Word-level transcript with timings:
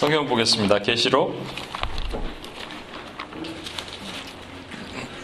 성경 0.00 0.26
보겠습니다. 0.26 0.78
계시록 0.78 1.38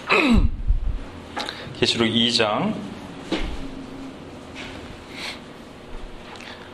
계시록 1.80 2.06
2장 2.08 2.74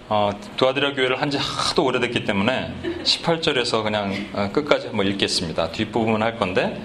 어, 0.08 0.30
두아드라 0.56 0.94
교회를 0.94 1.22
한 1.22 1.30
지 1.30 1.38
하도 1.38 1.84
오래됐기 1.84 2.24
때문에 2.24 2.74
18절에서 3.04 3.84
그냥 3.84 4.12
어, 4.32 4.50
끝까지 4.52 4.88
한번 4.88 5.06
읽겠습니다. 5.06 5.70
뒷부분 5.70 6.24
할 6.24 6.36
건데 6.40 6.82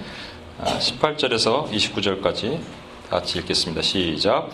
어, 0.58 0.66
18절에서 0.78 1.68
29절까지 1.68 2.60
같이 3.10 3.40
읽겠습니다. 3.40 3.82
시작. 3.82 4.50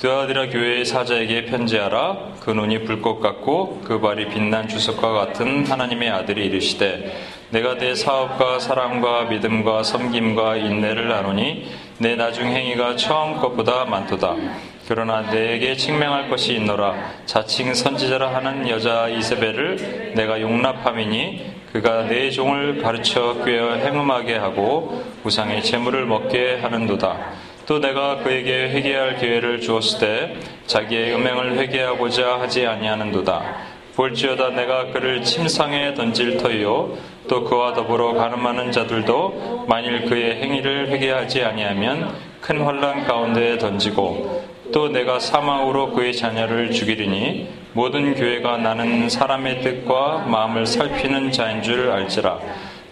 드아디라 0.00 0.48
교회의 0.48 0.84
사자에게 0.84 1.44
편지하라. 1.44 2.32
그 2.40 2.50
눈이 2.50 2.84
불꽃 2.84 3.20
같고 3.20 3.82
그 3.84 4.00
발이 4.00 4.30
빛난 4.30 4.66
주석과 4.66 5.12
같은 5.12 5.66
하나님의 5.66 6.10
아들이 6.10 6.46
이르시되 6.46 7.14
내가 7.50 7.76
내 7.76 7.94
사업과 7.94 8.58
사랑과 8.58 9.24
믿음과 9.24 9.82
섬김과 9.82 10.56
인내를 10.56 11.08
나누니 11.08 11.70
내 11.98 12.16
나중 12.16 12.46
행위가 12.46 12.96
처음 12.96 13.38
것보다 13.38 13.84
많도다. 13.84 14.34
그러나 14.88 15.30
내게 15.30 15.76
칭명할 15.76 16.28
것이 16.28 16.54
있노라. 16.54 16.94
자칭 17.26 17.72
선지자라 17.72 18.34
하는 18.34 18.68
여자 18.68 19.08
이세벨을 19.08 20.14
내가 20.16 20.40
용납함이니 20.40 21.52
그가 21.72 22.04
내 22.08 22.30
종을 22.30 22.82
가르쳐 22.82 23.42
꿰어 23.44 23.74
행음하게 23.74 24.36
하고 24.36 25.04
우상의 25.22 25.62
재물을 25.62 26.04
먹게 26.06 26.58
하는도다. 26.60 27.51
또 27.72 27.78
내가 27.78 28.18
그에게 28.18 28.68
회개할 28.68 29.16
기회를 29.16 29.62
주었을 29.62 29.98
때 29.98 30.36
자기의 30.66 31.14
음행을 31.14 31.56
회개하고자 31.56 32.38
하지 32.38 32.66
아니하는도다. 32.66 33.42
볼지어다 33.96 34.50
내가 34.50 34.88
그를 34.92 35.22
침상에 35.22 35.94
던질 35.94 36.36
터이요. 36.36 36.98
또 37.28 37.44
그와 37.44 37.72
더불어 37.72 38.12
가늠하는 38.12 38.72
자들도 38.72 39.64
만일 39.68 40.04
그의 40.04 40.42
행위를 40.42 40.88
회개하지 40.90 41.44
아니하면 41.44 42.14
큰 42.42 42.60
환란 42.60 43.04
가운데 43.04 43.56
던지고 43.56 44.44
또 44.70 44.90
내가 44.90 45.18
사망으로 45.18 45.92
그의 45.92 46.14
자녀를 46.14 46.72
죽이리니 46.72 47.48
모든 47.72 48.14
교회가 48.14 48.58
나는 48.58 49.08
사람의 49.08 49.62
뜻과 49.62 50.26
마음을 50.26 50.66
살피는 50.66 51.32
자인 51.32 51.62
줄 51.62 51.90
알지라. 51.90 52.38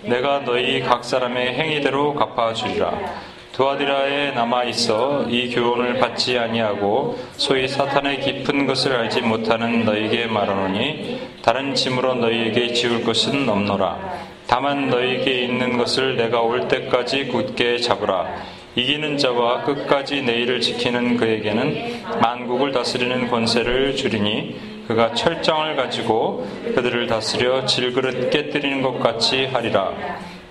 내가 0.04 0.42
너희 0.46 0.80
각 0.80 1.04
사람의 1.04 1.52
행위대로 1.52 2.14
갚아주리라 2.14 3.29
두아디라에 3.60 4.30
남아 4.30 4.64
있어 4.64 5.26
이 5.28 5.54
교훈을 5.54 5.98
받지 5.98 6.38
아니하고 6.38 7.18
소위 7.36 7.68
사탄의 7.68 8.20
깊은 8.20 8.66
것을 8.66 8.96
알지 8.96 9.20
못하는 9.20 9.84
너에게 9.84 10.24
말하노니 10.24 11.20
다른 11.42 11.74
짐으로 11.74 12.14
너희에게 12.14 12.72
지울 12.72 13.04
것은 13.04 13.46
없노라. 13.46 13.98
다만 14.46 14.88
너희에게 14.88 15.42
있는 15.42 15.76
것을 15.76 16.16
내가 16.16 16.40
올 16.40 16.68
때까지 16.68 17.26
굳게 17.26 17.80
잡으라. 17.80 18.28
이기는 18.76 19.18
자와 19.18 19.64
끝까지 19.64 20.22
내일을 20.22 20.62
지키는 20.62 21.18
그에게는 21.18 22.04
만국을 22.22 22.72
다스리는 22.72 23.28
권세를 23.28 23.94
주리니 23.94 24.58
그가 24.88 25.12
철장을 25.12 25.76
가지고 25.76 26.46
그들을 26.74 27.08
다스려 27.08 27.66
질그릇 27.66 28.30
깨뜨리는 28.30 28.80
것 28.80 29.00
같이 29.00 29.44
하리라. 29.44 29.92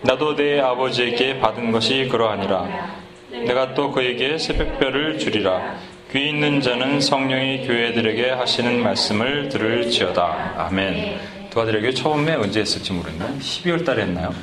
나도 0.02 0.36
내 0.36 0.60
아버지에게 0.60 1.40
받은 1.40 1.72
것이 1.72 2.08
그러하니라. 2.10 3.00
내가 3.32 3.74
또 3.74 3.92
그에게 3.92 4.38
새벽별을 4.38 5.20
주리라. 5.20 5.78
귀 6.12 6.30
있는 6.30 6.62
자는 6.62 7.00
성령이 7.02 7.68
교회들에게 7.68 8.32
하시는 8.32 8.82
말씀을 8.82 9.50
들을지어다. 9.50 10.56
아멘. 10.58 11.20
도와드려교 11.52 11.94
처음에 11.94 12.36
언제 12.36 12.62
했을지 12.62 12.94
모르겠네. 12.94 13.40
12월 13.40 13.86
달에 13.86 14.04
했나요? 14.04 14.34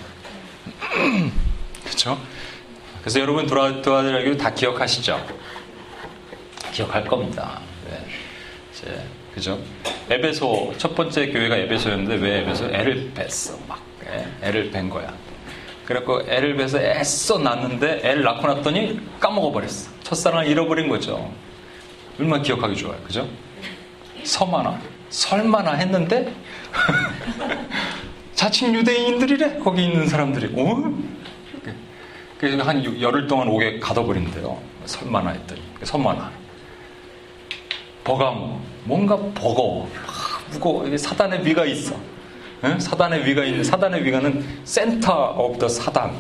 그렇죠? 1.85 2.19
그래서 3.01 3.21
여러분 3.21 3.47
도와드려교 3.47 4.37
다 4.37 4.51
기억하시죠? 4.51 5.25
기억할 6.73 7.05
겁니다. 7.05 7.61
네. 7.89 7.99
이제 8.73 9.03
그죠? 9.35 9.59
에베소 10.11 10.75
첫 10.77 10.95
번째 10.95 11.29
교회가 11.29 11.57
에베소였는데 11.57 12.17
왜 12.17 12.41
에베소? 12.41 12.67
애를 12.67 13.11
뺐어 13.15 13.59
막 13.67 13.83
예, 14.07 14.27
애를 14.43 14.71
뺀 14.71 14.89
거야. 14.91 15.13
그래갖고 15.87 16.23
애를 16.29 16.57
뵈서 16.57 16.81
애써 16.81 17.39
낳는데 17.39 18.01
애를 18.03 18.23
낳고 18.25 18.47
났더니 18.47 19.01
까먹어버렸어. 19.21 19.91
첫사랑을 20.03 20.49
잃어버린 20.49 20.89
거죠. 20.89 21.33
얼마나 22.19 22.43
기억하기 22.43 22.77
좋아요. 22.77 22.99
그죠? 23.05 23.29
서머나, 24.25 24.81
설마나 25.11 25.73
했는데, 25.75 26.35
자칭 28.35 28.75
유대인들이래. 28.75 29.59
거기 29.61 29.85
있는 29.85 30.09
사람들이. 30.09 30.53
어? 30.61 30.93
그래서 32.39 32.63
한 32.65 33.01
열흘 33.01 33.27
동안 33.27 33.49
옥에 33.49 33.79
가둬버린대요. 33.79 34.61
설마나 34.85 35.31
했더니. 35.31 35.63
서머나. 35.85 36.31
버가모. 38.05 38.61
뭔가 38.85 39.17
버거워. 39.17 39.91
무거워. 40.51 40.97
사단의 40.97 41.47
위가 41.47 41.65
있어. 41.65 41.97
사단의 42.79 43.25
위가 43.27 43.45
있는 43.45 43.65
사단의 43.65 44.05
위가는 44.05 44.45
center 44.65 45.31
of 45.39 45.59
the 45.59 45.69
사단 45.69 46.13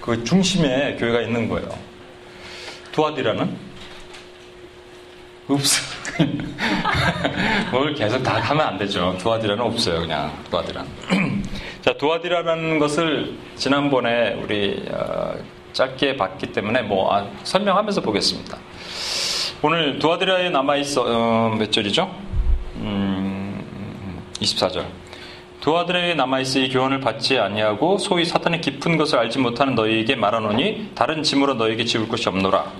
그 0.00 0.22
중심에 0.24 0.96
교회가 0.96 1.22
있는 1.22 1.48
거예요. 1.48 1.68
두아디라는 2.92 3.56
없어. 5.48 5.82
뭘 7.70 7.94
계속 7.94 8.22
다 8.22 8.38
하면 8.40 8.66
안 8.66 8.78
되죠. 8.78 9.16
두아디라는 9.18 9.62
없어요. 9.62 10.00
그냥 10.00 10.32
두아디라는. 10.50 10.88
자, 11.82 11.92
두아디라는 11.96 12.78
것을 12.78 13.36
지난번에 13.56 14.34
우리 14.42 14.84
어, 14.90 15.34
짧게 15.72 16.16
봤기 16.16 16.52
때문에 16.52 16.82
뭐 16.82 17.14
아, 17.14 17.28
설명하면서 17.44 18.00
보겠습니다. 18.00 18.58
오늘 19.62 19.98
두아디라에 19.98 20.50
남아 20.50 20.76
있어 20.76 21.04
어, 21.06 21.54
몇 21.56 21.70
절이죠? 21.70 22.12
음, 22.76 24.22
24절. 24.40 24.84
두 25.66 25.76
아들에게 25.76 26.14
남아있으이 26.14 26.68
교훈을 26.68 27.00
받지 27.00 27.40
아니하고 27.40 27.98
소위 27.98 28.24
사탄의 28.24 28.60
깊은 28.60 28.96
것을 28.96 29.18
알지 29.18 29.40
못하는 29.40 29.74
너희에게 29.74 30.14
말하노니 30.14 30.92
다른 30.94 31.24
짐으로 31.24 31.54
너희에게 31.54 31.84
지울 31.84 32.06
것이 32.06 32.28
없노라. 32.28 32.70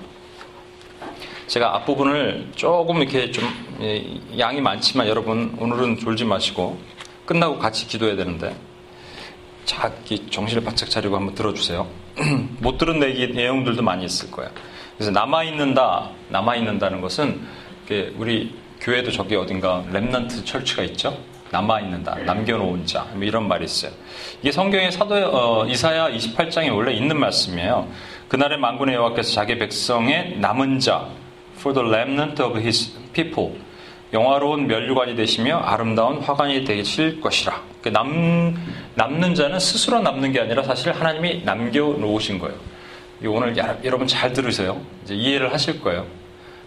제가 1.49 1.75
앞부분을 1.75 2.53
조금 2.55 3.03
이렇게 3.03 3.33
좀 3.33 3.45
예, 3.81 4.05
양이 4.39 4.61
많지만 4.61 5.09
여러분 5.09 5.57
오늘은 5.59 5.99
졸지 5.99 6.25
마시고 6.27 6.79
끝나고 7.25 7.59
같이 7.59 7.89
기도해야 7.89 8.15
되는데 8.15 8.55
자기 9.65 10.25
정신을 10.31 10.63
바짝 10.63 10.89
차리고 10.89 11.17
한번 11.17 11.35
들어주세요. 11.35 11.89
못 12.63 12.79
들은 12.79 13.01
내용들도 13.01 13.83
많이 13.83 14.05
있을 14.05 14.31
거예요. 14.31 14.49
그래서 14.97 15.11
남아있는다, 15.11 16.11
남아있는다는 16.29 17.01
것은 17.01 17.49
우리 18.17 18.55
교회도 18.81 19.11
저기 19.11 19.35
어딘가 19.35 19.85
remnant 19.93 20.47
church가 20.47 20.85
있죠. 20.85 21.19
남아있는다, 21.51 22.17
남겨놓은 22.25 22.87
자, 22.87 23.07
뭐 23.15 23.23
이런 23.23 23.49
말이 23.49 23.65
있어요. 23.65 23.93
이게 24.41 24.53
성경의 24.53 24.93
사도 24.93 25.15
어, 25.15 25.67
이사야 25.67 26.11
28장에 26.11 26.75
원래 26.75 26.93
있는 26.93 27.19
말씀이에요. 27.19 27.89
그날의 28.29 28.59
만군의 28.59 28.97
여호와께서 28.97 29.33
자기 29.33 29.57
백성의 29.59 30.39
남은 30.39 30.81
자, 30.81 31.07
for 31.59 31.75
the 31.75 31.89
remnant 31.89 32.43
of 32.43 32.59
his 32.59 32.93
people, 33.13 33.55
영화로운 34.13 34.67
멸류관이 34.67 35.17
되시며 35.17 35.59
아름다운 35.59 36.19
화관이 36.19 36.65
되실 36.65 37.21
것이라. 37.21 37.61
그 37.83 37.89
남, 37.89 38.57
남는 38.95 39.35
자는 39.35 39.59
스스로 39.59 40.01
남는 40.01 40.33
게 40.33 40.41
아니라 40.41 40.63
사실 40.63 40.93
하나님이 40.93 41.43
남겨놓으신 41.45 42.39
거예요. 42.39 42.57
오늘 43.27 43.57
여러분 43.85 44.07
잘 44.07 44.33
들으세요. 44.33 44.81
이제 45.05 45.15
이해를 45.15 45.53
하실 45.53 45.81
거예요. 45.81 46.07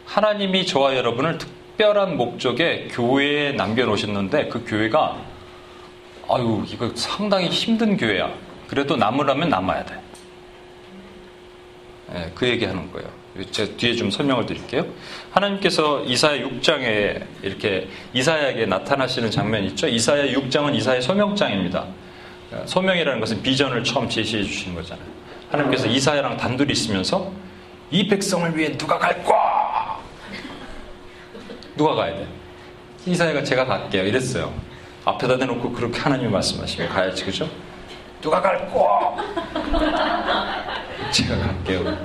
하나님이 0.05 0.65
저와 0.65 0.95
여러분을 0.95 1.37
특 1.79 1.85
특별한 1.85 2.17
목적에 2.17 2.89
교회에 2.91 3.53
남겨놓으셨는데 3.53 4.49
그 4.49 4.65
교회가 4.67 5.15
아유 6.29 6.65
이거 6.67 6.91
상당히 6.93 7.47
힘든 7.47 7.95
교회야. 7.95 8.29
그래도 8.67 8.97
남으라면 8.97 9.47
남아야 9.47 9.85
돼. 9.85 9.95
네, 12.11 12.31
그 12.35 12.49
얘기하는 12.49 12.91
거예요. 12.91 13.07
제가 13.49 13.77
뒤에 13.77 13.95
좀 13.95 14.11
설명을 14.11 14.45
드릴게요. 14.45 14.85
하나님께서 15.31 16.03
이사야 16.03 16.43
6장에 16.43 17.23
이렇게 17.43 17.87
이사야에게 18.13 18.65
나타나시는 18.65 19.31
장면 19.31 19.63
있죠. 19.65 19.87
이사야 19.87 20.33
6장은 20.33 20.75
이사야 20.75 20.99
소명장입니다. 20.99 21.85
소명이라는 22.65 23.21
것은 23.21 23.41
비전을 23.41 23.85
처음 23.85 24.09
제시해 24.09 24.43
주시는 24.43 24.75
거잖아요. 24.75 25.07
하나님께서 25.49 25.87
이사야랑 25.87 26.35
단둘이 26.35 26.73
있으면서 26.73 27.31
이 27.89 28.05
백성을 28.09 28.57
위해 28.57 28.77
누가 28.77 28.99
갈 28.99 29.23
거야? 29.23 29.78
누가 31.79 31.95
가야 31.95 32.13
돼? 32.13 32.27
이사야가 33.05 33.41
제가 33.41 33.63
갈게요. 33.63 34.03
이랬어요. 34.03 34.53
앞에다 35.05 35.37
대놓고 35.37 35.71
그렇게 35.71 35.97
하나님 35.97 36.29
말씀하시면 36.29 36.89
가야지, 36.89 37.23
그죠? 37.23 37.49
누가 38.19 38.41
갈 38.41 38.69
거? 38.69 39.15
제가 41.09 41.37
갈게요. 41.37 41.97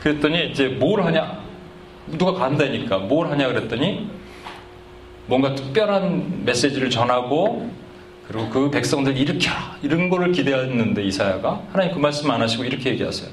그랬더니 0.00 0.48
이제 0.48 0.68
뭘 0.68 1.02
하냐? 1.02 1.42
누가 2.06 2.32
간다니까 2.32 2.96
뭘 2.96 3.30
하냐 3.30 3.48
그랬더니 3.48 4.10
뭔가 5.26 5.54
특별한 5.54 6.46
메시지를 6.46 6.88
전하고 6.88 7.70
그리고 8.26 8.48
그 8.48 8.70
백성들 8.70 9.14
일으켜라. 9.14 9.76
이런 9.82 10.08
거를 10.08 10.32
기대했는데 10.32 11.04
이사야가 11.04 11.64
하나님 11.70 11.92
그 11.92 11.98
말씀 11.98 12.30
안 12.30 12.40
하시고 12.40 12.64
이렇게 12.64 12.88
얘기하세요. 12.92 13.28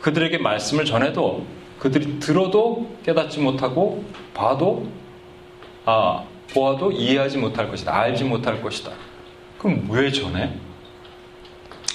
그들에게 0.00 0.38
말씀을 0.38 0.84
전해도 0.84 1.46
그들이 1.78 2.18
들어도 2.18 2.96
깨닫지 3.04 3.38
못하고 3.38 4.04
봐도 4.34 4.88
아 5.84 6.24
보아도 6.52 6.92
이해하지 6.92 7.38
못할 7.38 7.68
것이다. 7.68 7.94
알지 7.94 8.24
못할 8.24 8.62
것이다. 8.62 8.92
그럼 9.58 9.86
왜 9.90 10.10
전해? 10.10 10.50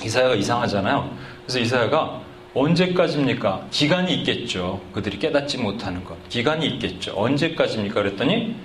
이사야가 0.03 0.35
이상하잖아요. 0.35 1.15
그래서 1.45 1.59
이사야가 1.59 2.21
언제까지입니까? 2.53 3.67
기간이 3.71 4.13
있겠죠. 4.15 4.81
그들이 4.93 5.19
깨닫지 5.19 5.57
못하는 5.59 6.03
것. 6.03 6.17
기간이 6.29 6.65
있겠죠. 6.67 7.13
언제까지입니까? 7.15 7.93
그랬더니 7.95 8.55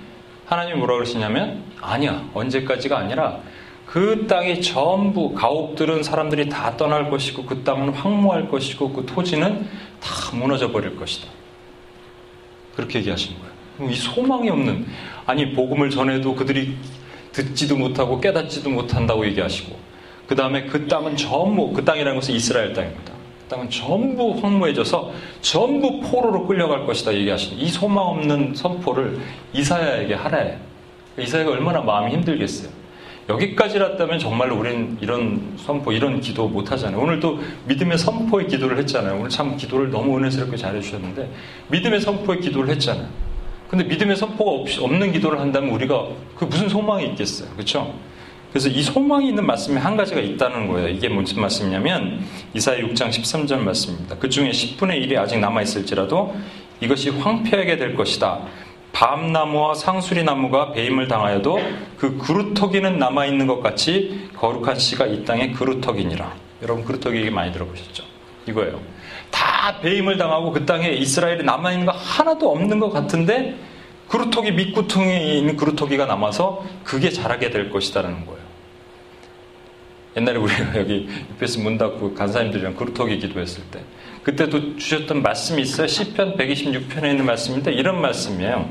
하나님이 0.45 0.77
뭐라 0.79 0.95
그러시냐면 0.95 1.63
아니야. 1.81 2.27
언제까지가 2.33 2.97
아니라 2.97 3.39
그 3.85 4.25
땅이 4.27 4.61
전부 4.61 5.33
가옥들은 5.33 6.03
사람들이 6.03 6.49
다 6.49 6.75
떠날 6.75 7.09
것이고 7.09 7.45
그 7.45 7.63
땅은 7.63 7.89
황무할 7.89 8.49
것이고 8.49 8.91
그 8.91 9.05
토지는 9.05 9.67
다 10.01 10.35
무너져 10.35 10.71
버릴 10.71 10.95
것이다. 10.95 11.27
그렇게 12.75 12.99
얘기하시는 12.99 13.39
거예요. 13.39 13.54
이 13.81 13.93
소망이 13.93 14.49
없는 14.49 14.85
아니 15.25 15.53
복음을 15.53 15.89
전해도 15.89 16.35
그들이 16.35 16.77
듣지도 17.31 17.75
못하고 17.75 18.21
깨닫지도 18.21 18.69
못한다고 18.69 19.25
얘기하시고 19.25 19.75
그 20.27 20.35
다음에 20.35 20.65
그 20.65 20.87
땅은 20.87 21.17
전부 21.17 21.71
그 21.73 21.83
땅이라는 21.83 22.15
것은 22.15 22.33
이스라엘 22.33 22.73
땅입니다. 22.73 23.13
그 23.43 23.49
땅은 23.49 23.69
전부 23.69 24.37
황무해져서 24.41 25.11
전부 25.41 25.99
포로로 26.01 26.47
끌려갈 26.47 26.85
것이다 26.85 27.13
얘기하시는 27.13 27.57
이 27.57 27.67
소망 27.67 28.05
없는 28.05 28.55
선포를 28.55 29.19
이사야에게 29.53 30.13
하래. 30.13 30.57
이사야가 31.19 31.51
얼마나 31.51 31.81
마음이 31.81 32.13
힘들겠어요. 32.13 32.69
여기까지랐다면 33.27 34.19
정말로 34.19 34.57
우리는 34.57 34.97
이런 35.01 35.55
선포, 35.57 35.91
이런 35.91 36.21
기도 36.21 36.47
못 36.47 36.71
하잖아요. 36.71 36.99
오늘도 37.01 37.39
믿음의 37.67 37.97
선포의 37.97 38.47
기도를 38.47 38.77
했잖아요. 38.79 39.17
오늘 39.17 39.29
참 39.29 39.57
기도를 39.57 39.89
너무 39.89 40.17
은혜스럽게 40.17 40.57
잘해 40.57 40.79
주셨는데 40.81 41.29
믿음의 41.69 42.01
선포의 42.01 42.39
기도를 42.41 42.69
했잖아요. 42.75 43.24
근데 43.75 43.89
믿음의 43.89 44.15
선포가 44.15 44.51
없, 44.51 44.81
없는 44.81 45.11
기도를 45.11 45.41
한다면 45.41 45.69
우리가 45.71 46.07
그 46.37 46.45
무슨 46.45 46.69
소망이 46.69 47.05
있겠어요. 47.07 47.49
그렇죠? 47.51 47.93
그래서 48.51 48.69
이 48.69 48.81
소망이 48.81 49.27
있는 49.27 49.45
말씀이 49.45 49.77
한 49.77 49.97
가지가 49.97 50.21
있다는 50.21 50.67
거예요. 50.69 50.87
이게 50.87 51.09
무슨 51.09 51.41
말씀이냐면 51.41 52.21
이사야 52.53 52.77
6장 52.77 53.09
13절 53.09 53.57
말씀입니다. 53.57 54.15
그 54.17 54.29
중에 54.29 54.51
10분의 54.51 55.05
1이 55.05 55.17
아직 55.17 55.39
남아 55.39 55.61
있을지라도 55.63 56.33
이것이 56.79 57.09
황폐하게 57.09 57.75
될 57.75 57.95
것이다. 57.95 58.43
밤나무와 58.93 59.73
상수리 59.73 60.23
나무가 60.23 60.71
배임을 60.71 61.09
당하여도 61.09 61.59
그 61.97 62.17
그루터기는 62.17 62.97
남아 62.97 63.25
있는 63.25 63.45
것 63.45 63.61
같이 63.61 64.29
거룩한 64.37 64.79
씨가 64.79 65.07
이 65.07 65.25
땅에 65.25 65.51
그루터기니라. 65.51 66.33
여러분 66.61 66.85
그루터기 66.85 67.17
얘기 67.17 67.29
많이 67.29 67.51
들어보셨죠? 67.51 68.05
이거예요. 68.47 68.79
다 69.35 69.79
배임을 69.81 70.17
당하고 70.17 70.51
그 70.51 70.65
땅에 70.65 70.89
이스라엘이 70.89 71.43
남아 71.43 71.73
있는 71.73 71.85
거 71.85 71.91
하나도 71.91 72.49
없는 72.51 72.79
것 72.79 72.91
같은데 72.91 73.57
그루터기 74.07 74.53
밑구퉁에 74.53 75.37
있는 75.37 75.57
그루터기가 75.57 76.05
남아서 76.05 76.63
그게 76.83 77.09
자라게 77.09 77.49
될 77.49 77.69
것이다라는 77.69 78.25
거예요. 78.25 78.39
옛날에 80.15 80.37
우리가 80.37 80.77
여기 80.79 81.09
UPS 81.31 81.59
문 81.59 81.77
닫고 81.77 82.13
간사님들이랑 82.13 82.75
그루터기 82.75 83.19
기도했을 83.19 83.63
때 83.71 83.81
그때도 84.23 84.77
주셨던 84.77 85.21
말씀이 85.21 85.61
있어요. 85.61 85.87
시편 85.87 86.37
126편에 86.37 87.11
있는 87.11 87.25
말씀인데 87.25 87.73
이런 87.73 88.01
말씀이에요. 88.01 88.69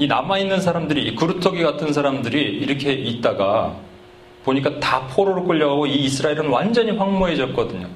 이 0.00 0.06
남아있는 0.06 0.60
사람들이, 0.60 1.04
이 1.04 1.14
그루터기 1.16 1.62
같은 1.62 1.92
사람들이 1.92 2.40
이렇게 2.40 2.92
있다가 2.92 3.76
보니까 4.44 4.78
다 4.78 5.06
포로로 5.08 5.44
끌려가고 5.44 5.86
이 5.86 6.04
이스라엘은 6.04 6.48
완전히 6.48 6.92
황무해졌거든요. 6.92 7.88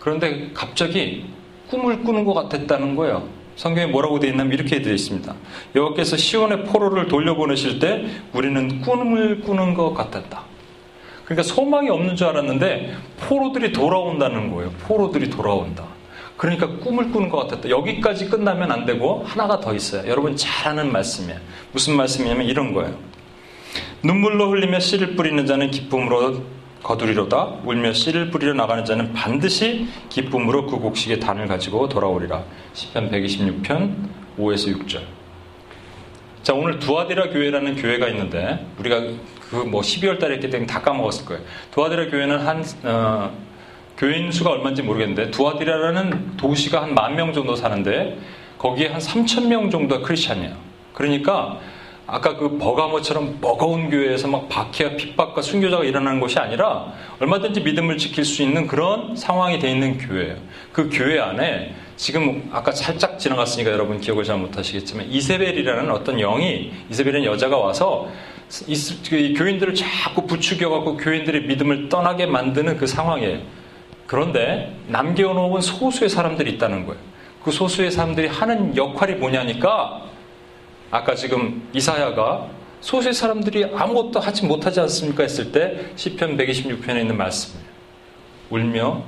그런데 0.00 0.50
갑자기 0.52 1.26
꿈을 1.68 2.02
꾸는 2.02 2.24
것 2.24 2.34
같았다는 2.34 2.96
거예요. 2.96 3.28
성경에 3.54 3.86
뭐라고 3.86 4.18
되어 4.18 4.30
있냐면 4.30 4.54
이렇게 4.54 4.80
되어 4.82 4.94
있습니다. 4.94 5.34
여호와께서 5.76 6.16
시온의 6.16 6.64
포로를 6.64 7.06
돌려보내실 7.06 7.78
때 7.78 8.06
우리는 8.32 8.80
꿈을 8.80 9.42
꾸는 9.42 9.74
것 9.74 9.92
같았다. 9.92 10.42
그러니까 11.26 11.42
소망이 11.42 11.90
없는 11.90 12.16
줄 12.16 12.26
알았는데 12.28 12.96
포로들이 13.20 13.72
돌아온다는 13.72 14.50
거예요. 14.50 14.70
포로들이 14.80 15.30
돌아온다. 15.30 15.84
그러니까 16.36 16.66
꿈을 16.78 17.12
꾸는 17.12 17.28
것 17.28 17.36
같았다. 17.36 17.68
여기까지 17.68 18.30
끝나면 18.30 18.72
안 18.72 18.86
되고 18.86 19.22
하나가 19.26 19.60
더 19.60 19.74
있어요. 19.74 20.08
여러분 20.10 20.34
잘 20.34 20.72
아는 20.72 20.90
말씀이에요. 20.90 21.38
무슨 21.72 21.96
말씀이냐면 21.96 22.46
이런 22.46 22.72
거예요. 22.72 22.96
눈물로 24.02 24.50
흘리며 24.50 24.80
씨를 24.80 25.14
뿌리는 25.16 25.44
자는 25.44 25.70
기쁨으로 25.70 26.42
거두리로다. 26.82 27.58
울며 27.64 27.92
씨를 27.92 28.30
뿌리러 28.30 28.54
나가는 28.54 28.84
자는 28.84 29.12
반드시 29.12 29.86
기쁨으로 30.08 30.66
그 30.66 30.78
곡식의 30.78 31.20
단을 31.20 31.46
가지고 31.46 31.88
돌아오리라. 31.88 32.42
10편 32.74 33.10
126편 33.10 33.94
5에서 34.38 34.76
6절. 34.78 35.00
자, 36.42 36.54
오늘 36.54 36.78
두아디라 36.78 37.28
교회라는 37.30 37.76
교회가 37.76 38.08
있는데 38.08 38.66
우리가 38.78 39.00
그 39.50 39.56
뭐 39.66 39.80
12월 39.82 40.18
달에 40.20 40.34
했기 40.34 40.48
때문에 40.48 40.66
다 40.66 40.80
까먹었을 40.80 41.24
거예요. 41.26 41.42
두아디라 41.72 42.06
교회는 42.06 42.38
한 42.38 42.64
어, 42.84 43.30
교인 43.98 44.30
수가 44.30 44.50
얼마인지 44.50 44.82
모르겠는데 44.82 45.32
두아디라라는 45.32 46.36
도시가 46.36 46.80
한 46.82 46.94
만 46.94 47.16
명 47.16 47.32
정도 47.32 47.56
사는데 47.56 48.16
거기에 48.58 48.88
한 48.88 49.00
3천 49.00 49.48
명 49.48 49.68
정도가 49.68 50.06
크리스찬이에요. 50.06 50.54
그러니까 50.94 51.58
아까 52.12 52.36
그 52.36 52.58
버가모처럼 52.58 53.38
버거운 53.40 53.88
교회에서 53.88 54.26
막 54.26 54.48
박해와 54.48 54.96
핍박과 54.96 55.42
순교자가 55.42 55.84
일어나는 55.84 56.18
것이 56.18 56.40
아니라 56.40 56.92
얼마든지 57.20 57.60
믿음을 57.60 57.98
지킬 57.98 58.24
수 58.24 58.42
있는 58.42 58.66
그런 58.66 59.14
상황이 59.14 59.60
돼 59.60 59.70
있는 59.70 59.96
교회예요. 59.96 60.36
그 60.72 60.90
교회 60.92 61.20
안에 61.20 61.72
지금 61.96 62.48
아까 62.52 62.72
살짝 62.72 63.18
지나갔으니까 63.18 63.70
여러분 63.70 64.00
기억을 64.00 64.24
잘 64.24 64.38
못하시겠지만 64.38 65.06
이세벨이라는 65.08 65.88
어떤 65.92 66.16
영이 66.16 66.72
이세벨이라는 66.90 67.26
여자가 67.26 67.56
와서 67.58 68.08
그 69.08 69.34
교인들을 69.36 69.74
자꾸 69.74 70.26
부추겨갖고 70.26 70.96
교인들의 70.96 71.42
믿음을 71.42 71.88
떠나게 71.88 72.26
만드는 72.26 72.76
그 72.76 72.88
상황이에요. 72.88 73.38
그런데 74.08 74.74
남겨놓은 74.88 75.60
소수의 75.60 76.10
사람들이 76.10 76.50
있다는 76.54 76.86
거예요. 76.86 77.00
그 77.44 77.52
소수의 77.52 77.92
사람들이 77.92 78.26
하는 78.26 78.76
역할이 78.76 79.14
뭐냐니까 79.14 80.09
아까 80.90 81.14
지금 81.14 81.68
이사야가 81.72 82.50
소수의 82.80 83.14
사람들이 83.14 83.64
아무것도 83.74 84.20
하지 84.20 84.46
못하지 84.46 84.80
않습니까 84.80 85.22
했을 85.22 85.52
때 85.52 85.90
시편 85.96 86.36
126편에 86.36 87.00
있는 87.00 87.16
말씀이에요. 87.16 87.70
울며 88.50 89.04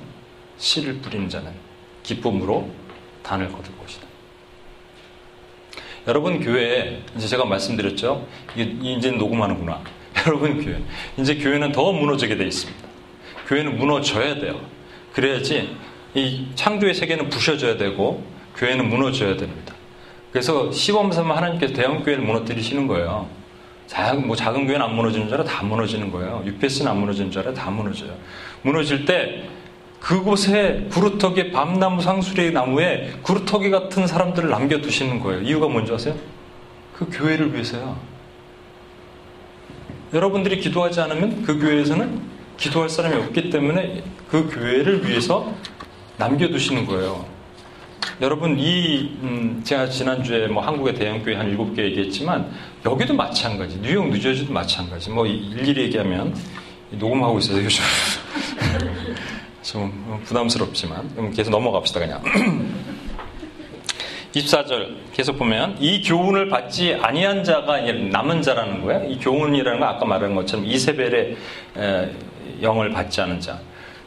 씨를 0.59 0.99
뿌리는 0.99 1.29
자는 1.29 1.51
기쁨으로 2.03 2.71
단을 3.23 3.51
거둘 3.51 3.77
것이다. 3.79 4.07
여러분 6.07 6.41
교회에 6.41 7.01
이제 7.17 7.27
제가 7.27 7.45
말씀드렸죠. 7.45 8.27
이제 8.57 9.11
녹음하는구나. 9.11 9.83
여러분 10.27 10.63
교회 10.63 10.81
이제 11.17 11.37
교회는 11.37 11.73
더 11.73 11.93
무너지게 11.93 12.37
돼 12.37 12.47
있습니다. 12.47 12.89
교회는 13.49 13.79
무너져야 13.79 14.39
돼요. 14.39 14.61
그래야지 15.13 15.77
이 16.15 16.47
창조의 16.55 16.95
세계는 16.95 17.29
부셔져야 17.29 17.77
되고 17.77 18.23
교회는 18.57 18.89
무너져야 18.89 19.37
됩니다. 19.37 19.75
그래서 20.33 20.73
시범 20.73 21.13
삼아 21.13 21.37
하나님께서 21.37 21.75
대형 21.75 22.03
교회를 22.03 22.25
무너뜨리시는 22.25 22.87
거예요. 22.87 23.29
작은, 23.87 24.27
뭐 24.27 24.35
작은 24.35 24.67
교회는 24.67 24.87
안 24.87 24.95
무너지는 24.97 25.29
줄 25.29 25.35
알아 25.35 25.45
다 25.45 25.63
무너지는 25.63 26.11
거예요. 26.11 26.43
UPS는 26.47 26.91
안 26.91 26.99
무너지는 26.99 27.31
줄 27.31 27.43
알아 27.43 27.53
다 27.53 27.71
무너져요. 27.71 28.13
무너질 28.63 29.05
때 29.05 29.45
그곳에 30.01 30.87
구루터기 30.91 31.53
밤나무 31.53 32.01
상수리 32.01 32.51
나무에 32.51 33.13
구루터기 33.23 33.71
같은 33.71 34.07
사람들을 34.07 34.49
남겨두시는 34.49 35.21
거예요. 35.21 35.43
이유가 35.43 35.69
뭔지 35.69 35.93
아세요? 35.93 36.17
그 36.95 37.07
교회를 37.11 37.53
위해서요. 37.53 37.97
여러분들이 40.15 40.59
기도하지 40.59 41.01
않으면 41.03 41.43
그 41.43 41.59
교회에서는 41.59 42.21
기도할 42.57 42.89
사람이 42.89 43.15
없기 43.17 43.51
때문에 43.51 44.03
그 44.29 44.49
교회를 44.49 45.07
위해서 45.07 45.53
남겨두시는 46.17 46.87
거예요. 46.87 47.32
여러분, 48.21 48.59
이, 48.59 49.17
음, 49.23 49.61
제가 49.65 49.89
지난주에 49.89 50.47
뭐 50.47 50.63
한국의 50.63 50.95
대형교회 50.95 51.37
한 51.37 51.57
7개 51.57 51.79
얘기했지만, 51.79 52.51
여기도 52.85 53.15
마찬가지. 53.15 53.79
뉴욕, 53.81 54.09
뉴저지도 54.09 54.53
마찬가지. 54.53 55.11
뭐, 55.11 55.27
일일이 55.27 55.83
얘기하면, 55.83 56.35
녹음하고 56.93 57.39
있어서 57.39 57.63
요즘. 57.63 57.83
좀 59.63 60.21
부담스럽지만, 60.25 61.33
계속 61.33 61.51
넘어갑시다, 61.51 62.01
그냥. 62.01 62.23
24절 64.35 64.97
계속 65.13 65.39
보면 65.39 65.77
이 65.79 66.03
교훈을 66.03 66.49
받지 66.49 66.95
아니한 66.95 67.45
자가 67.45 67.81
남은 67.81 68.43
자라는 68.43 68.83
거예요. 68.83 69.11
이 69.11 69.19
교훈이라는 69.19 69.79
건 69.79 69.89
아까 69.89 70.07
말한 70.07 70.35
것처럼 70.35 70.65
이세벨의 70.65 71.37
영을 72.63 72.91
받지 72.93 73.21
않은 73.21 73.41
자. 73.41 73.61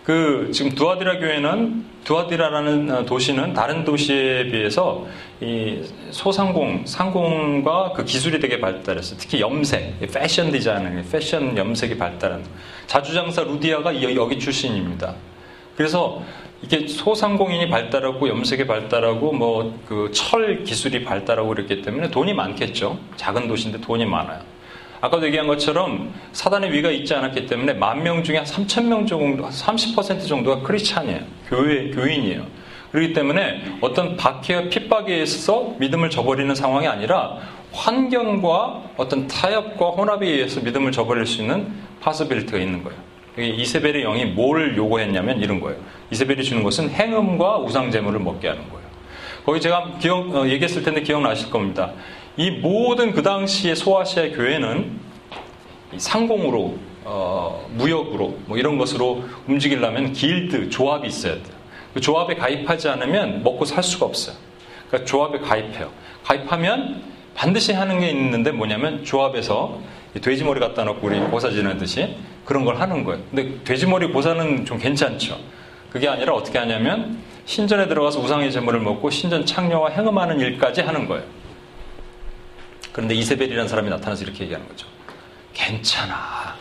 그 0.04 0.50
지금 0.54 0.72
두아디라 0.72 1.20
교회는 1.20 1.86
두아디라라는 2.05 2.91
어, 2.91 3.05
도시는 3.05 3.53
다른 3.53 3.83
도시에 3.83 4.45
비해서 4.50 5.05
이 5.41 5.81
소상공, 6.12 6.85
상공과 6.85 7.91
그 7.93 8.05
기술이 8.05 8.39
되게 8.39 8.62
발달했어요. 8.62 9.17
특히 9.19 9.41
염색, 9.41 10.00
패션 10.13 10.51
디자인, 10.51 11.03
패션 11.12 11.57
염색이 11.57 11.97
발달한 11.97 12.43
자주장사 12.88 13.43
루디아가 13.43 14.01
여기 14.15 14.39
출신입니다. 14.39 15.15
그래서 15.75 16.21
이게 16.62 16.88
소상공인이 16.88 17.69
발달하고 17.69 18.29
염색이 18.29 18.65
발달하고 18.65 19.33
뭐 19.33 19.74
그 19.85 20.09
철 20.13 20.63
기술이 20.63 21.03
발달하고 21.03 21.50
그랬기 21.50 21.81
때문에 21.81 22.09
돈이 22.12 22.33
많겠죠. 22.33 22.97
작은 23.17 23.47
도시인데 23.47 23.81
돈이 23.81 24.05
많아요. 24.05 24.39
아까도 25.05 25.25
얘기한 25.27 25.45
것처럼 25.45 26.12
사단의 26.31 26.71
위가 26.71 26.89
있지 26.89 27.13
않았기 27.13 27.45
때문에 27.45 27.74
만 27.74 28.01
명 28.01 28.24
중에 28.24 28.38
한 28.38 28.45
3천 28.45 28.85
명 28.85 29.05
정도, 29.05 29.47
30% 29.47 30.27
정도가 30.27 30.62
크리스찬이에요. 30.63 31.19
교회, 31.47 31.89
교인이에요. 31.91 32.45
그렇기 32.91 33.13
때문에 33.13 33.63
어떤 33.81 34.15
박해와 34.17 34.63
핍박에 34.69 35.13
의해서 35.13 35.75
믿음을 35.79 36.09
저버리는 36.09 36.53
상황이 36.55 36.88
아니라 36.88 37.38
환경과 37.71 38.83
어떤 38.97 39.27
타협과 39.27 39.89
혼합에 39.89 40.27
의해서 40.27 40.62
믿음을 40.62 40.91
저버릴 40.91 41.25
수 41.25 41.41
있는 41.41 41.67
파스빌리티가 42.01 42.57
있는 42.57 42.83
거예요. 42.83 43.00
이세벨의 43.38 44.03
영이 44.03 44.25
뭘 44.25 44.75
요구했냐면 44.77 45.39
이런 45.41 45.59
거예요. 45.59 45.77
이세벨이 46.12 46.43
주는 46.43 46.63
것은 46.63 46.89
행음과 46.89 47.57
우상 47.59 47.91
제물을 47.91 48.19
먹게 48.21 48.47
하는 48.47 48.63
거예요. 48.69 48.85
거기 49.45 49.59
제가 49.62 49.97
기억, 50.00 50.33
어, 50.35 50.47
얘기했을 50.47 50.81
텐데 50.81 51.01
기억나실 51.01 51.51
겁니다. 51.51 51.91
이 52.38 52.51
모든 52.51 53.13
그 53.13 53.22
당시의 53.24 53.75
소아시아 53.75 54.30
교회는 54.32 55.00
상공으로 55.98 56.77
어, 57.06 57.68
무역으로 57.74 58.39
뭐 58.48 58.58
이런 58.58 58.77
것으로 58.77 59.24
움직이려면 59.48 60.12
길드 60.12 60.70
조합이 60.70 61.08
있어야 61.08 61.36
돼요. 61.36 61.56
그 61.94 62.01
조합에 62.01 62.36
가입하지 62.36 62.89
않으면 62.89 63.44
먹고 63.44 63.63
살 63.63 63.82
수가 63.84 64.06
없어요. 64.08 64.36
그러니까 64.88 65.10
조합에 65.10 65.39
가입해요. 65.39 65.92
가입하면 66.24 67.04
반드시 67.36 67.72
하는 67.74 68.00
게 68.00 68.10
있는데 68.10 68.51
뭐냐면 68.51 69.06
조합에서 69.06 69.80
돼지머리 70.22 70.60
갖다 70.60 70.84
놓고 70.84 71.08
우리 71.08 71.20
고사 71.20 71.51
지내듯이 71.51 72.15
그런 72.44 72.65
걸 72.65 72.80
하는 72.80 73.04
거예요. 73.04 73.22
근데 73.30 73.63
돼지머리 73.63 74.08
고사는 74.08 74.65
좀 74.65 74.77
괜찮죠. 74.77 75.38
그게 75.89 76.08
아니라 76.10 76.34
어떻게 76.34 76.58
하냐면 76.58 77.20
신전에 77.46 77.88
들어가서 77.88 78.20
우상의 78.20 78.51
제물을 78.51 78.80
먹고 78.82 79.10
신전 79.10 79.46
창녀와 79.46 79.92
행음하는 79.92 80.39
일까지 80.39 80.82
하는 80.82 81.08
거예요. 81.08 81.24
그런데 82.96 83.14
이세벨이라는 83.14 83.68
사람이 83.68 83.90
나타나서 83.90 84.24
이렇게 84.24 84.46
얘기하는 84.46 84.66
거죠. 84.70 84.88
괜찮아. 85.54 86.56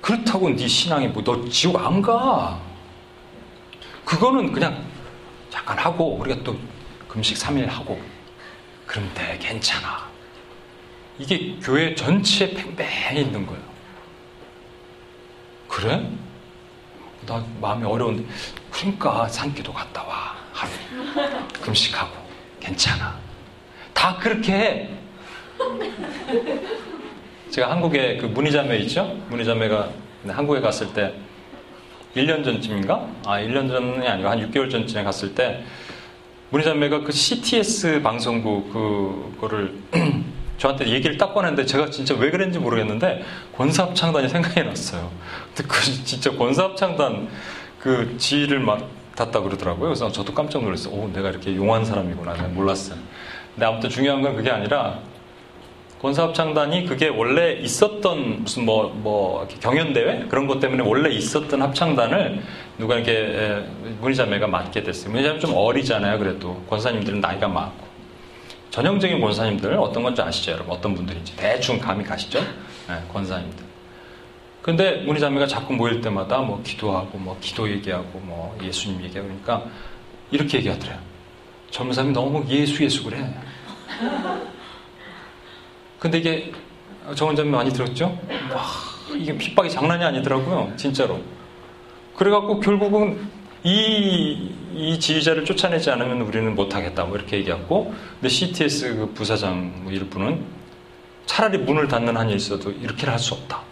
그렇다고 0.00 0.48
네 0.48 0.66
신앙이 0.66 1.08
뭐 1.08 1.22
너 1.22 1.46
지옥 1.50 1.76
안 1.76 2.00
가. 2.00 2.58
그거는 4.06 4.50
그냥 4.50 4.82
잠깐 5.50 5.76
하고 5.76 6.14
우리가 6.14 6.42
또 6.42 6.58
금식 7.06 7.36
3일 7.36 7.66
하고 7.66 8.00
그럼 8.86 9.10
돼 9.12 9.36
괜찮아. 9.38 10.08
이게 11.18 11.58
교회 11.60 11.94
전체에 11.94 12.54
팽팽히 12.54 13.20
있는 13.20 13.44
거예요. 13.44 13.62
그래? 15.68 16.10
나 17.26 17.44
마음이 17.60 17.84
어려운데 17.84 18.24
그러니까 18.70 19.28
산기도 19.28 19.70
갔다 19.70 20.02
와 20.04 20.34
하루 20.54 20.72
금식하고 21.60 22.16
괜찮아. 22.58 23.27
다 23.98 24.16
그렇게 24.16 24.52
해. 24.52 24.88
제가 27.50 27.68
한국에 27.72 28.16
그 28.18 28.26
문희자매 28.26 28.76
있죠? 28.82 29.12
문희자매가 29.28 29.88
한국에 30.28 30.60
갔을 30.60 30.92
때 30.92 31.14
1년 32.14 32.44
전쯤인가? 32.44 33.08
아, 33.26 33.40
1년 33.40 33.68
전이 33.68 34.06
아니고 34.06 34.28
한 34.28 34.38
6개월 34.38 34.70
전쯤에 34.70 35.02
갔을 35.02 35.34
때 35.34 35.64
문희자매가 36.50 37.00
그 37.00 37.10
CTS 37.10 38.00
방송국 38.00 38.72
그거를 38.72 39.74
저한테 40.58 40.86
얘기를 40.90 41.18
딱 41.18 41.34
꺼냈는데 41.34 41.66
제가 41.66 41.90
진짜 41.90 42.14
왜 42.14 42.30
그랬는지 42.30 42.60
모르겠는데 42.60 43.24
권사합 43.56 43.96
창단이 43.96 44.28
생각이 44.28 44.62
났어요. 44.62 45.10
근데 45.56 45.68
그 45.68 45.82
진짜 46.04 46.30
권사합 46.36 46.76
창단 46.76 47.28
그 47.80 48.14
지휘를 48.16 48.60
맡았다 48.60 49.40
그러더라고요. 49.40 49.88
그래서 49.88 50.12
저도 50.12 50.34
깜짝 50.34 50.62
놀랐어요. 50.62 50.94
오, 50.94 51.10
내가 51.12 51.30
이렇게 51.30 51.56
용한 51.56 51.84
사람이구나. 51.84 52.34
몰랐어요. 52.54 52.96
근데 53.58 53.66
아무튼 53.66 53.90
중요한 53.90 54.22
건 54.22 54.36
그게 54.36 54.52
아니라 54.52 55.00
권사합창단이 56.00 56.86
그게 56.86 57.08
원래 57.08 57.54
있었던 57.54 58.44
무슨 58.44 58.64
뭐, 58.64 58.88
뭐, 58.94 59.48
경연대회? 59.60 60.26
그런 60.28 60.46
것 60.46 60.60
때문에 60.60 60.84
원래 60.84 61.12
있었던 61.12 61.60
합창단을 61.60 62.40
누가 62.78 62.94
이렇게 62.94 63.64
문희자매가 64.00 64.46
맡게 64.46 64.84
됐어요. 64.84 65.10
문희자매 65.10 65.40
좀 65.40 65.54
어리잖아요. 65.56 66.20
그래도 66.20 66.54
권사님들은 66.70 67.20
나이가 67.20 67.48
많고. 67.48 67.84
전형적인 68.70 69.20
권사님들 69.20 69.74
어떤 69.74 70.04
건지 70.04 70.22
아시죠? 70.22 70.52
여러분? 70.52 70.76
어떤 70.76 70.94
분들인지. 70.94 71.34
대충 71.34 71.80
감이 71.80 72.04
가시죠? 72.04 72.38
네, 72.38 72.94
권사님들. 73.12 73.64
근데 74.62 75.02
문희자매가 75.02 75.48
자꾸 75.48 75.72
모일 75.72 76.00
때마다 76.00 76.38
뭐 76.38 76.62
기도하고 76.62 77.18
뭐 77.18 77.36
기도 77.40 77.68
얘기하고 77.68 78.20
뭐 78.20 78.56
예수님 78.62 79.02
얘기하고 79.02 79.26
그러니까 79.26 79.64
이렇게 80.30 80.58
얘기하더래요. 80.58 81.08
젊은 81.70 81.92
사람이 81.92 82.12
너무 82.12 82.44
예수 82.48 82.82
예수 82.84 83.04
그래. 83.04 83.28
근데 85.98 86.18
이게 86.18 86.52
정원장님 87.14 87.52
많이 87.52 87.72
들었죠? 87.72 88.18
와, 88.52 88.64
이게 89.16 89.36
핍박이 89.36 89.70
장난이 89.70 90.04
아니더라고요. 90.04 90.72
진짜로. 90.76 91.20
그래갖고 92.16 92.60
결국은 92.60 93.28
이, 93.64 94.50
이 94.74 94.98
지휘자를 94.98 95.44
쫓아내지 95.44 95.90
않으면 95.90 96.20
우리는 96.22 96.54
못하겠다. 96.54 97.04
뭐 97.04 97.16
이렇게 97.16 97.38
얘기하고. 97.38 97.94
근데 98.14 98.28
CTS 98.28 98.96
그 98.96 99.12
부사장 99.14 99.72
뭐 99.82 99.92
이분은 99.92 100.44
차라리 101.26 101.58
문을 101.58 101.88
닫는 101.88 102.16
한이 102.16 102.34
있어도 102.34 102.70
이렇게는 102.70 103.12
할수 103.12 103.34
없다. 103.34 103.62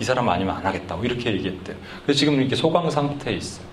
이 0.00 0.04
사람 0.04 0.28
아니면 0.28 0.56
안 0.56 0.64
하겠다. 0.66 0.96
뭐 0.96 1.04
이렇게 1.04 1.32
얘기했대요. 1.32 1.76
그래서 2.04 2.18
지금 2.18 2.40
이렇게 2.40 2.54
소강 2.56 2.90
상태에 2.90 3.34
있어요. 3.34 3.66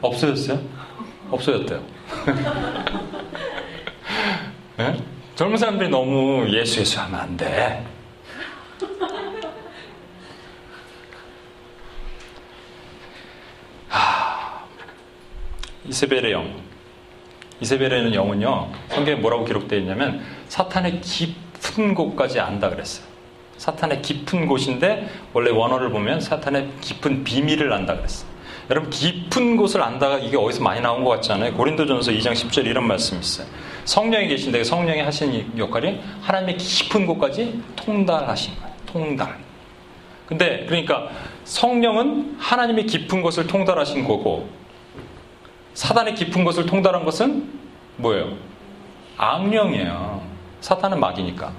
없어졌어요? 0.00 0.60
없어졌대요. 1.30 1.84
네? 4.80 4.96
젊은 5.34 5.58
사람들이 5.58 5.90
너무 5.90 6.48
예수 6.48 6.80
예수 6.80 6.98
하면 7.00 7.20
안 7.20 7.36
돼. 7.36 7.84
하, 13.88 14.64
이세벨의 15.84 16.32
영. 16.32 16.50
이세벨의 17.60 18.14
영은요, 18.14 18.72
성경에 18.88 19.18
뭐라고 19.20 19.44
기록되어 19.44 19.80
있냐면, 19.80 20.24
사탄의 20.48 21.02
깊은 21.02 21.94
곳까지 21.94 22.40
안다 22.40 22.70
그랬어요. 22.70 23.04
사탄의 23.58 24.00
깊은 24.00 24.46
곳인데, 24.46 25.10
원래 25.34 25.50
원어를 25.50 25.90
보면 25.90 26.22
사탄의 26.22 26.70
깊은 26.80 27.24
비밀을 27.24 27.70
안다 27.70 27.96
그랬어요. 27.96 28.30
여러분 28.70 28.88
깊은 28.88 29.56
곳을 29.56 29.82
안다가 29.82 30.18
이게 30.18 30.38
어디서 30.38 30.62
많이 30.62 30.80
나온 30.80 31.04
것 31.04 31.10
같잖아요. 31.10 31.52
고린도전서 31.54 32.12
2장 32.12 32.32
10절 32.32 32.66
이런 32.66 32.86
말씀이 32.86 33.20
있어요. 33.20 33.46
성령이 33.90 34.28
계신데 34.28 34.62
성령이 34.62 35.00
하시는 35.00 35.58
역할이 35.58 36.00
하나님의 36.20 36.58
깊은 36.58 37.06
곳까지 37.06 37.60
통달하신 37.74 38.54
거예요. 38.54 38.74
통달. 38.86 39.36
근데 40.26 40.64
그러니까 40.66 41.08
성령은 41.42 42.36
하나님의 42.38 42.86
깊은 42.86 43.20
곳을 43.20 43.48
통달하신 43.48 44.04
거고 44.04 44.48
사단의 45.74 46.14
깊은 46.14 46.44
곳을 46.44 46.66
통달한 46.66 47.04
것은 47.04 47.50
뭐예요? 47.96 48.36
악령이에요. 49.16 50.22
사탄은 50.60 51.00
막이니까. 51.00 51.52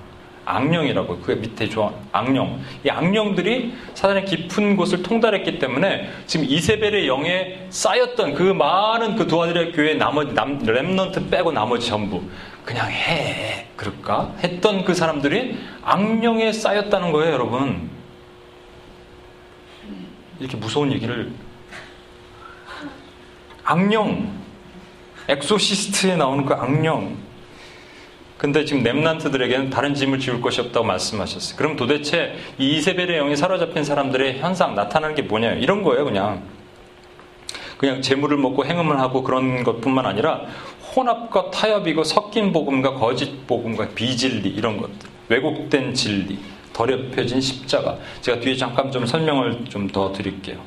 악령이라고 0.45 1.19
그 1.19 1.31
밑에 1.31 1.69
조 1.69 1.93
악령. 2.11 2.61
이 2.83 2.89
악령들이 2.89 3.73
사단의 3.93 4.25
깊은 4.25 4.75
곳을 4.75 5.03
통달했기 5.03 5.59
때문에 5.59 6.09
지금 6.25 6.45
이세벨의 6.45 7.07
영에 7.07 7.67
쌓였던 7.69 8.33
그 8.33 8.43
많은 8.43 9.15
그 9.15 9.27
두아들의 9.27 9.71
교회 9.73 9.93
나머지 9.93 10.33
남, 10.33 10.59
렘넌트 10.59 11.29
빼고 11.29 11.51
나머지 11.51 11.87
전부. 11.87 12.23
그냥 12.65 12.89
해. 12.89 13.67
그럴까? 13.75 14.35
했던 14.43 14.83
그 14.83 14.93
사람들이 14.93 15.57
악령에 15.83 16.51
씌였다는 16.51 17.11
거예요 17.11 17.33
여러분. 17.33 17.89
이렇게 20.39 20.57
무서운 20.57 20.91
얘기를. 20.91 21.31
악령. 23.63 24.41
엑소시스트에 25.27 26.15
나오는 26.15 26.45
그 26.45 26.53
악령 26.53 27.15
근데 28.41 28.65
지금 28.65 28.81
remnant들에게는 28.81 29.69
다른 29.69 29.93
짐을 29.93 30.17
지울 30.17 30.41
것이 30.41 30.61
없다고 30.61 30.83
말씀하셨어요. 30.83 31.55
그럼 31.55 31.75
도대체 31.75 32.33
이 32.57 32.77
이세벨의 32.77 33.19
영이 33.19 33.35
사로잡힌 33.35 33.83
사람들의 33.83 34.39
현상 34.39 34.73
나타나는 34.73 35.13
게 35.13 35.21
뭐냐? 35.21 35.51
이런 35.53 35.83
거예요, 35.83 36.05
그냥. 36.05 36.41
그냥 37.77 38.01
재물을 38.01 38.37
먹고 38.37 38.65
행음을 38.65 38.99
하고 38.99 39.21
그런 39.21 39.63
것뿐만 39.63 40.07
아니라 40.07 40.41
혼합과 40.95 41.51
타협이고 41.51 42.03
섞인 42.03 42.51
복음과 42.51 42.95
거짓 42.95 43.45
복음과 43.45 43.89
비진리 43.89 44.49
이런 44.49 44.77
것들, 44.77 45.07
왜곡된 45.29 45.93
진리, 45.93 46.39
더럽혀진 46.73 47.39
십자가. 47.39 47.99
제가 48.21 48.39
뒤에 48.39 48.55
잠깐 48.55 48.91
좀 48.91 49.05
설명을 49.05 49.65
좀 49.69 49.87
더 49.89 50.11
드릴게요. 50.11 50.57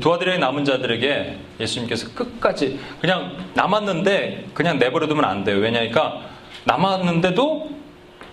도와드려야 0.00 0.38
남은 0.38 0.64
자들에게 0.64 1.38
예수님께서 1.60 2.08
끝까지 2.14 2.78
그냥 3.00 3.36
남았는데 3.54 4.48
그냥 4.54 4.78
내버려두면 4.78 5.24
안 5.24 5.44
돼요. 5.44 5.58
왜냐니까 5.58 6.22
남았는데도 6.64 7.70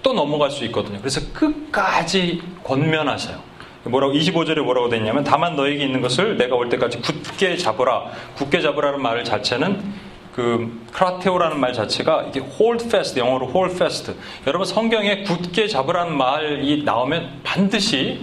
또 0.03 0.13
넘어갈 0.13 0.49
수 0.49 0.63
있거든요. 0.65 0.99
그래서 0.99 1.21
끝까지 1.33 2.41
권면하세요. 2.63 3.51
뭐라고 3.83 4.13
25절에 4.13 4.61
뭐라고 4.61 4.89
됐냐면 4.89 5.23
다만 5.23 5.55
너에게 5.55 5.83
있는 5.83 6.01
것을 6.01 6.37
내가 6.37 6.55
올 6.55 6.69
때까지 6.69 6.99
굳게 6.99 7.57
잡으라. 7.57 8.11
굳게 8.35 8.61
잡으라는 8.61 9.01
말 9.01 9.23
자체는 9.23 10.11
그 10.35 10.85
크라테오라는 10.93 11.59
말 11.59 11.73
자체가 11.73 12.27
이게 12.29 12.39
hold 12.39 12.85
fast 12.85 13.19
영어로 13.19 13.47
hold 13.47 13.75
fast. 13.75 14.13
여러분 14.47 14.65
성경에 14.65 15.23
굳게 15.23 15.67
잡으라는 15.67 16.15
말이 16.15 16.83
나오면 16.83 17.41
반드시 17.43 18.21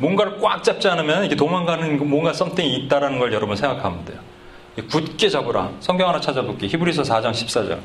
뭔가를 0.00 0.38
꽉 0.40 0.64
잡지 0.64 0.88
않으면 0.88 1.24
이게 1.24 1.36
도망가는 1.36 2.08
뭔가 2.08 2.32
썸띵이 2.32 2.74
있다라는 2.76 3.18
걸 3.18 3.32
여러분 3.32 3.56
생각하면 3.56 4.04
돼요. 4.04 4.18
굳게 4.88 5.28
잡으라. 5.28 5.70
성경 5.80 6.08
하나 6.08 6.20
찾아볼게요. 6.20 6.68
히브리서 6.70 7.02
4장 7.02 7.32
14절. 7.32 7.78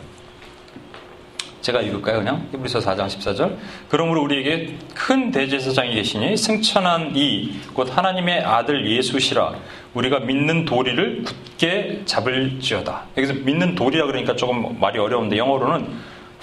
제가 1.61 1.81
읽을까요, 1.81 2.19
그냥? 2.19 2.47
히브리서 2.51 2.79
4장 2.79 3.07
14절. 3.07 3.57
그러므로 3.89 4.21
우리에게 4.23 4.77
큰 4.93 5.31
대제사장이 5.31 5.95
계시니 5.95 6.37
승천한 6.37 7.13
이, 7.15 7.53
곧 7.73 7.95
하나님의 7.95 8.43
아들 8.43 8.89
예수시라. 8.89 9.55
우리가 9.95 10.19
믿는 10.19 10.65
도리를 10.65 11.23
굳게 11.23 12.03
잡을지어다. 12.05 13.05
여기서 13.17 13.33
믿는 13.33 13.75
도리라 13.75 14.05
그러니까 14.05 14.35
조금 14.35 14.79
말이 14.79 14.99
어려운데 14.99 15.37
영어로는 15.37 15.87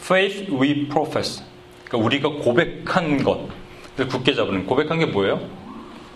faith 0.00 0.52
we 0.52 0.88
profess. 0.88 1.42
그러니까 1.84 2.04
우리가 2.06 2.28
고백한 2.42 3.22
것. 3.22 3.48
굳게 3.96 4.34
잡는. 4.34 4.66
고백한 4.66 4.98
게 4.98 5.06
뭐예요? 5.06 5.61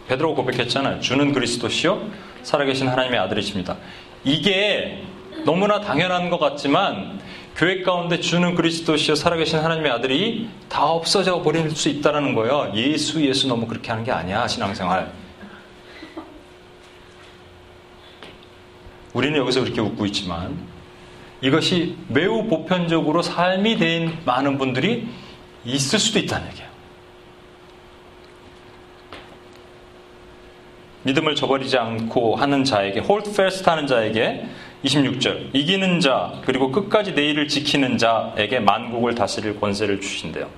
베드로가 0.08 0.42
고백했잖아요. 0.42 1.00
주는 1.00 1.32
그리스도시요 1.32 2.10
살아계신 2.42 2.88
하나님의 2.88 3.18
아들이십니다. 3.18 3.76
이게 4.24 5.02
너무나 5.44 5.80
당연한 5.80 6.30
것 6.30 6.38
같지만 6.38 7.20
교회 7.56 7.82
가운데 7.82 8.20
주는 8.20 8.54
그리스도시여 8.54 9.14
살아계신 9.14 9.58
하나님의 9.58 9.90
아들이 9.90 10.48
다 10.68 10.84
없어져 10.86 11.42
버릴 11.42 11.70
수 11.70 11.88
있다는 11.88 12.34
거예요. 12.34 12.72
예수 12.74 13.24
예수 13.26 13.48
너무 13.48 13.66
그렇게 13.66 13.90
하는 13.90 14.04
게 14.04 14.12
아니야 14.12 14.46
신앙생활. 14.46 15.10
우리는 19.14 19.38
여기서 19.38 19.60
이렇게 19.60 19.80
웃고 19.80 20.04
있지만 20.06 20.58
이것이 21.40 21.96
매우 22.08 22.46
보편적으로 22.48 23.22
삶이 23.22 23.78
된 23.78 24.18
많은 24.26 24.58
분들이 24.58 25.08
있을 25.64 25.98
수도 25.98 26.18
있다는 26.18 26.48
얘기예요. 26.48 26.68
믿음을 31.06 31.36
저버리지 31.36 31.78
않고 31.78 32.34
하는 32.34 32.64
자에게 32.64 33.00
hold 33.00 33.30
fast 33.30 33.62
하는 33.64 33.86
자에게 33.86 34.44
26절 34.84 35.50
이기는 35.54 36.00
자 36.00 36.32
그리고 36.44 36.72
끝까지 36.72 37.14
내 37.14 37.30
일을 37.30 37.46
지키는 37.46 37.96
자에게 37.96 38.58
만국을 38.58 39.14
다스릴 39.14 39.60
권세를 39.60 40.00
주신대요. 40.00 40.48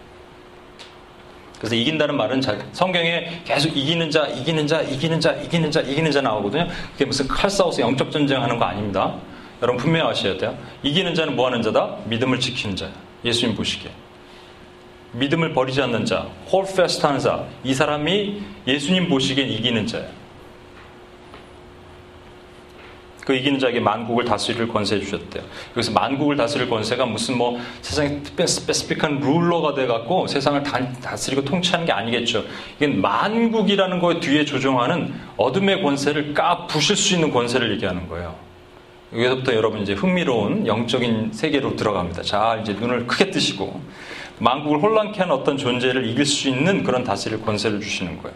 그래서 1.59 1.75
이긴다는 1.75 2.17
말은 2.17 2.40
성경에 2.73 3.43
계속 3.45 3.76
이기는 3.76 4.11
자, 4.11 4.28
이기는 4.28 4.67
자, 4.67 4.81
이기는 4.81 5.21
자, 5.21 5.33
이기는 5.33 5.71
자, 5.71 5.81
이기는 5.81 6.11
자 6.12 6.21
나오거든요. 6.21 6.69
그게 6.93 7.05
무슨 7.05 7.26
칼 7.26 7.50
싸워서 7.50 7.83
영적 7.83 8.12
전쟁하는 8.12 8.59
거 8.59 8.64
아닙니다. 8.64 9.17
여러분 9.61 9.83
분명히 9.83 10.09
아셔야 10.09 10.38
돼요. 10.38 10.57
이기는 10.85 11.17
자는 11.17 11.35
뭐 11.35 11.47
하는 11.47 11.61
자다? 11.61 11.97
믿음을 12.07 12.38
지키는 12.38 12.76
자야. 12.76 12.93
예수님 13.25 13.57
보시기에. 13.57 13.90
믿음을 15.12 15.52
버리지 15.52 15.83
않는 15.83 16.05
자, 16.05 16.28
hold 16.50 16.64
fast 16.64 17.04
하는 17.05 17.19
자, 17.19 17.45
이 17.64 17.75
사람이 17.75 18.40
예수님 18.69 19.09
보시기엔 19.09 19.49
이기는 19.49 19.85
자야. 19.88 20.17
그 23.28 23.35
이기는 23.35 23.58
자에게 23.58 23.78
만국을 23.78 24.25
다스릴 24.25 24.68
권세 24.68 24.99
주셨대요. 24.99 25.44
그래서 25.75 25.92
만국을 25.92 26.35
다스릴 26.35 26.70
권세가 26.70 27.04
무슨 27.04 27.37
뭐 27.37 27.61
세상에 27.82 28.23
스페시픽한 28.25 29.20
룰러가 29.20 29.75
돼갖고 29.75 30.26
세상을 30.28 30.62
다 30.62 31.14
스리고 31.14 31.44
통치하는 31.44 31.85
게 31.85 31.92
아니겠죠. 31.92 32.42
이게 32.76 32.87
만국이라는 32.87 33.99
거에 34.00 34.21
뒤에 34.21 34.47
조종하는 34.47 35.12
어둠의 35.36 35.82
권세를 35.82 36.32
까 36.32 36.67
부실 36.67 36.97
수 36.97 37.12
있는 37.12 37.30
권세를 37.30 37.71
얘기하는 37.73 38.08
거예요. 38.08 38.34
여기서부터 39.12 39.54
여러분 39.54 39.82
이제 39.82 39.93
흥미로운 39.93 40.67
영적인 40.67 41.32
세계로 41.34 41.76
들어갑니다. 41.76 42.23
자, 42.23 42.58
이제 42.62 42.73
눈을 42.73 43.06
크게 43.06 43.30
뜨시고 43.30 43.78
만국을 44.38 44.80
혼란케 44.80 45.19
하는 45.19 45.34
어떤 45.34 45.58
존재를 45.58 46.06
이길 46.06 46.25
수 46.25 46.49
있는 46.49 46.82
그런 46.82 47.04
다스릴 47.04 47.43
권세를 47.43 47.80
주시는 47.80 48.23
거예요. 48.23 48.34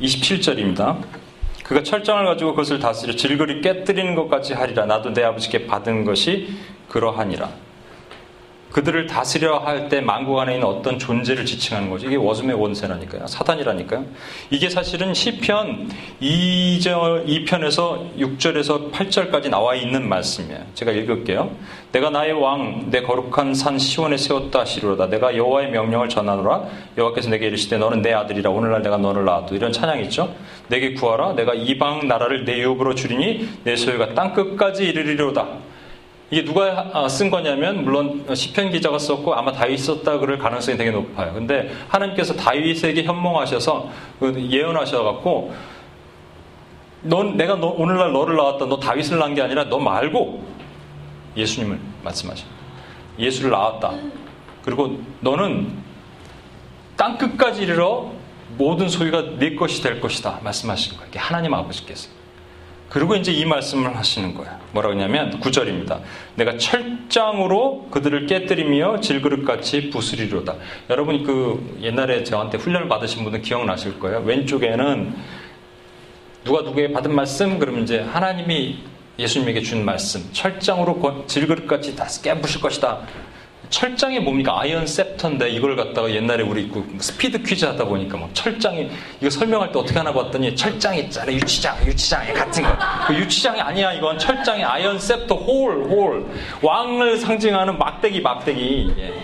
27절입니다. 0.00 1.27
그가 1.68 1.82
철장을 1.82 2.24
가지고 2.24 2.52
그것을 2.52 2.78
다스려 2.78 3.14
질거리 3.14 3.60
깨뜨리는 3.60 4.14
것까지 4.14 4.54
하리라. 4.54 4.86
나도 4.86 5.12
내 5.12 5.22
아버지께 5.22 5.66
받은 5.66 6.06
것이 6.06 6.48
그러하니라. 6.88 7.67
그들을 8.72 9.06
다스려 9.06 9.58
할 9.58 9.88
때 9.88 10.00
만국 10.02 10.38
안에 10.38 10.54
있는 10.54 10.66
어떤 10.66 10.98
존재를 10.98 11.46
지칭하는 11.46 11.88
거죠. 11.88 12.06
이게 12.06 12.16
워즘의 12.16 12.60
원세라니까요. 12.60 13.26
사단이라니까요. 13.26 14.04
이게 14.50 14.68
사실은 14.68 15.14
시편 15.14 15.88
2절, 16.20 17.26
2편에서 17.26 18.16
6절에서 18.18 18.92
8절까지 18.92 19.48
나와 19.48 19.74
있는 19.74 20.08
말씀이에요. 20.08 20.60
제가 20.74 20.92
읽을게요. 20.92 21.50
내가 21.92 22.10
나의 22.10 22.32
왕, 22.32 22.90
내 22.90 23.00
거룩한 23.00 23.54
산 23.54 23.78
시온에 23.78 24.18
세웠다 24.18 24.60
하시로다. 24.60 25.06
내가 25.06 25.34
여호와의 25.34 25.70
명령을 25.70 26.10
전하노라. 26.10 26.64
여호와께서 26.98 27.30
내게 27.30 27.46
이르시되 27.46 27.78
너는 27.78 28.02
내 28.02 28.12
아들이라. 28.12 28.50
오늘날 28.50 28.82
내가 28.82 28.98
너를 28.98 29.24
낳았도. 29.24 29.54
이런 29.54 29.72
찬양 29.72 30.00
있죠. 30.04 30.34
내게 30.68 30.92
구하라. 30.92 31.32
내가 31.32 31.54
이방 31.54 32.06
나라를 32.08 32.44
내 32.44 32.58
유업으로 32.58 32.94
주리니 32.94 33.48
내 33.64 33.76
소유가 33.76 34.12
땅 34.12 34.34
끝까지 34.34 34.84
이르리로다. 34.84 35.67
이게 36.30 36.44
누가 36.44 36.90
아, 36.92 37.08
쓴 37.08 37.30
거냐면 37.30 37.84
물론 37.84 38.26
시편 38.34 38.70
기자가 38.70 38.98
썼고 38.98 39.34
아마 39.34 39.52
다윗 39.52 39.78
썼다 39.78 40.18
그럴 40.18 40.38
가능성이 40.38 40.76
되게 40.76 40.90
높아요. 40.90 41.32
근데 41.32 41.72
하나님께서 41.88 42.34
다윗에게 42.34 43.02
현몽하셔서 43.04 43.90
그 44.20 44.48
예언하셔 44.50 45.02
갖고 45.02 45.54
넌 47.02 47.36
내가 47.36 47.56
너, 47.56 47.68
오늘날 47.68 48.12
너를 48.12 48.36
낳았다. 48.36 48.66
너 48.66 48.78
다윗을 48.78 49.18
낳은 49.18 49.34
게 49.34 49.42
아니라 49.42 49.64
너 49.64 49.78
말고 49.78 50.44
예수님을 51.36 51.78
말씀하십니다. 52.04 52.58
예수를 53.18 53.50
낳았다. 53.50 53.94
그리고 54.64 55.00
너는 55.20 55.72
땅 56.96 57.16
끝까지 57.16 57.62
이르러 57.62 58.10
모든 58.58 58.88
소유가 58.88 59.22
네 59.38 59.54
것이 59.54 59.82
될 59.82 60.00
것이다. 60.00 60.40
말씀하신 60.42 60.98
거예요. 60.98 61.10
하나님 61.16 61.54
아버지께서. 61.54 62.17
그리고 62.88 63.14
이제 63.14 63.30
이 63.32 63.44
말씀을 63.44 63.96
하시는 63.96 64.34
거예요. 64.34 64.58
뭐라고 64.72 64.94
하냐면 64.94 65.38
9절입니다. 65.40 66.00
내가 66.36 66.56
철장으로 66.56 67.88
그들을 67.90 68.26
깨뜨리며 68.26 69.00
질그릇같이 69.00 69.90
부수리로다. 69.90 70.54
여러분이 70.88 71.22
그 71.22 71.78
옛날에 71.82 72.24
저한테 72.24 72.56
훈련을 72.58 72.88
받으신 72.88 73.24
분들 73.24 73.42
기억나실 73.42 73.98
거예요. 73.98 74.20
왼쪽에는 74.20 75.14
누가 76.44 76.62
누구에게 76.62 76.92
받은 76.94 77.14
말씀 77.14 77.58
그러면 77.58 77.82
이제 77.82 78.00
하나님이 78.00 78.78
예수님에게 79.18 79.60
준 79.62 79.84
말씀 79.84 80.22
철장으로 80.32 81.24
질그릇같이 81.26 81.94
다 81.94 82.06
깨부실 82.22 82.60
것이다. 82.60 83.00
철장이 83.70 84.20
뭡니까? 84.20 84.60
iron 84.60 84.86
scepter인데 84.86 85.50
이걸 85.50 85.76
갖다가 85.76 86.10
옛날에 86.10 86.42
우리 86.42 86.68
그 86.68 86.96
스피드 86.98 87.42
퀴즈 87.42 87.64
하다 87.64 87.84
보니까 87.84 88.16
막 88.16 88.30
철장이 88.34 88.90
이거 89.20 89.30
설명할 89.30 89.72
때 89.72 89.78
어떻게 89.78 89.98
하나 89.98 90.12
봤더니 90.12 90.56
철장 90.56 90.96
있잖아 90.96 91.32
유치장 91.32 91.76
유치장에 91.86 92.32
같은 92.32 92.62
거. 92.62 92.76
그 93.06 93.14
유치장이 93.14 93.60
아니야 93.60 93.92
이건 93.92 94.18
철장이 94.18 94.64
iron 94.64 94.98
scepter 94.98 95.34
홀 95.34 95.84
홀. 95.84 96.26
왕을 96.62 97.18
상징하는 97.18 97.78
막대기 97.78 98.20
막대기. 98.20 98.94
예. 98.98 99.14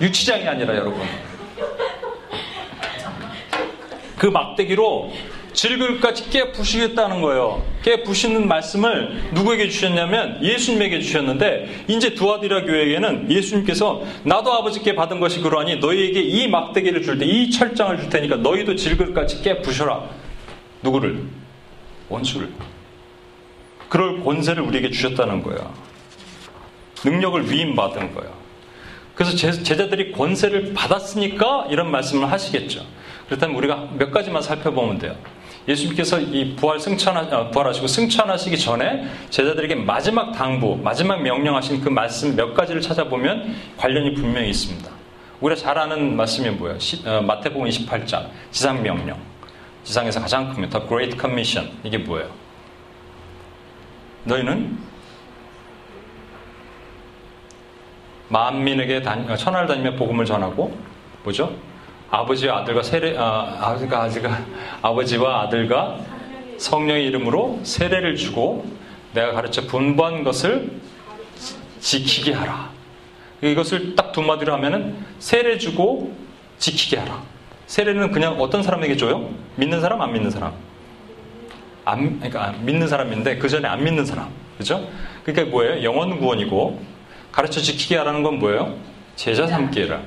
유치장이 0.00 0.48
아니라 0.48 0.74
여러분. 0.74 1.00
그 4.16 4.26
막대기로 4.26 5.12
질글까지 5.60 6.30
깨 6.30 6.52
부시겠다는 6.52 7.20
거예요. 7.20 7.62
깨 7.82 8.02
부시는 8.02 8.48
말씀을 8.48 9.30
누구에게 9.34 9.68
주셨냐면 9.68 10.42
예수님에게 10.42 11.00
주셨는데 11.02 11.84
이제 11.86 12.14
두아디라 12.14 12.62
교회에게는 12.64 13.30
예수님께서 13.30 14.02
나도 14.22 14.54
아버지께 14.54 14.94
받은 14.94 15.20
것이 15.20 15.40
그러하니 15.42 15.76
너희에게 15.76 16.18
이 16.22 16.48
막대기를 16.48 17.02
줄 17.02 17.18
때 17.18 17.26
이 17.26 17.50
철장을 17.50 17.98
줄 17.98 18.08
테니까 18.08 18.36
너희도 18.36 18.74
질글까지 18.76 19.42
깨 19.42 19.60
부셔라. 19.60 20.08
누구를? 20.82 21.24
원수를. 22.08 22.48
그럴 23.90 24.24
권세를 24.24 24.62
우리에게 24.62 24.90
주셨다는 24.90 25.42
거예요. 25.42 25.74
능력을 27.04 27.50
위임받은 27.52 28.14
거예요. 28.14 28.32
그래서 29.14 29.36
제자들이 29.36 30.12
권세를 30.12 30.72
받았으니까 30.72 31.66
이런 31.70 31.90
말씀을 31.90 32.32
하시겠죠. 32.32 32.82
그렇다면 33.26 33.56
우리가 33.56 33.90
몇 33.98 34.10
가지만 34.10 34.40
살펴보면 34.40 34.98
돼요. 34.98 35.14
예수님께서 35.70 36.20
이 36.20 36.54
부활 36.56 36.80
승천하, 36.80 37.20
어, 37.36 37.50
부활하시고 37.50 37.86
승천하시기 37.86 38.58
전에 38.58 39.06
제자들에게 39.30 39.76
마지막 39.76 40.32
당부, 40.32 40.76
마지막 40.76 41.22
명령하신 41.22 41.80
그 41.80 41.88
말씀 41.88 42.34
몇 42.34 42.54
가지를 42.54 42.80
찾아보면 42.80 43.54
관련이 43.76 44.14
분명히 44.14 44.50
있습니다. 44.50 44.90
우리가 45.40 45.60
잘 45.60 45.78
아는 45.78 46.16
말씀이 46.16 46.50
뭐예요? 46.50 46.78
시, 46.78 47.06
어, 47.06 47.22
마태복음 47.22 47.68
28장 47.68 48.28
지상 48.50 48.82
명령. 48.82 49.16
지상에서 49.84 50.20
가장 50.20 50.52
큽니다. 50.52 50.78
The 50.80 50.88
Great 50.88 51.18
Commission. 51.18 51.70
이게 51.84 51.98
뭐예요? 51.98 52.30
너희는 54.24 54.78
만민에게 58.28 59.02
어, 59.06 59.36
천하를 59.36 59.66
다니며 59.68 59.96
복음을 59.96 60.24
전하고 60.24 60.76
뭐죠? 61.22 61.54
아버지와 62.10 62.58
아들과 62.58 62.82
세례 62.82 63.16
아, 63.16 63.56
아버지가 63.60 64.02
아들가 64.02 64.38
아버지와 64.82 65.42
아들과 65.42 65.98
성령의 66.58 67.06
이름으로 67.06 67.60
세례를 67.62 68.16
주고 68.16 68.66
내가 69.14 69.32
가르쳐 69.32 69.62
분부한 69.66 70.24
것을 70.24 70.70
지키게 71.80 72.32
하라. 72.32 72.70
이것을 73.42 73.94
딱 73.96 74.10
두 74.12 74.22
마디로 74.22 74.52
하면은 74.54 74.96
세례 75.20 75.56
주고 75.56 76.12
지키게 76.58 76.98
하라. 76.98 77.22
세례는 77.66 78.10
그냥 78.10 78.40
어떤 78.40 78.62
사람에게 78.62 78.96
줘요? 78.96 79.30
믿는 79.54 79.80
사람, 79.80 80.00
안 80.02 80.12
믿는 80.12 80.30
사람? 80.30 80.52
안, 81.84 82.18
그러니까 82.18 82.54
믿는 82.60 82.88
사람인데 82.88 83.38
그 83.38 83.48
전에 83.48 83.68
안 83.68 83.82
믿는 83.84 84.04
사람. 84.04 84.28
그죠? 84.58 84.86
그러니까 85.24 85.50
뭐예요? 85.56 85.84
영원 85.84 86.18
구원이고 86.18 86.82
가르쳐 87.32 87.60
지키게 87.60 87.96
하라는 87.98 88.22
건 88.24 88.40
뭐예요? 88.40 88.74
제자 89.14 89.46
삼기 89.46 89.82
해라. 89.82 90.00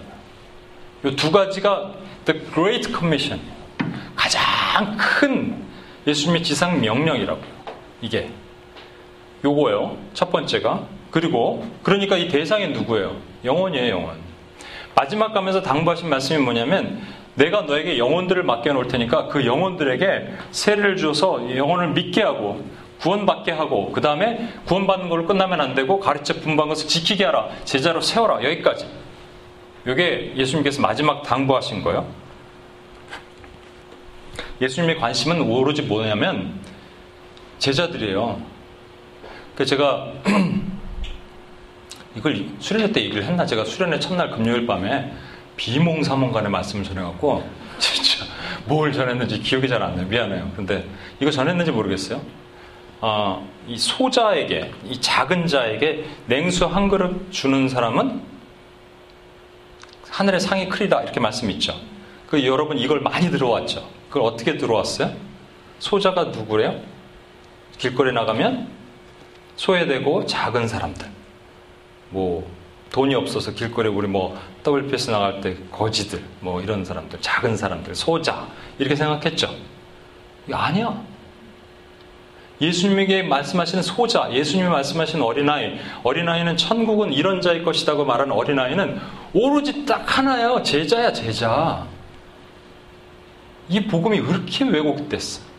이 1.05 1.15
두 1.15 1.31
가지가 1.31 1.91
The 2.25 2.41
Great 2.53 2.89
Commission. 2.89 3.41
가장 4.15 4.95
큰 4.97 5.63
예수님의 6.07 6.43
지상 6.43 6.79
명령이라고요. 6.79 7.45
이게. 8.01 8.29
요거예요. 9.43 9.97
첫 10.13 10.31
번째가. 10.31 10.87
그리고 11.11 11.67
그러니까 11.83 12.17
이 12.17 12.27
대상이 12.27 12.67
누구예요? 12.69 13.17
영혼이에요, 13.43 13.93
영혼. 13.95 14.15
마지막 14.95 15.33
가면서 15.33 15.61
당부하신 15.61 16.09
말씀이 16.09 16.39
뭐냐면 16.41 17.01
내가 17.35 17.61
너에게 17.61 17.97
영혼들을 17.97 18.43
맡겨놓을 18.43 18.87
테니까 18.87 19.27
그 19.27 19.45
영혼들에게 19.45 20.33
세례를 20.51 20.97
주어서 20.97 21.55
영혼을 21.57 21.89
믿게 21.89 22.21
하고 22.21 22.63
구원받게 23.01 23.51
하고 23.51 23.91
그 23.91 24.01
다음에 24.01 24.49
구원받는 24.65 25.09
걸로 25.09 25.25
끝나면 25.25 25.59
안 25.59 25.75
되고 25.75 25.99
가르쳐 25.99 26.35
것을 26.69 26.87
지키게 26.87 27.25
하라 27.25 27.49
제자로 27.65 28.01
세워라 28.01 28.43
여기까지 28.43 28.85
이게 29.87 30.33
예수님께서 30.35 30.81
마지막 30.81 31.23
당부하신 31.23 31.83
거예요 31.83 32.07
예수님의 34.61 34.97
관심은 34.97 35.41
오로지 35.41 35.81
뭐냐면 35.81 36.59
제자들이에요 37.59 38.41
그 39.55 39.65
제가 39.65 40.11
이걸 42.15 42.45
수련회 42.59 42.91
때 42.91 43.01
얘기를 43.01 43.23
했나 43.23 43.45
제가 43.45 43.65
수련회 43.65 43.99
첫날 43.99 44.31
금요일 44.31 44.65
밤에 44.65 45.11
비몽사몽간의 45.57 46.49
말씀을 46.51 46.83
전해갖고 46.83 47.47
진짜 47.79 48.25
뭘 48.65 48.93
전했는지 48.93 49.39
기억이 49.39 49.67
잘 49.67 49.81
안 49.83 49.95
나요. 49.95 50.07
미안해요. 50.07 50.51
근데 50.55 50.85
이거 51.19 51.29
전했는지 51.31 51.71
모르겠어요. 51.71 52.21
어, 53.01 53.47
이 53.67 53.77
소자에게 53.77 54.71
이 54.85 55.01
작은 55.01 55.47
자에게 55.47 56.05
냉수 56.27 56.65
한 56.65 56.87
그릇 56.87 57.31
주는 57.31 57.67
사람은 57.67 58.21
하늘의 60.13 60.39
상이 60.39 60.69
크리다 60.69 61.02
이렇게 61.02 61.19
말씀 61.19 61.49
있죠. 61.52 61.76
그 62.30 62.45
여러분 62.45 62.78
이걸 62.78 62.99
많이 62.99 63.32
들어왔죠. 63.32 63.89
그걸 64.10 64.23
어떻게 64.23 64.58
들어왔어요? 64.58 65.12
소자가 65.80 66.26
누구래요? 66.26 66.80
길거리 67.80 68.13
나가면 68.13 68.67
소외되고 69.56 70.28
작은 70.28 70.67
사람들. 70.67 71.08
뭐 72.12 72.47
돈이 72.91 73.15
없어서 73.15 73.54
길거리에 73.54 73.91
우리 73.91 74.08
뭐 74.08 74.39
WPS 74.65 75.10
나갈 75.10 75.41
때 75.41 75.58
거지들 75.71 76.23
뭐 76.41 76.62
이런 76.62 76.86
사람들 76.86 77.19
작은 77.19 77.58
사람들 77.58 77.95
소자 77.95 78.47
이렇게 78.78 78.95
생각했죠. 78.95 79.49
아니야. 80.52 81.12
예수님에게 82.61 83.23
말씀하시는 83.23 83.83
소자, 83.83 84.31
예수님이 84.31 84.69
말씀하시는 84.69 85.23
어린아이, 85.23 85.77
어린아이는 86.03 86.55
천국은 86.57 87.11
이런 87.11 87.41
자일 87.41 87.63
것이라고 87.63 88.05
말하는 88.05 88.31
어린아이는 88.31 88.99
오로지 89.33 89.85
딱 89.85 90.17
하나예요. 90.17 90.61
제자야, 90.63 91.11
제자. 91.11 91.85
이 93.69 93.81
복음이 93.85 94.21
그렇게 94.21 94.65
왜곡됐어. 94.65 95.53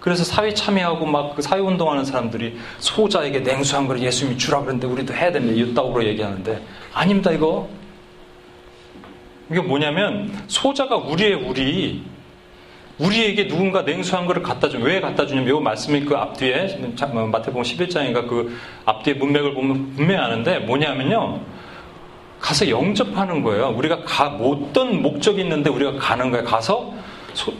그래서 0.00 0.24
사회 0.24 0.52
참여하고 0.52 1.06
막 1.06 1.34
그 1.34 1.42
사회 1.42 1.60
운동하는 1.60 2.04
사람들이 2.04 2.58
소자에게 2.78 3.40
냉수한 3.40 3.86
걸 3.86 4.00
예수님이 4.00 4.38
주라 4.38 4.60
그랬는데 4.60 4.86
우리도 4.86 5.14
해야 5.14 5.30
되는데 5.30 5.60
이따구로 5.60 6.04
얘기하는데 6.04 6.60
아닙니다 6.92 7.30
이거 7.30 7.68
이게 9.50 9.60
뭐냐면 9.60 10.32
소자가 10.48 10.96
우리의 10.96 11.34
우리 11.34 12.02
우리에게 13.00 13.48
누군가 13.48 13.82
냉수한 13.82 14.26
거를 14.26 14.42
갖다 14.42 14.68
주면 14.68 14.86
왜 14.86 15.00
갖다 15.00 15.26
주냐면 15.26 15.56
이 15.56 15.60
말씀이 15.60 16.04
그 16.04 16.14
앞뒤에 16.16 16.78
뭐 17.12 17.26
마태복음 17.26 17.62
11장인가 17.62 18.28
그 18.28 18.58
앞뒤에 18.84 19.14
문맥을 19.14 19.54
보면 19.54 19.94
분명히 19.96 20.20
아는데 20.20 20.58
뭐냐면요. 20.58 21.40
가서 22.38 22.68
영접하는 22.68 23.42
거예요. 23.42 23.74
우리가 23.76 24.02
가, 24.04 24.28
어떤 24.28 25.02
목적이 25.02 25.42
있는데 25.42 25.70
우리가 25.70 25.98
가는 25.98 26.30
거예요. 26.30 26.44
가서 26.44 26.92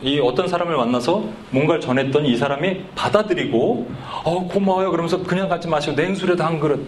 이 0.03 0.19
어떤 0.21 0.49
사람을 0.49 0.77
만나서 0.77 1.25
뭔가를 1.51 1.81
전했더니 1.81 2.31
이 2.31 2.37
사람이 2.37 2.83
받아들이고 2.95 3.91
어 4.25 4.49
고마워요. 4.49 4.91
그러면서 4.91 5.23
그냥 5.23 5.49
가지 5.49 5.69
마시고 5.69 5.97
냉수라도 5.97 6.45
한 6.45 6.61
그릇. 6.61 6.87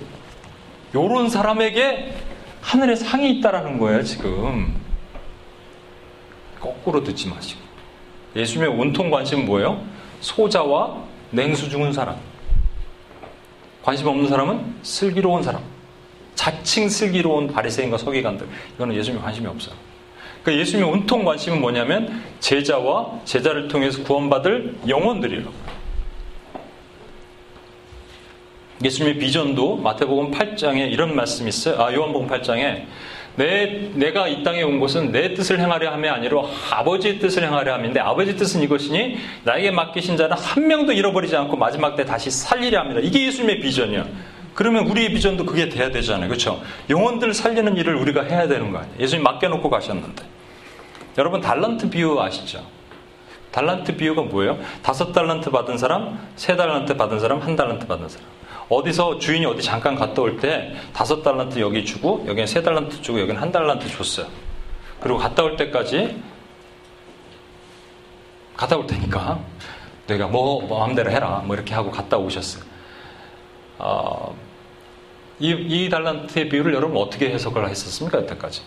요런 0.94 1.30
사람에게 1.30 2.12
하늘에 2.60 2.96
상이 2.96 3.30
있다라는 3.38 3.78
거예요 3.78 4.02
지금. 4.02 4.74
거꾸로 6.60 7.02
듣지 7.02 7.28
마시고 7.28 7.61
예수님의 8.34 8.78
온통 8.78 9.10
관심은 9.10 9.46
뭐예요? 9.46 9.82
소자와 10.20 11.02
냉수 11.30 11.68
죽은 11.68 11.92
사람 11.92 12.16
관심 13.82 14.06
없는 14.06 14.28
사람은 14.28 14.76
슬기로운 14.82 15.42
사람 15.42 15.62
자칭 16.34 16.88
슬기로운 16.88 17.48
바리새인과 17.48 17.98
서기관들 17.98 18.46
이거는 18.74 18.94
예수님 18.94 19.20
관심이 19.20 19.46
없어요 19.46 19.74
그러니까 20.42 20.60
예수님의 20.60 20.90
온통 20.92 21.24
관심은 21.24 21.60
뭐냐면 21.60 22.22
제자와 22.40 23.20
제자를 23.24 23.68
통해서 23.68 24.02
구원받을 24.02 24.76
영혼들이라고. 24.88 25.52
예수님의 28.84 29.18
비전도 29.20 29.76
마태복음 29.76 30.32
8장에 30.32 30.90
이런 30.90 31.14
말씀이 31.14 31.48
있어요. 31.48 31.80
아, 31.80 31.94
요한복음 31.94 32.26
8장에 32.26 32.86
내, 33.36 33.90
내가 33.94 34.28
이 34.28 34.42
땅에 34.42 34.62
온 34.62 34.78
것은 34.78 35.10
내 35.10 35.34
뜻을 35.34 35.58
행하려 35.58 35.92
함이 35.92 36.08
아니라 36.08 36.42
아버지의 36.70 37.18
뜻을 37.18 37.44
행하려 37.44 37.74
함인데 37.74 38.00
아버지 38.00 38.36
뜻은 38.36 38.62
이것이니 38.62 39.16
나에게 39.44 39.70
맡기신 39.70 40.16
자는 40.16 40.36
한 40.36 40.66
명도 40.66 40.92
잃어버리지 40.92 41.34
않고 41.36 41.56
마지막 41.56 41.96
때 41.96 42.04
다시 42.04 42.30
살리려 42.30 42.80
합니다. 42.80 43.00
이게 43.02 43.26
예수님의 43.26 43.60
비전이야. 43.60 44.06
그러면 44.54 44.86
우리의 44.86 45.12
비전도 45.12 45.46
그게 45.46 45.68
돼야 45.68 45.90
되잖아요. 45.90 46.28
그렇죠? 46.28 46.62
영혼들 46.90 47.32
살리는 47.32 47.76
일을 47.76 47.96
우리가 47.96 48.24
해야 48.24 48.46
되는 48.48 48.70
거 48.70 48.78
아니에요. 48.78 48.96
예수님 49.00 49.22
맡겨놓고 49.22 49.70
가셨는데. 49.70 50.22
여러분 51.18 51.40
달란트 51.40 51.90
비유 51.90 52.20
아시죠? 52.20 52.62
달란트 53.50 53.96
비유가 53.96 54.22
뭐예요? 54.22 54.58
다섯 54.82 55.12
달란트 55.12 55.50
받은 55.50 55.78
사람, 55.78 56.18
세 56.36 56.56
달란트 56.56 56.96
받은 56.96 57.20
사람, 57.20 57.38
한 57.40 57.54
달란트 57.56 57.86
받은 57.86 58.08
사람. 58.08 58.26
어디서 58.72 59.18
주인이 59.18 59.44
어디 59.46 59.62
잠깐 59.62 59.94
갔다 59.94 60.22
올 60.22 60.38
때 60.40 60.74
다섯 60.92 61.22
달란트 61.22 61.58
여기 61.60 61.84
주고 61.84 62.24
여기는 62.26 62.46
세 62.46 62.62
달란트 62.62 63.02
주고 63.02 63.20
여기는 63.20 63.40
한 63.40 63.52
달란트 63.52 63.88
줬어요. 63.88 64.26
그리고 65.00 65.18
갔다 65.18 65.42
올 65.42 65.56
때까지 65.56 66.22
갔다 68.56 68.76
올 68.76 68.86
테니까 68.86 69.40
내가 70.06 70.26
뭐, 70.26 70.62
뭐 70.62 70.78
마음대로 70.78 71.10
해라 71.10 71.42
뭐 71.44 71.54
이렇게 71.54 71.74
하고 71.74 71.90
갔다 71.90 72.16
오셨어요. 72.16 72.64
어, 73.78 74.34
이, 75.38 75.50
이 75.50 75.88
달란트의 75.88 76.48
비유를 76.48 76.72
여러분 76.74 76.96
어떻게 76.96 77.30
해석을 77.30 77.68
했었습니까? 77.68 78.18
여태까지? 78.18 78.62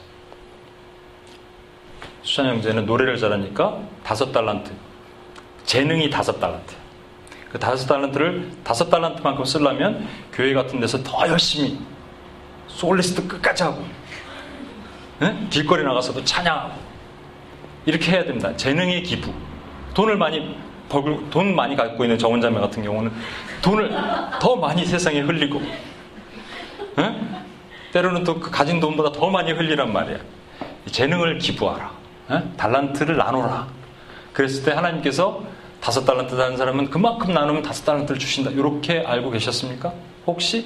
수찬 2.22 2.48
형제는 2.48 2.86
노래를 2.86 3.18
잘하니까 3.18 3.80
다섯 4.04 4.32
달란트. 4.32 4.72
재능이 5.64 6.10
다섯 6.10 6.40
달란트. 6.40 6.85
그 7.56 7.60
다섯 7.60 7.88
달란트를 7.88 8.52
다섯 8.66 8.90
달란트만큼 8.90 9.46
쓰려면 9.46 10.06
교회 10.34 10.54
같은 10.54 10.78
데서 10.82 11.02
더 11.02 11.26
열심히 11.26 11.80
솔리스트 12.68 13.26
끝까지 13.26 13.64
하고 13.64 13.82
네? 15.20 15.48
길거리 15.50 15.82
나가서도 15.86 16.22
찬양하고 16.26 16.74
이렇게 17.86 18.12
해야 18.12 18.26
됩니다. 18.26 18.54
재능의 18.58 19.04
기부. 19.04 19.32
돈을 19.94 20.18
많이 20.18 20.54
벌, 20.90 21.30
돈 21.30 21.56
많이 21.56 21.78
갖고 21.78 22.04
있는 22.04 22.18
정원자매 22.18 22.60
같은 22.60 22.84
경우는 22.84 23.14
돈을 23.62 23.90
더 24.42 24.58
많이 24.58 24.86
세상에 24.86 25.22
흘리고 25.22 25.62
네? 26.98 27.22
때로는 27.94 28.26
또 28.26 28.38
그 28.38 28.52
가진 28.52 28.82
돈보다 28.82 29.14
더 29.18 29.30
많이 29.30 29.54
흘리란 29.54 29.94
말이야. 29.94 30.18
재능을 30.92 31.38
기부하라. 31.40 31.90
달란트를 32.58 33.16
나눠라. 33.16 33.66
그랬을 34.34 34.66
때 34.66 34.72
하나님께서 34.74 35.55
다섯 35.86 36.04
달란트 36.04 36.36
다는 36.36 36.58
사람은 36.58 36.90
그만큼 36.90 37.32
나누면 37.32 37.62
다섯 37.62 37.86
달란트를 37.86 38.18
주신다. 38.18 38.50
이렇게 38.50 39.04
알고 39.06 39.30
계셨습니까? 39.30 39.94
혹시? 40.26 40.66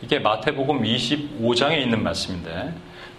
이게 0.00 0.20
마태복음 0.20 0.84
25장에 0.84 1.82
있는 1.82 2.02
말씀인데 2.02 2.72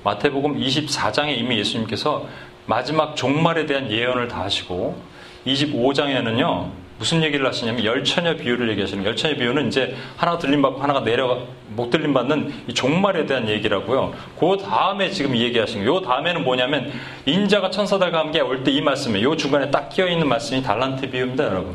마태복음 0.03 0.57
24장에 0.57 1.37
이미 1.37 1.59
예수님께서 1.59 2.25
마지막 2.65 3.15
종말에 3.15 3.67
대한 3.67 3.91
예언을 3.91 4.27
다 4.27 4.41
하시고 4.41 4.99
25장에는요 5.45 6.71
무슨 6.99 7.23
얘기를 7.23 7.47
하시냐면 7.47 7.85
열처녀 7.85 8.35
비유를 8.35 8.69
얘기하시는 8.71 9.05
열처녀 9.05 9.35
비유는 9.37 9.69
이제 9.69 9.95
하나가 10.17 10.37
들림 10.37 10.61
받고 10.61 10.81
하나가 10.81 11.01
내려 11.01 11.47
못 11.69 11.89
들림 11.89 12.13
받는 12.13 12.53
이 12.67 12.73
종말에 12.73 13.25
대한 13.25 13.47
얘기라고요. 13.47 14.13
그 14.37 14.57
다음에 14.57 15.09
지금 15.09 15.35
얘기하신 15.35 15.85
거요 15.85 16.01
다음에는 16.01 16.43
뭐냐면 16.43 16.91
인자가 17.25 17.69
천사들과 17.71 18.19
함께 18.19 18.41
올 18.41 18.63
때 18.63 18.71
이 18.71 18.81
말씀에 18.81 19.21
요 19.21 19.35
중간에 19.37 19.71
딱 19.71 19.89
끼어 19.89 20.07
있는 20.07 20.27
말씀이 20.27 20.61
달란트 20.61 21.09
비유입니다, 21.09 21.45
여러분. 21.45 21.73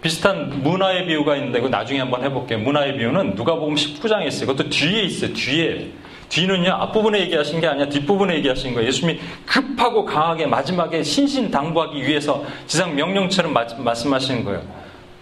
비슷한 0.00 0.62
문화의 0.62 1.04
비유가 1.06 1.36
있는데 1.36 1.58
이거 1.58 1.68
나중에 1.68 2.00
한번 2.00 2.22
해볼게요. 2.24 2.58
문화의 2.60 2.96
비유는 2.96 3.34
누가복음 3.34 3.74
19장에 3.74 4.26
있어요. 4.28 4.44
이것도 4.50 4.70
뒤에 4.70 5.02
있어요. 5.02 5.32
뒤에. 5.34 5.88
뒤는요 6.28 6.70
앞부분에 6.72 7.20
얘기하신 7.20 7.60
게 7.60 7.66
아니라 7.66 7.88
뒷부분에 7.88 8.34
얘기하신 8.36 8.74
거예요. 8.74 8.88
예수님이 8.88 9.20
급하고 9.46 10.04
강하게 10.04 10.46
마지막에 10.46 11.02
신신당부하기 11.02 12.02
위해서 12.02 12.44
지상 12.66 12.94
명령처럼 12.94 13.52
마, 13.52 13.64
말씀하시는 13.78 14.44
거예요. 14.44 14.62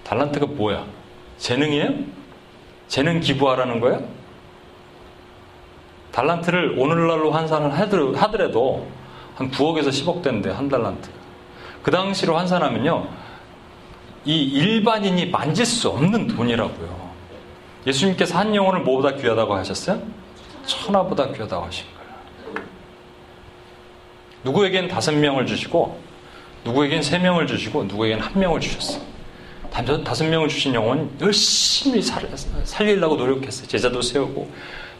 달란트가 0.04 0.46
뭐야? 0.46 0.84
재능이에요? 1.38 1.90
재능 2.88 3.20
기부하라는 3.20 3.80
거예요? 3.80 4.06
달란트를 6.12 6.76
오늘날로 6.78 7.32
환산을 7.32 7.72
하더라도 8.22 8.86
한 9.34 9.50
9억에서 9.50 9.88
10억 9.88 10.22
된대 10.22 10.50
한 10.50 10.68
달란트. 10.68 11.10
그 11.82 11.90
당시로 11.90 12.36
환산하면요 12.36 13.08
이 14.24 14.42
일반인이 14.42 15.26
만질 15.26 15.66
수 15.66 15.90
없는 15.90 16.28
돈이라고요. 16.28 17.04
예수님께서 17.86 18.38
한 18.38 18.54
영혼을 18.54 18.80
뭐보다 18.80 19.16
귀하다고 19.16 19.54
하셨어요? 19.54 20.00
천하보다 20.66 21.32
귀하다고 21.32 21.66
하신 21.66 21.84
거예요. 21.86 22.64
누구에겐 24.44 24.88
다섯 24.88 25.12
명을 25.12 25.46
주시고 25.46 26.00
누구에겐 26.64 27.02
세 27.02 27.18
명을 27.18 27.46
주시고 27.46 27.84
누구에겐 27.84 28.20
한 28.20 28.38
명을 28.38 28.60
주셨어요. 28.60 29.02
다섯 30.04 30.24
명을 30.24 30.48
주신 30.48 30.72
영혼 30.74 31.10
열심히 31.20 32.00
살, 32.00 32.28
살리려고 32.64 33.16
노력했어요. 33.16 33.66
제자도 33.66 34.00
세우고 34.00 34.50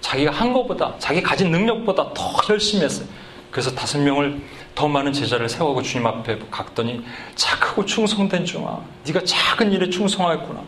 자기가 0.01 0.33
한 0.33 0.53
것보다 0.53 0.95
자기 0.99 1.23
가진 1.23 1.51
능력보다 1.51 2.13
더 2.13 2.33
열심히 2.51 2.85
했어요. 2.85 3.07
그래서 3.51 3.71
다섯 3.73 3.99
명을 3.99 4.43
더 4.75 4.89
많은 4.89 5.13
제자를 5.13 5.49
세우고 5.49 5.81
주님 5.83 6.07
앞에 6.07 6.39
갔더니 6.51 7.05
착하고 7.37 7.87
충성된 7.87 8.45
종아 8.45 8.81
네가 9.07 9.21
작은 9.25 9.71
일에 9.73 9.89
충성하였구나. 9.89 10.61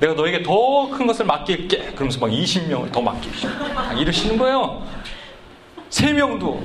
내가 0.00 0.14
너에게 0.14 0.42
더 0.42 0.88
큰 0.90 1.06
것을 1.06 1.24
맡길게. 1.26 1.92
그러면서 1.92 2.18
막 2.20 2.28
20명을 2.30 2.90
더 2.90 3.00
맡기시고 3.00 3.52
이러시는 3.98 4.38
거예요. 4.38 4.82
세 5.90 6.12
명도 6.12 6.62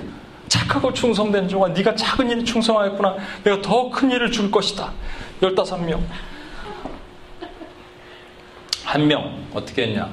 착하고 0.48 0.94
충성된 0.94 1.48
종아 1.50 1.70
네가 1.70 1.96
작은 1.96 2.30
일에 2.30 2.44
충성하였구나. 2.44 3.16
내가 3.44 3.62
더 3.62 3.90
큰 3.90 4.12
일을 4.12 4.32
줄 4.32 4.50
것이다. 4.52 4.92
15명. 5.42 6.00
한 8.86 9.08
명 9.08 9.44
어떻게 9.54 9.84
했냐? 9.88 10.10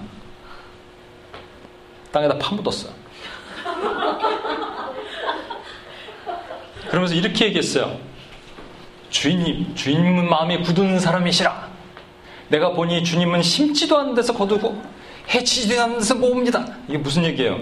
땅에다 2.11 2.39
파묻었어. 2.39 2.89
그러면서 6.89 7.15
이렇게 7.15 7.47
얘기했어요. 7.47 7.99
주인님, 9.11 9.75
주인님은 9.75 10.29
마음이 10.29 10.63
굳은 10.63 10.99
사람이시라. 10.99 11.62
내가 12.53 12.73
보니 12.73 13.03
주님은 13.03 13.41
심지도 13.41 13.97
않는 13.99 14.15
데서 14.15 14.35
거두고 14.35 14.79
해치지도 15.33 15.81
않는 15.81 15.99
데서 16.01 16.15
모읍니다. 16.15 16.67
이게 16.87 16.99
무슨 16.99 17.25
얘기예요? 17.25 17.59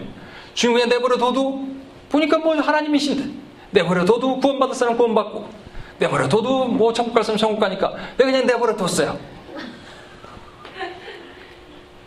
주님 0.55 0.75
그냥 0.75 0.89
내버려 0.89 1.17
둬도 1.17 1.65
보니까 2.09 2.39
뭐 2.39 2.57
하나님이신데 2.61 3.33
내버려 3.71 4.05
둬도 4.05 4.41
구원받을 4.41 4.75
사람 4.75 4.97
구원받고 4.97 5.49
내버려 6.01 6.29
둬도 6.29 6.65
뭐 6.67 6.93
천국 6.93 7.15
갈 7.15 7.23
사람 7.23 7.39
천국 7.39 7.61
가니까 7.61 7.95
내가 8.17 8.33
그냥 8.33 8.47
내버려 8.47 8.75
뒀어요. 8.75 9.17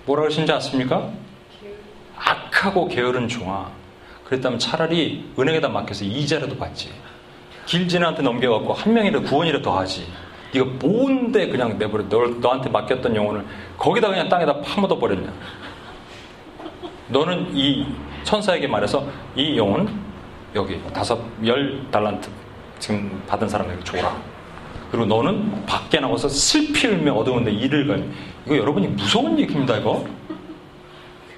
뭐라 0.06 0.24
그러신지 0.24 0.52
아십니까? 0.52 1.10
악하고 2.18 2.90
게으른 2.90 3.30
종아. 3.30 3.72
그랬다면 4.26 4.60
차라리 4.60 5.32
은행에다 5.40 5.70
맡겨서 5.70 6.04
이자라도 6.04 6.58
받지. 6.58 6.92
길진한테 7.66 8.24
넘겨갖고 8.24 8.74
한 8.74 8.94
명이라도 8.94 9.26
구원이라도 9.26 9.64
더 9.64 9.80
하지. 9.80 10.06
네가 10.54 10.66
뭔데 10.80 11.48
그냥 11.48 11.78
내버려 11.78 12.08
너, 12.10 12.28
너한테 12.28 12.70
맡겼던 12.70 13.16
영혼을 13.16 13.44
거기다 13.78 14.10
그냥 14.10 14.30
땅에다 14.30 14.62
파묻어 14.62 14.98
버렸냐? 14.98 15.32
너는 17.08 17.56
이 17.56 17.88
천사에게 18.24 18.68
말해서 18.68 19.06
이 19.36 19.58
영혼 19.58 20.00
여기 20.56 20.80
다섯 20.94 21.20
열 21.46 21.82
달란트 21.90 22.30
지금 22.80 23.22
받은 23.28 23.50
사람에게 23.50 23.84
줘라. 23.84 24.16
그리고 24.92 25.06
너는 25.06 25.66
밖에 25.66 26.00
나가서 26.00 26.30
슬피 26.30 26.88
울며 26.88 27.14
어두운데 27.14 27.52
일을 27.52 27.88
가니 27.88 28.10
이거 28.46 28.58
여러분이 28.58 28.88
무서운 28.90 29.40
얘기입니다 29.40 29.78
이거. 29.78 30.06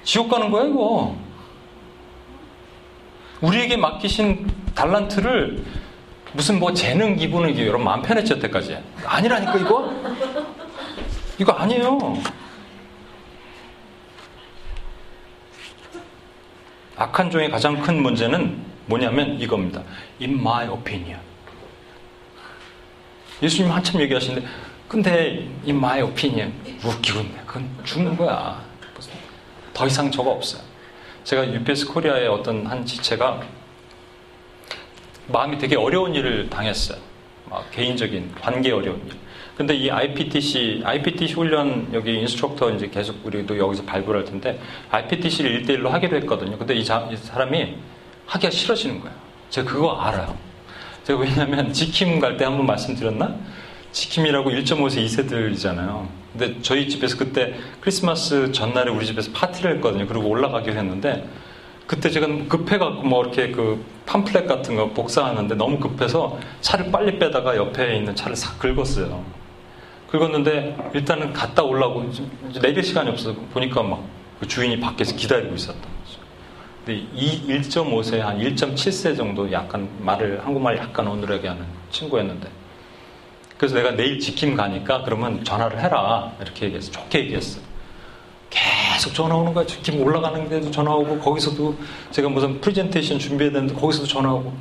지옥 0.04 0.28
가는 0.28 0.50
거야 0.50 0.64
이거. 0.64 1.16
우리에게 3.40 3.76
맡기신 3.76 4.46
달란트를 4.74 5.64
무슨 6.36 6.60
뭐 6.60 6.70
재능 6.74 7.16
기분을 7.16 7.58
여러분 7.66 7.84
마음 7.84 8.02
편했지 8.02 8.34
여태까지? 8.34 8.76
아니라니까 9.06 9.56
이거? 9.56 9.90
이거 11.38 11.52
아니에요. 11.52 11.98
악한 16.96 17.30
종의 17.30 17.50
가장 17.50 17.80
큰 17.80 18.02
문제는 18.02 18.62
뭐냐면 18.84 19.40
이겁니다. 19.40 19.82
In 20.20 20.34
my 20.34 20.68
opinion. 20.68 21.20
예수님 23.42 23.72
한참 23.72 24.02
얘기하시는데 24.02 24.46
근데 24.88 25.48
in 25.64 25.76
my 25.76 26.02
opinion 26.02 26.52
웃기고 26.84 27.20
있네 27.20 27.40
그건 27.46 27.70
죽는 27.84 28.14
거야. 28.14 28.62
더 29.72 29.86
이상 29.86 30.10
저거 30.10 30.32
없어요. 30.32 30.60
제가 31.24 31.50
UPS 31.50 31.86
코리아의 31.86 32.28
어떤 32.28 32.66
한 32.66 32.84
지체가 32.84 33.40
마음이 35.28 35.58
되게 35.58 35.76
어려운 35.76 36.14
일을 36.14 36.48
당했어요. 36.50 36.98
막 37.50 37.70
개인적인 37.70 38.32
관계 38.40 38.70
어려운 38.72 39.00
일. 39.06 39.12
근데 39.56 39.74
이 39.74 39.90
IPTC, 39.90 40.82
IPTC 40.84 41.34
훈련 41.34 41.88
여기 41.92 42.14
instructor 42.20 42.70
이제 42.72 42.88
계속 42.88 43.24
우리도 43.24 43.56
여기서 43.58 43.84
발굴할 43.84 44.24
텐데 44.24 44.60
IPTC를 44.90 45.62
1대1로 45.62 45.88
하기로 45.88 46.16
했거든요. 46.18 46.58
근데 46.58 46.74
이, 46.74 46.84
자, 46.84 47.08
이 47.10 47.16
사람이 47.16 47.76
하기가 48.26 48.50
싫어지는 48.50 49.00
거예요. 49.00 49.14
제가 49.48 49.70
그거 49.70 49.92
알아요. 49.96 50.36
제가 51.04 51.20
왜냐면 51.20 51.72
지킴 51.72 52.20
갈 52.20 52.36
때 52.36 52.44
한 52.44 52.56
번 52.58 52.66
말씀드렸나? 52.66 53.34
지킴이라고 53.92 54.50
1.5세 54.50 55.04
2세들이잖아요. 55.06 56.06
근데 56.36 56.60
저희 56.60 56.86
집에서 56.88 57.16
그때 57.16 57.54
크리스마스 57.80 58.52
전날에 58.52 58.90
우리 58.90 59.06
집에서 59.06 59.30
파티를 59.32 59.76
했거든요. 59.76 60.06
그리고 60.06 60.26
올라가기로 60.28 60.76
했는데 60.76 61.26
그때 61.86 62.10
제가 62.10 62.26
급해갖고 62.48 63.02
뭐 63.02 63.22
이렇게 63.22 63.50
그 63.52 63.84
팜플렛 64.06 64.46
같은 64.46 64.76
거 64.76 64.90
복사하는데 64.90 65.54
너무 65.54 65.78
급해서 65.78 66.38
차를 66.60 66.90
빨리 66.90 67.18
빼다가 67.18 67.56
옆에 67.56 67.96
있는 67.96 68.14
차를 68.14 68.34
싹 68.36 68.58
긁었어요. 68.58 69.24
긁었는데 70.10 70.90
일단은 70.94 71.32
갔다 71.32 71.62
올라고 71.62 72.10
내릴 72.60 72.82
시간이 72.82 73.10
없어서 73.10 73.34
보니까 73.52 73.82
막 73.82 74.16
그 74.40 74.46
주인이 74.46 74.78
밖에서 74.80 75.16
기다리고 75.16 75.54
거죠. 75.80 76.20
근데 76.84 77.06
이 77.14 77.46
1.5세 77.48 78.18
한 78.18 78.38
1.7세 78.38 79.16
정도 79.16 79.50
약간 79.50 79.88
말을 80.00 80.44
한국말 80.44 80.76
약간 80.76 81.08
어눌하게 81.08 81.48
하는 81.48 81.64
친구였는데 81.90 82.48
그래서 83.56 83.74
내가 83.74 83.92
내일 83.92 84.20
지킴 84.20 84.54
가니까 84.54 85.02
그러면 85.02 85.42
전화를 85.42 85.80
해라 85.80 86.32
이렇게 86.40 86.66
얘기했어. 86.66 86.92
좋게 86.92 87.20
얘기했어. 87.20 87.60
계속 88.50 89.14
전화 89.14 89.34
오는 89.34 89.52
거야. 89.52 89.66
지금 89.66 90.02
올라가는 90.02 90.48
데도 90.48 90.70
전화 90.70 90.92
오고 90.94 91.18
거기서도 91.18 91.76
제가 92.10 92.28
무슨 92.28 92.60
프리젠테이션 92.60 93.18
준비해야 93.18 93.52
되는데 93.52 93.74
거기서도 93.74 94.06
전화 94.06 94.32
오고 94.32 94.52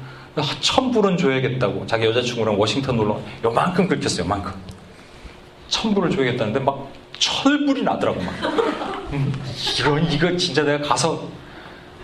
천 0.60 0.92
불은 0.92 1.18
줘야겠다고 1.18 1.86
자기 1.88 2.06
여자친구랑 2.06 2.60
워싱턴 2.60 2.98
놀러 2.98 3.20
요만큼 3.44 3.88
긁혔어요. 3.88 4.26
요만큼 4.26 4.52
천 5.68 5.94
불을 5.94 6.12
줘야겠다는데 6.12 6.60
막 6.60 6.92
철불이 7.18 7.84
나더라고 7.84 8.22
막 8.22 8.34
음, 9.14 9.32
이건 9.80 10.12
이거 10.12 10.36
진짜 10.36 10.64
내가 10.64 10.88
가서 10.88 11.28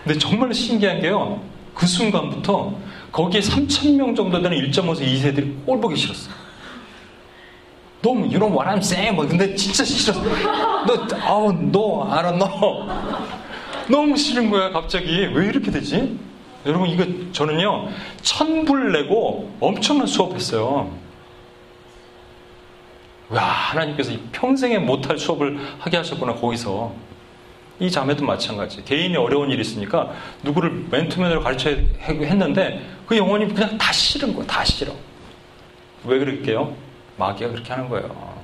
근데 0.03 0.17
정말 0.17 0.53
신기한 0.53 1.01
게요. 1.01 1.41
그 1.73 1.85
순간부터 1.85 2.73
거기에 3.11 3.41
3천 3.41 3.95
명 3.95 4.15
정도 4.15 4.41
되는 4.41 4.57
1.5세 4.57 5.01
2세들이 5.01 5.65
꼴 5.65 5.79
보기 5.81 5.95
싫었어요. 5.95 6.33
너무 8.01 8.21
you 8.25 8.39
know 8.39 9.27
근데 9.27 9.55
진짜 9.55 9.83
싫어. 9.83 10.19
너 10.85 11.07
아우 11.21 11.53
너 11.71 12.03
알아 12.09 12.31
너 12.31 12.87
너무 13.89 14.17
싫은 14.17 14.49
거야 14.49 14.71
갑자기 14.71 15.27
왜 15.33 15.47
이렇게 15.47 15.69
되지? 15.71 16.17
여러분 16.65 16.89
이거 16.89 17.05
저는요 17.31 17.89
천불 18.21 18.91
내고 18.91 19.51
엄청난 19.59 20.07
수업했어요. 20.07 20.91
와 23.29 23.41
하나님께서 23.43 24.11
평생에 24.31 24.77
못할 24.79 25.17
수업을 25.17 25.59
하게 25.79 25.97
하셨구나 25.97 26.33
거기서 26.35 26.93
이 27.79 27.89
자매도 27.89 28.25
마찬가지. 28.25 28.83
개인이 28.83 29.15
어려운 29.17 29.49
일이 29.49 29.61
있으니까 29.61 30.11
누구를 30.43 30.85
맨투맨으로 30.91 31.41
가르쳐야 31.41 31.77
했는데 32.01 32.85
그 33.07 33.17
영혼이 33.17 33.47
그냥 33.53 33.77
다 33.77 33.91
싫은 33.91 34.35
거야. 34.35 34.45
다 34.45 34.63
싫어. 34.63 34.93
왜 36.03 36.19
그럴게요? 36.19 36.90
마귀가 37.21 37.51
그렇게 37.51 37.71
하는 37.71 37.87
거예요. 37.87 38.41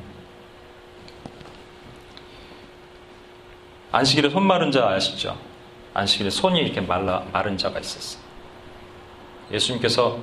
안식일에 3.91 4.29
손 4.29 4.43
마른 4.43 4.71
자 4.71 4.87
아시죠? 4.87 5.35
안식일에 5.93 6.29
손이 6.29 6.59
이렇게 6.59 6.81
말라, 6.81 7.23
마른 7.33 7.57
자가 7.57 7.79
있었어. 7.79 8.19
예수님께서 9.51 10.19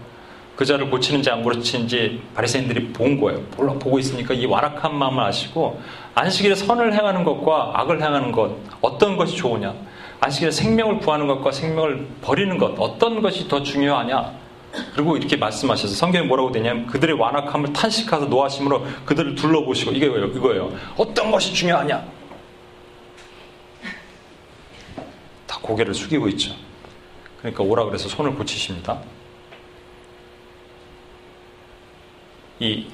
그 0.54 0.64
자를 0.64 0.88
고치는지 0.88 1.30
안 1.30 1.42
고치는지 1.42 2.22
바리새인들이 2.34 2.92
본 2.92 3.20
거예요. 3.20 3.40
몰라 3.56 3.72
보고 3.72 3.98
있으니까 3.98 4.34
이 4.34 4.46
완악한 4.46 4.94
마음을 4.94 5.24
아시고 5.24 5.82
안식일에 6.14 6.54
선을 6.54 6.92
행하는 6.92 7.24
것과 7.24 7.72
악을 7.74 8.00
행하는 8.00 8.30
것 8.30 8.56
어떤 8.80 9.16
것이 9.16 9.36
좋으냐? 9.36 9.74
안식일에 10.20 10.52
생명을 10.52 10.98
구하는 10.98 11.26
것과 11.26 11.50
생명을 11.50 12.06
버리는 12.22 12.56
것 12.56 12.78
어떤 12.78 13.20
것이 13.20 13.48
더 13.48 13.64
중요하냐? 13.64 14.43
그리고 14.94 15.16
이렇게 15.16 15.36
말씀하셔서 15.36 15.94
성경에 15.94 16.26
뭐라고 16.26 16.52
되냐면 16.52 16.86
그들의 16.86 17.16
완악함을 17.18 17.72
탄식하서 17.72 18.26
노하심으로 18.26 18.86
그들을 19.04 19.34
둘러보시고 19.34 19.92
이거예요. 19.92 20.26
이거예요. 20.26 20.72
어떤 20.96 21.30
것이 21.30 21.52
중요하냐? 21.52 22.04
다 25.46 25.58
고개를 25.60 25.94
숙이고 25.94 26.28
있죠. 26.30 26.54
그러니까 27.38 27.62
오라 27.62 27.84
그래서 27.84 28.08
손을 28.08 28.34
고치십니다. 28.34 29.00
이 32.60 32.86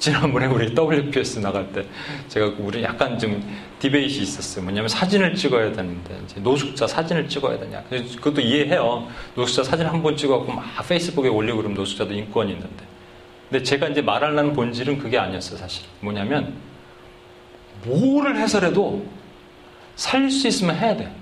지난번에 0.00 0.46
우리 0.48 0.74
WPS 0.74 1.38
나갈 1.38 1.70
때 1.72 1.84
제가 2.28 2.54
우리 2.58 2.82
약간 2.82 3.16
좀 3.18 3.40
디베이트 3.78 4.20
있었어요. 4.22 4.64
뭐냐면 4.64 4.88
사진을 4.88 5.34
찍어야 5.36 5.72
되는데 5.72 6.18
노숙자 6.36 6.86
사진을 6.86 7.28
찍어야 7.28 7.58
되냐. 7.60 7.84
그것도 7.88 8.40
이해해요. 8.40 9.06
노숙자 9.36 9.62
사진 9.62 9.86
한 9.86 10.02
번 10.02 10.16
찍어갖고 10.16 10.52
막 10.52 10.64
페이스북에 10.88 11.28
올리고 11.28 11.58
그러면 11.58 11.76
노숙자도 11.76 12.12
인권이 12.14 12.52
있는데. 12.52 12.84
근데 13.48 13.62
제가 13.62 13.88
이제 13.88 14.00
말하려는 14.00 14.54
본질은 14.54 14.98
그게 14.98 15.18
아니었어요, 15.18 15.58
사실. 15.58 15.84
뭐냐면 16.00 16.54
뭐를 17.84 18.36
해서라도 18.38 19.06
살릴 19.96 20.30
수 20.30 20.48
있으면 20.48 20.76
해야 20.76 20.96
돼. 20.96 21.12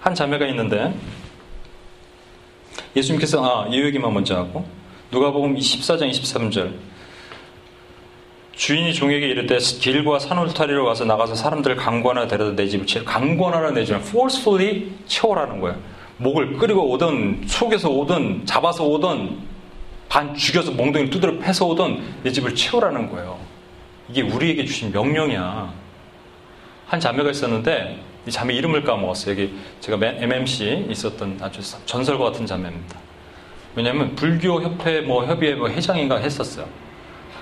한 0.00 0.14
자매가 0.14 0.46
있는데 0.48 0.94
예수님께서 2.96 3.44
아, 3.44 3.68
이 3.68 3.80
얘기만 3.82 4.12
먼저 4.12 4.36
하고 4.36 4.66
누가복음 5.10 5.54
24장 5.56 6.10
23절 6.10 6.72
주인이 8.54 8.92
종에게 8.92 9.26
이르되 9.28 9.58
길과 9.58 10.18
산 10.18 10.38
울타리로 10.38 10.84
가서 10.84 11.04
나가서 11.04 11.34
사람들을 11.34 11.76
강권하라 11.76 12.28
데려다 12.28 12.54
내 12.54 12.66
집을 12.68 12.86
채 12.86 13.02
강권하라 13.02 13.72
내 13.72 13.84
집을 13.84 14.00
forcefully 14.00 14.92
채워라는 15.06 15.60
거예요. 15.60 15.78
목을 16.18 16.58
끓이고 16.58 16.90
오든 16.90 17.44
속에서 17.46 17.90
오든 17.90 18.44
잡아서 18.44 18.84
오든 18.84 19.38
반 20.08 20.34
죽여서 20.34 20.72
몽둥이 20.72 21.10
두드려 21.10 21.38
패서 21.38 21.66
오든 21.66 22.02
내 22.22 22.30
집을 22.30 22.54
채우라는 22.54 23.10
거예요. 23.10 23.38
이게 24.10 24.22
우리에게 24.22 24.64
주신 24.66 24.92
명령이야. 24.92 25.72
한 26.86 27.00
자매가 27.00 27.30
있었는데 27.30 27.98
이 28.26 28.30
자매 28.30 28.54
이름을 28.54 28.84
까먹었어요. 28.84 29.32
여기 29.32 29.54
제가 29.80 29.98
MMC 30.06 30.86
있었던 30.90 31.38
아주 31.40 31.60
전설과 31.86 32.24
같은 32.26 32.46
자매입니다. 32.46 32.98
왜냐하면 33.74 34.14
불교 34.14 34.60
협회 34.60 35.00
뭐 35.00 35.24
협의회 35.24 35.54
뭐 35.54 35.68
회장인가 35.68 36.18
했었어요. 36.18 36.66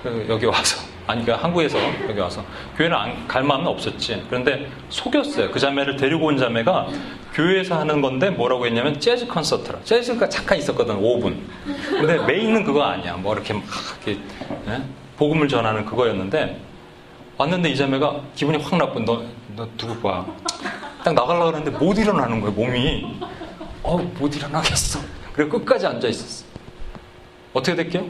그 0.02 0.26
여기 0.28 0.46
와서 0.46 0.89
아니 1.10 1.24
그러니까 1.24 1.44
한국에서 1.44 1.76
여기 2.08 2.20
와서 2.20 2.44
교회를 2.76 2.96
안, 2.96 3.26
갈 3.26 3.42
마음은 3.42 3.66
없었지. 3.66 4.24
그런데 4.28 4.70
속였어요. 4.90 5.50
그 5.50 5.58
자매를 5.58 5.96
데리고 5.96 6.26
온 6.26 6.38
자매가 6.38 6.86
교회에서 7.34 7.78
하는 7.80 8.00
건데 8.00 8.30
뭐라고 8.30 8.64
했냐면 8.66 8.98
재즈 9.00 9.26
콘서트라. 9.26 9.80
재즈가 9.82 10.28
잠깐 10.28 10.58
있었거든 10.58 11.00
5분. 11.00 11.36
근데 11.88 12.16
메인은 12.24 12.62
그거 12.64 12.84
아니야. 12.84 13.16
뭐 13.16 13.34
이렇게 13.34 13.52
막 13.54 13.64
이렇게 14.06 14.20
네? 14.66 14.84
복음을 15.16 15.48
전하는 15.48 15.84
그거였는데 15.84 16.60
왔는데 17.36 17.70
이 17.70 17.76
자매가 17.76 18.20
기분이 18.36 18.58
확 18.58 18.76
나쁜 18.76 19.04
너, 19.04 19.24
너 19.56 19.66
누구 19.76 20.00
봐. 20.00 20.24
딱 21.02 21.12
나가려고 21.14 21.46
하는데 21.48 21.70
못 21.72 21.98
일어나는 21.98 22.40
거예요 22.40 22.54
몸이. 22.54 23.04
어 23.82 23.96
못 23.96 24.36
일어나겠어. 24.36 25.00
그리고 25.32 25.58
끝까지 25.58 25.86
앉아 25.88 26.06
있었어. 26.06 26.44
어떻게 27.52 27.74
될게요? 27.74 28.04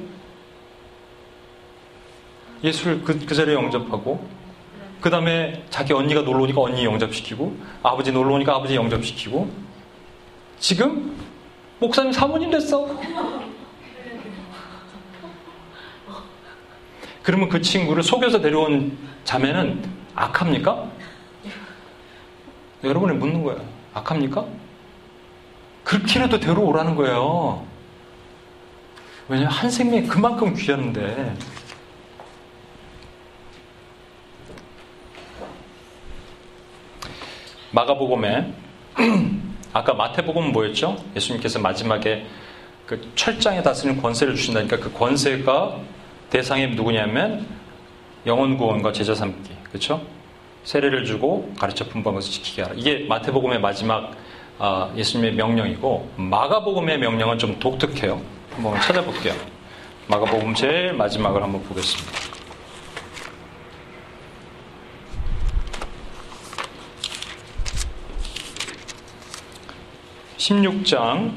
예수를 2.63 3.03
그, 3.03 3.19
그 3.25 3.35
자리에 3.35 3.55
영접하고, 3.55 4.27
그 5.01 5.09
다음에 5.11 5.65
자기 5.71 5.93
언니가 5.93 6.23
놀러 6.23 6.45
오니까 6.45 6.61
언니 6.61 6.85
영접시키고, 6.85 7.57
아버지 7.83 8.13
놀러 8.13 8.35
오니까 8.35 8.55
아버지 8.57 8.75
영접시키고, 8.75 9.51
지금 10.59 11.17
목사님 11.79 12.13
사모님 12.13 12.51
됐어. 12.51 12.87
그러면 17.23 17.49
그 17.49 17.61
친구를 17.61 18.03
속여서 18.03 18.41
데려온 18.41 18.97
자매는 19.25 19.83
악합니까? 20.15 20.91
여러분이 22.85 23.17
묻는 23.19 23.43
거예요. 23.43 23.63
악합니까? 23.95 24.45
그렇게라도 25.85 26.41
데려오라는 26.41 26.95
거예요. 26.95 27.65
왜냐하면 29.29 29.53
한 29.53 29.71
생명이 29.71 30.07
그만큼 30.07 30.55
귀한데. 30.55 31.35
마가복음에 37.73 38.53
아까 39.73 39.95
마태복음은 39.95 40.53
뭐였죠? 40.53 40.97
예수님께서 41.15 41.59
마지막에 41.59 42.27
그 42.87 43.09
철장에 43.15 43.63
다스리는 43.63 44.01
권세를 44.03 44.35
주신다니까 44.35 44.79
그 44.79 44.93
권세가 44.93 45.79
대상이 46.31 46.69
누구냐면 46.69 47.47
영원 48.27 48.57
구원과 48.57 48.93
제자 48.93 49.15
삼기 49.15 49.51
그렇죠? 49.69 50.03
세례를 50.65 51.05
주고 51.05 51.53
가르쳐 51.59 51.85
분부한 51.87 52.17
것을 52.17 52.33
지키게 52.33 52.63
하라. 52.63 52.75
이게 52.77 53.07
마태복음의 53.09 53.61
마지막 53.61 54.13
아, 54.59 54.93
예수님의 54.95 55.35
명령이고 55.35 56.11
마가복음의 56.17 56.99
명령은 56.99 57.39
좀 57.39 57.59
독특해요. 57.59 58.21
한번 58.55 58.79
찾아볼게요. 58.81 59.35
마가복음 60.07 60.55
제일 60.55 60.93
마지막을 60.93 61.43
한번 61.43 61.63
보겠습니다. 61.63 62.30
16장 70.41 71.33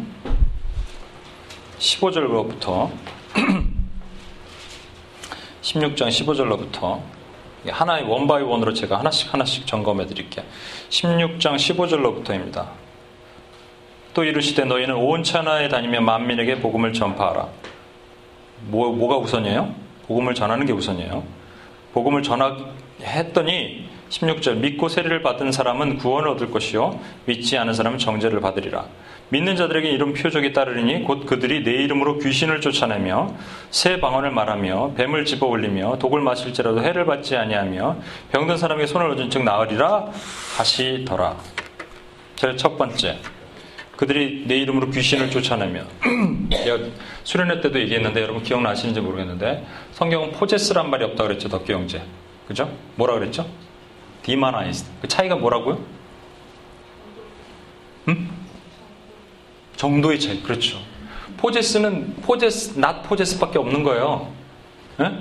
15절로부터 1.78 2.89
16장 5.62 6.08
15절로부터 6.08 7.02
하나의 7.68 8.06
원바이 8.06 8.44
원으로 8.44 8.74
제가 8.74 9.00
하나씩 9.00 9.34
하나씩 9.34 9.68
점검해 9.68 10.06
드릴게요. 10.06 10.46
16장 10.89 11.56
15절로부터입니다. 11.56 12.70
또 14.13 14.24
이르시되 14.24 14.63
너희는 14.63 14.96
온 14.96 15.22
천하에 15.24 15.68
다니며 15.68 16.00
만민에게 16.00 16.62
복음을 16.62 16.94
전파하라. 16.94 17.50
뭐, 18.68 18.94
뭐가 18.94 19.18
우선이에요? 19.18 19.76
복음을 20.08 20.34
전하는 20.34 20.66
게 20.66 20.72
우선이에요. 20.72 21.24
복음을 21.94 22.24
전하했더니 22.24 23.89
16절 24.13 24.58
믿고 24.58 24.89
세례를 24.89 25.21
받은 25.23 25.52
사람은 25.52 25.97
구원을 25.97 26.30
얻을 26.30 26.52
것이요 26.52 26.99
믿지 27.26 27.58
않은 27.58 27.73
사람은 27.73 27.97
정죄를 27.97 28.41
받으리라. 28.41 28.86
믿는 29.30 29.56
자들에게 29.56 29.89
이런 29.89 30.13
표적이 30.13 30.54
따르리니 30.54 31.04
곧 31.04 31.26
그들이 31.26 31.63
내 31.63 31.71
이름으로 31.71 32.19
귀신을 32.19 32.62
쫓아내며 32.62 33.34
새 33.71 33.99
방언을 33.99 34.30
말하며 34.30 34.93
뱀을 34.95 35.26
집어 35.26 35.47
올리며 35.47 35.97
독을 35.97 36.21
마실지라도 36.21 36.84
해를 36.84 37.06
받지 37.06 37.36
아니하며 37.36 37.97
병든 38.32 38.58
사람에게 38.58 38.86
손을 38.86 39.10
얻은 39.12 39.32
즉 39.32 39.43
나으리라 39.43 40.12
하시더라. 40.58 41.38
제일 42.36 42.58
첫 42.58 42.78
번째. 42.78 43.17
그들이 43.97 44.45
내 44.47 44.58
이름으로 44.58 44.89
귀신을 44.89 45.30
쫓아내며 45.30 45.84
수련회 47.23 47.62
때도 47.62 47.80
얘기했는데 47.80 48.21
여러분 48.21 48.41
기억나시는지 48.41 49.00
모르겠는데 49.00 49.65
성경은 49.92 50.31
포제스란 50.31 50.90
말이 50.90 51.06
없다 51.06 51.23
그랬죠 51.23 51.48
덕기 51.48 51.71
형제 51.71 52.02
그죠? 52.48 52.69
뭐라 52.96 53.13
그랬죠? 53.13 53.46
demonize 54.23 54.86
그 55.02 55.08
차이가 55.08 55.36
뭐라고요? 55.36 55.80
음? 58.08 58.30
정도의 59.76 60.19
차이 60.19 60.42
그렇죠 60.42 60.78
possess는 61.38 62.15
possess 62.21 62.79
not 62.79 63.04
possess밖에 63.04 63.60
없는 63.60 63.84
거예요 63.84 64.32
에? 65.02 65.12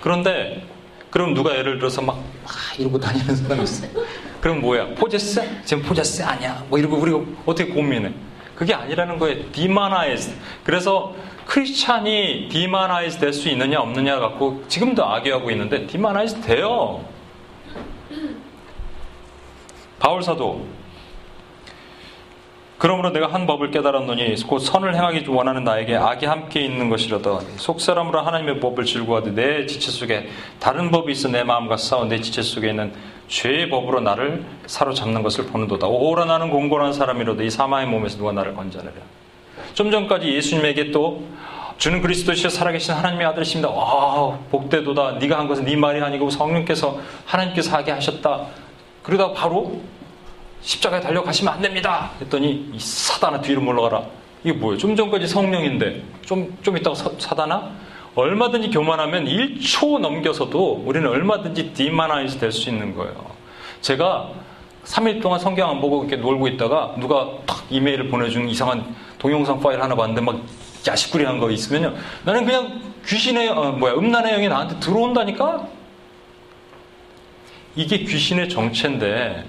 그런데 0.00 0.66
그럼 1.10 1.34
누가 1.34 1.56
예를 1.56 1.78
들어서 1.78 2.00
막, 2.00 2.16
막 2.44 2.52
이러고 2.78 2.98
다니는 2.98 3.36
사람이 3.36 3.62
있어 3.64 3.86
그럼 4.40 4.60
뭐야? 4.60 4.94
possess? 4.96 5.40
지금 5.64 5.84
possess 5.84 6.22
아니야. 6.24 6.64
뭐 6.68 6.76
이러고 6.76 6.96
우리가 6.96 7.20
어떻게 7.46 7.72
고민해? 7.72 8.12
그게 8.56 8.74
아니라는 8.74 9.18
거예요. 9.20 9.52
demonize. 9.52 10.32
그래서 10.64 11.14
크리스찬이 11.46 12.48
demonize 12.50 13.18
될 13.18 13.32
수 13.32 13.48
있느냐 13.50 13.78
없느냐 13.80 14.18
갖고 14.18 14.64
지금도 14.66 15.04
악유하고 15.04 15.48
있는데 15.52 15.86
demonize 15.86 16.40
돼요. 16.40 17.04
바울 20.02 20.20
사도 20.20 20.66
그러므로 22.76 23.10
내가 23.10 23.28
한 23.28 23.46
법을 23.46 23.70
깨달았노니 23.70 24.34
곧 24.48 24.58
선을 24.58 24.96
행하기 24.96 25.26
원하는 25.28 25.62
나에게 25.62 25.94
악이 25.94 26.26
함께 26.26 26.60
있는 26.64 26.90
것이라도 26.90 27.38
속사람으로 27.56 28.20
하나님의 28.20 28.58
법을 28.58 28.84
즐거워하되 28.84 29.30
내 29.30 29.64
지체 29.66 29.92
속에 29.92 30.28
다른 30.58 30.90
법이 30.90 31.12
있어 31.12 31.28
내 31.28 31.44
마음과 31.44 31.76
싸워 31.76 32.06
내 32.06 32.20
지체 32.20 32.42
속에 32.42 32.70
있는 32.70 32.92
죄의 33.28 33.70
법으로 33.70 34.00
나를 34.00 34.44
사로잡는 34.66 35.22
것을 35.22 35.46
보는도다. 35.46 35.86
오라 35.86 36.24
나는 36.24 36.50
공고한 36.50 36.92
사람이로도 36.92 37.44
이 37.44 37.50
사마의 37.50 37.86
몸에서 37.86 38.18
누가 38.18 38.32
나를 38.32 38.56
건져내랴. 38.56 38.96
좀 39.74 39.92
전까지 39.92 40.34
예수님에게 40.34 40.90
또 40.90 41.22
주는 41.78 42.02
그리스도시여 42.02 42.50
살아계신 42.50 42.94
하나님의 42.94 43.24
아들이십니다. 43.28 43.70
와 43.70 44.36
복되도다. 44.50 45.12
네가 45.20 45.38
한 45.38 45.46
것은 45.46 45.64
네 45.64 45.76
말이 45.76 46.02
아니고 46.02 46.30
성령께서 46.30 46.98
하나님께서 47.24 47.76
하게 47.76 47.92
하셨다. 47.92 48.46
그러다 49.02 49.32
바로 49.32 49.80
십자가에 50.60 51.00
달려가시면 51.00 51.54
안 51.54 51.60
됩니다. 51.60 52.10
했더니 52.20 52.70
이 52.72 52.78
사단아 52.78 53.40
뒤로 53.40 53.60
물러가라. 53.62 54.02
이게 54.44 54.52
뭐예요? 54.52 54.78
좀 54.78 54.94
전까지 54.96 55.26
성령인데 55.26 56.02
좀, 56.24 56.56
좀 56.62 56.76
있다가 56.76 56.94
사, 56.94 57.10
사단아? 57.18 57.70
얼마든지 58.14 58.70
교만하면 58.70 59.24
1초 59.24 59.98
넘겨서도 59.98 60.82
우리는 60.84 61.08
얼마든지 61.08 61.72
demonize 61.72 62.38
될 62.38 62.52
수 62.52 62.68
있는 62.68 62.94
거예요. 62.94 63.14
제가 63.80 64.30
3일 64.84 65.22
동안 65.22 65.38
성경 65.40 65.70
안 65.70 65.80
보고 65.80 66.04
이렇게 66.04 66.16
놀고 66.16 66.48
있다가 66.48 66.94
누가 66.98 67.28
탁 67.46 67.64
이메일을 67.70 68.08
보내준 68.08 68.48
이상한 68.48 68.94
동영상 69.18 69.60
파일 69.60 69.80
하나 69.80 69.94
봤는데 69.94 70.20
막 70.20 70.40
야시꾸리 70.86 71.24
한 71.24 71.38
거 71.40 71.50
있으면요. 71.50 71.94
나는 72.24 72.44
그냥 72.44 72.80
귀신의, 73.06 73.48
어, 73.48 73.72
뭐야, 73.72 73.94
음란의 73.94 74.32
영이 74.34 74.48
나한테 74.48 74.78
들어온다니까? 74.80 75.66
이게 77.74 77.98
귀신의 77.98 78.48
정체인데 78.48 79.44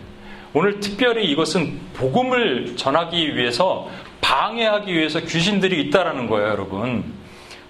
오늘 0.53 0.79
특별히 0.79 1.25
이것은 1.31 1.79
복음을 1.93 2.75
전하기 2.77 3.35
위해서 3.35 3.89
방해하기 4.21 4.93
위해서 4.93 5.19
귀신들이 5.19 5.81
있다라는 5.81 6.27
거예요, 6.27 6.49
여러분. 6.49 7.03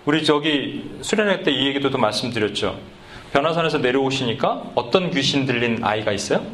우리 0.05 0.23
저기 0.23 0.91
수련회 1.01 1.43
때 1.43 1.51
이 1.51 1.67
얘기도 1.67 1.89
또 1.89 1.97
말씀드렸죠. 1.97 2.77
변화산에서 3.31 3.79
내려오시니까 3.79 4.71
어떤 4.75 5.09
귀신 5.11 5.45
들린 5.45 5.79
아이가 5.83 6.11
있어요? 6.11 6.45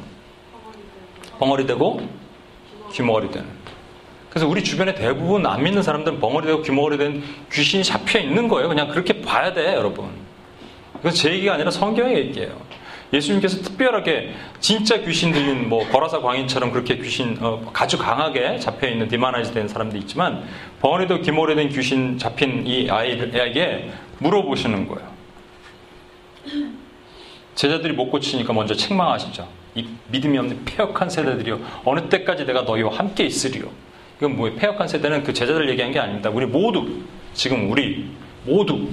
벙어리 1.39 1.65
되고 1.65 2.01
귀머거리 2.93 3.31
되는. 3.31 3.47
그래서 4.29 4.47
우리 4.47 4.63
주변에 4.63 4.93
대부분 4.93 5.45
안 5.45 5.63
믿는 5.63 5.81
사람들은 5.81 6.19
벙어리 6.19 6.45
되고 6.45 6.61
귀머거리 6.61 6.97
된 6.97 7.23
귀신이 7.51 7.83
잡혀 7.83 8.19
있는 8.19 8.47
거예요. 8.47 8.69
그냥 8.69 8.87
그렇게 8.89 9.21
봐야 9.21 9.51
돼, 9.51 9.73
여러분. 9.73 10.09
이건 10.99 11.11
제 11.11 11.33
얘기가 11.33 11.55
아니라 11.55 11.71
성경의 11.71 12.17
얘기예요. 12.17 12.55
예수님께서 13.11 13.61
특별하게 13.63 14.33
진짜 14.59 14.99
귀신 15.01 15.31
들린 15.31 15.67
뭐 15.67 15.87
거라사 15.89 16.19
광인처럼 16.19 16.71
그렇게 16.71 16.97
귀신 16.97 17.37
어, 17.41 17.71
아주 17.73 17.97
강하게 17.97 18.59
잡혀 18.59 18.87
있는 18.87 19.07
demonize 19.07 19.51
된 19.51 19.67
사람도 19.67 19.97
있지만 19.97 20.43
벙어리도 20.79 21.21
기모레 21.21 21.55
된 21.55 21.69
귀신 21.69 22.17
잡힌 22.17 22.65
이 22.67 22.89
아이에게 22.89 23.91
물어보시는 24.19 24.87
거예요. 24.87 25.09
제자들이 27.55 27.93
못 27.93 28.09
고치니까 28.09 28.53
먼저 28.53 28.75
책망하시죠. 28.75 29.47
이 29.75 29.87
믿음이 30.07 30.37
없는 30.37 30.65
폐역한 30.65 31.09
세대들이요. 31.09 31.59
어느 31.85 32.09
때까지 32.09 32.45
내가 32.45 32.61
너희와 32.61 32.95
함께 32.95 33.25
있으리요. 33.25 33.69
이건 34.17 34.37
뭐예요? 34.37 34.55
폐역한 34.57 34.87
세대는 34.87 35.23
그 35.23 35.33
제자들 35.33 35.69
얘기한 35.69 35.91
게 35.91 35.99
아닙니다. 35.99 36.29
우리 36.29 36.45
모두 36.45 37.01
지금 37.33 37.71
우리 37.71 38.09
모두 38.45 38.87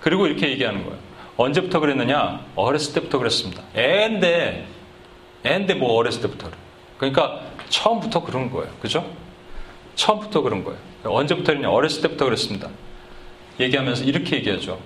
그리고 0.00 0.26
이렇게 0.26 0.50
얘기하는 0.50 0.84
거예요. 0.84 0.98
언제부터 1.36 1.80
그랬느냐? 1.80 2.44
어렸을 2.54 2.94
때부터 2.94 3.18
그랬습니다. 3.18 3.62
애인데, 3.76 4.66
애인데 5.44 5.74
뭐 5.74 5.94
어렸을 5.94 6.22
때부터. 6.22 6.50
그러니까 6.96 7.42
처음부터 7.68 8.24
그런 8.24 8.50
거예요. 8.50 8.72
그죠? 8.80 9.08
처음부터 9.94 10.42
그런 10.42 10.64
거예요. 10.64 10.78
언제부터 11.04 11.52
그랬냐? 11.52 11.70
어렸을 11.70 12.02
때부터 12.02 12.24
그랬습니다. 12.24 12.68
얘기하면서 13.60 14.04
이렇게 14.04 14.36
얘기하죠. 14.36 14.78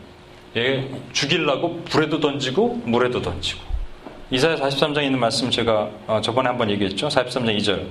얘 0.56 0.90
죽이려고 1.12 1.82
불에도 1.84 2.18
던지고 2.20 2.80
물에도 2.84 3.22
던지고. 3.22 3.69
이사야 4.32 4.54
43장에 4.54 5.02
있는 5.06 5.18
말씀 5.18 5.50
제가 5.50 5.90
어, 6.06 6.20
저번에 6.22 6.48
한번 6.48 6.70
얘기했죠. 6.70 7.08
43장 7.08 7.58
2절. 7.58 7.84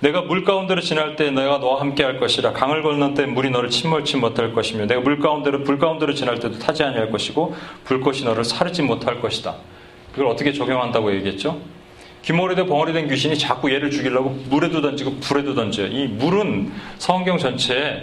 내가 0.00 0.22
물 0.22 0.42
가운데로 0.42 0.80
지날 0.80 1.16
때 1.16 1.30
내가 1.30 1.58
너와 1.58 1.80
함께 1.80 2.02
할 2.02 2.18
것이라 2.18 2.54
강을 2.54 2.82
건넌 2.82 3.12
때 3.12 3.26
물이 3.26 3.50
너를 3.50 3.68
침몰치 3.68 4.16
못할 4.16 4.54
것이며 4.54 4.86
내가 4.86 5.02
물 5.02 5.18
가운데로 5.18 5.64
불 5.64 5.78
가운데로 5.78 6.14
지날 6.14 6.40
때도 6.40 6.58
타지 6.58 6.82
아니할 6.82 7.10
것이고 7.10 7.54
불꽃이 7.84 8.22
너를 8.22 8.42
사르지 8.42 8.80
못할 8.80 9.20
것이다. 9.20 9.54
이걸 10.14 10.28
어떻게 10.28 10.54
적용한다고 10.54 11.14
얘기했죠? 11.16 11.60
기모리된 12.22 12.66
벙어리된 12.66 13.08
귀신이 13.08 13.36
자꾸 13.36 13.70
얘를 13.70 13.90
죽이려고 13.90 14.30
물에도 14.48 14.80
던지고 14.80 15.16
불에도 15.20 15.54
던져요. 15.54 15.88
이 15.88 16.06
물은 16.06 16.72
성경 16.96 17.36
전체에 17.36 18.02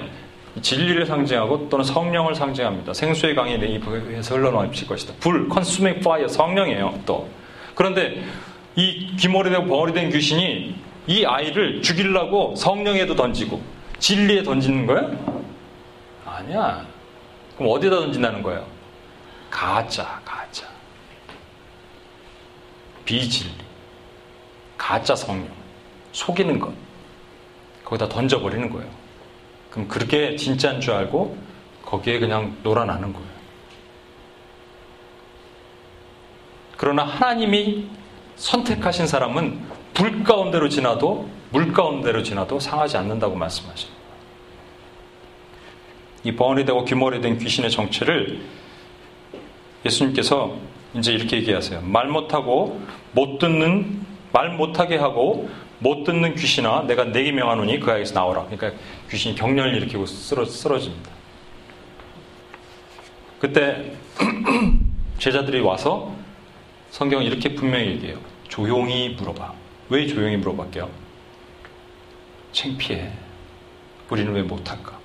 진리를 0.62 1.08
상징하고 1.08 1.70
또는 1.70 1.84
성령을 1.84 2.36
상징합니다. 2.36 2.94
생수의 2.94 3.34
강이 3.34 3.58
내 3.58 3.66
입에서 3.68 4.36
흘러넘칠 4.36 4.88
것이다. 4.88 5.16
불, 5.20 5.50
consuming 5.52 6.04
성령이에요. 6.28 7.00
또 7.08 7.28
그런데 7.80 8.22
이 8.76 9.16
귀머리되고 9.16 9.66
벙어리된 9.66 10.10
귀신이 10.10 10.76
이 11.08 11.26
아이를 11.26 11.82
죽이려고 11.82 12.54
성령에도 12.58 13.16
던지고 13.16 13.62
진리에 14.00 14.44
던지는 14.44 14.86
거야? 14.86 15.10
아니야. 16.26 16.86
그럼 17.56 17.72
어디다 17.72 17.96
던진다는 17.96 18.44
거예요? 18.44 18.68
가짜, 19.50 20.20
가짜. 20.26 20.68
비진리. 23.06 23.54
가짜 24.78 25.16
성령. 25.16 25.48
속이는 26.12 26.60
것. 26.60 26.74
거기다 27.86 28.10
던져버리는 28.10 28.70
거예요. 28.72 28.90
그럼 29.72 29.88
그렇게 29.88 30.36
진짜인 30.36 30.82
줄 30.82 30.96
알고 30.96 31.38
거기에 31.86 32.20
그냥 32.20 32.58
놀아나는 32.62 33.14
거예요. 33.14 33.29
그러나 36.80 37.04
하나님이 37.04 37.88
선택하신 38.38 39.06
사람은 39.06 39.60
불 39.94 40.24
가운데로 40.24 40.70
지나도 40.70 41.30
물 41.50 41.74
가운데로 41.74 42.24
지나도 42.24 42.62
상하지 42.62 42.96
않는다고 42.96 43.36
말씀하십니다. 43.36 44.00
이 46.24 46.32
벙어리 46.32 46.64
되고 46.64 46.86
귀머리 46.86 47.20
된 47.20 47.38
귀신의 47.38 47.70
정체를 47.70 48.40
예수님께서 49.86 50.56
이제 50.94 51.12
이렇게 51.12 51.36
얘기하세요. 51.36 51.82
말 51.82 52.08
못하고 52.08 52.80
못 53.12 53.40
듣는 53.40 54.06
말 54.32 54.52
못하게 54.52 54.96
하고 54.96 55.50
못 55.80 56.06
듣는 56.06 56.36
귀신아 56.36 56.84
내가 56.84 57.04
내게 57.04 57.34
명하노니 57.34 57.82
그 57.82 57.92
아이에서 57.92 58.14
나오라. 58.14 58.46
그러니까 58.46 58.72
귀신이 59.10 59.36
경련을 59.36 59.76
일으키고 59.76 60.06
쓰러, 60.06 60.46
쓰러집니다. 60.46 61.12
그때 63.38 63.92
제자들이 65.20 65.60
와서 65.60 66.19
성경은 66.92 67.26
이렇게 67.26 67.56
분명히 67.56 67.88
얘기해요. 67.88 68.18
조용히 68.48 69.10
물어봐. 69.10 69.54
왜 69.90 70.08
조용히 70.08 70.38
물어볼게요? 70.38 70.90
창피해. 72.52 73.12
우리는 74.10 74.34
왜 74.34 74.42
못할까? 74.42 74.98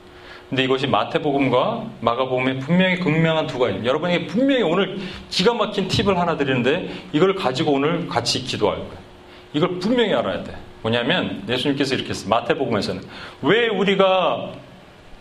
근데 0.48 0.64
이것이 0.64 0.86
마태복음과 0.86 1.90
마가복음에 2.00 2.58
분명히 2.58 2.98
극명한 3.00 3.46
두 3.46 3.58
가지. 3.58 3.84
여러분에게 3.84 4.26
분명히 4.26 4.62
오늘 4.62 4.98
기가 5.30 5.54
막힌 5.54 5.88
팁을 5.88 6.18
하나 6.18 6.36
드리는데 6.36 6.90
이걸 7.12 7.34
가지고 7.34 7.72
오늘 7.72 8.06
같이 8.08 8.42
기도할 8.44 8.78
거예요. 8.78 9.04
이걸 9.52 9.78
분명히 9.78 10.12
알아야 10.14 10.42
돼. 10.44 10.56
뭐냐면 10.82 11.42
예수님께서 11.48 11.94
이렇게 11.94 12.10
했어요. 12.10 12.28
마태복음에서는 12.28 13.02
왜 13.42 13.68
우리가 13.68 14.52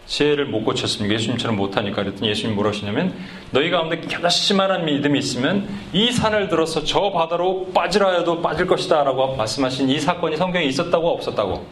지혜를 0.06 0.46
못 0.46 0.64
고쳤습니까? 0.64 1.16
예수님처럼 1.16 1.56
못하니까 1.56 2.04
그랬더니 2.04 2.30
예수님이 2.30 2.56
뭐라 2.56 2.72
하시냐면 2.72 3.16
너희 3.52 3.70
가운데 3.70 4.02
결심만한 4.02 4.86
믿음이 4.86 5.18
있으면 5.20 5.68
이 5.94 6.12
산을 6.12 6.50
들어서 6.50 6.84
저 6.84 7.12
바다로 7.12 7.72
빠지라 7.74 8.20
해도 8.20 8.42
빠질 8.42 8.68
것이다 8.68 9.04
라고 9.04 9.36
말씀하신 9.36 9.90
이 9.90 10.00
사건이 10.00 10.38
성경에 10.38 10.66
있었다고 10.66 11.10
없었다고? 11.10 11.66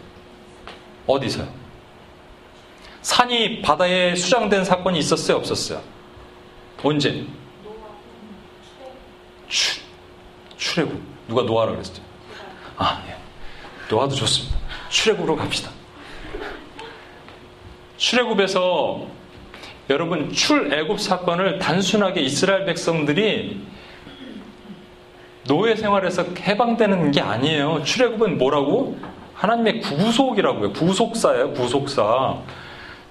어디서요? 1.07 1.47
산이 3.01 3.61
바다에 3.61 4.15
수장된 4.15 4.63
사건이 4.63 4.99
있었어요? 4.99 5.37
없었어요? 5.37 5.81
언제? 6.83 7.25
출, 9.49 9.81
출애굽. 10.57 11.01
누가 11.27 11.41
노아라 11.43 11.71
그랬죠? 11.71 12.01
아, 12.77 13.03
예. 13.07 13.15
노아도 13.89 14.15
좋습니다. 14.15 14.57
출애굽으로 14.89 15.35
갑시다. 15.35 15.71
출애굽에서 18.01 19.05
여러분 19.91 20.31
출애굽 20.31 20.99
사건을 20.99 21.59
단순하게 21.59 22.21
이스라엘 22.21 22.65
백성들이 22.65 23.61
노예 25.47 25.75
생활에서 25.75 26.23
해방되는 26.39 27.11
게 27.11 27.21
아니에요. 27.21 27.83
출애굽은 27.83 28.39
뭐라고? 28.39 28.97
하나님의 29.35 29.81
구속이라고요. 29.81 30.73
구속사예요. 30.73 31.53
구속사. 31.53 32.37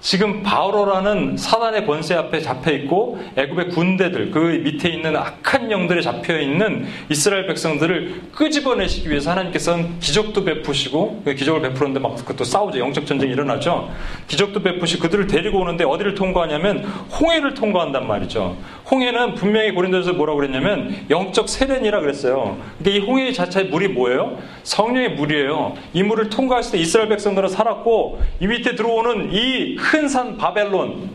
지금 0.01 0.41
바오로라는 0.41 1.37
사단의 1.37 1.85
권세 1.85 2.15
앞에 2.15 2.41
잡혀 2.41 2.71
있고 2.71 3.19
애굽의 3.35 3.69
군대들 3.69 4.31
그 4.31 4.39
밑에 4.39 4.89
있는 4.89 5.15
악한 5.15 5.69
영들에 5.69 6.01
잡혀 6.01 6.39
있는 6.39 6.87
이스라엘 7.09 7.45
백성들을 7.45 8.21
끄집어내시기 8.33 9.09
위해서 9.11 9.29
하나님께서는 9.29 9.99
기적도 9.99 10.43
베푸시고 10.43 11.21
그 11.23 11.35
기적을 11.35 11.61
베푸는데 11.61 11.99
막 11.99 12.15
그것도 12.15 12.43
싸우죠. 12.43 12.79
영적 12.79 13.05
전쟁이 13.05 13.31
일어나죠. 13.31 13.91
기적도 14.27 14.63
베푸시 14.63 14.97
그들을 14.97 15.27
데리고 15.27 15.59
오는데 15.59 15.83
어디를 15.83 16.15
통과하냐면 16.15 16.83
홍해를 17.19 17.53
통과한단 17.53 18.07
말이죠 18.07 18.57
홍해는 18.91 19.35
분명히 19.35 19.71
고린도에서 19.71 20.13
뭐라고 20.13 20.39
그랬냐면 20.39 21.05
영적 21.09 21.47
세련이라 21.47 22.01
그랬어요 22.01 22.57
근데 22.77 22.91
이 22.91 22.99
홍해 22.99 23.31
자체의 23.31 23.67
물이 23.67 23.87
뭐예요 23.89 24.37
성령의 24.63 25.11
물이에요 25.13 25.75
이 25.93 26.03
물을 26.03 26.29
통과했을 26.29 26.73
때 26.73 26.77
이스라엘 26.77 27.07
백성들은 27.09 27.47
살았고 27.49 28.21
이 28.41 28.47
밑에 28.47 28.75
들어오는 28.75 29.31
이 29.33 29.75
큰 29.77 30.07
산 30.09 30.37
바벨론 30.37 31.09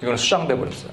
이거는 0.00 0.16
수장돼 0.16 0.56
버렸어요. 0.56 0.92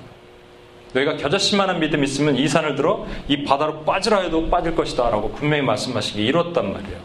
너희가 0.94 1.18
겨자씨만한 1.18 1.80
믿음 1.80 2.04
있으면 2.04 2.38
이 2.38 2.48
산을 2.48 2.76
들어 2.76 3.06
이 3.28 3.44
바다로 3.44 3.82
빠지라 3.84 4.22
해도 4.22 4.50
빠질 4.50 4.76
것이다라고 4.76 5.32
분명히 5.34 5.62
말씀하시기 5.62 6.24
이뤘단 6.26 6.74
말이에요. 6.74 6.98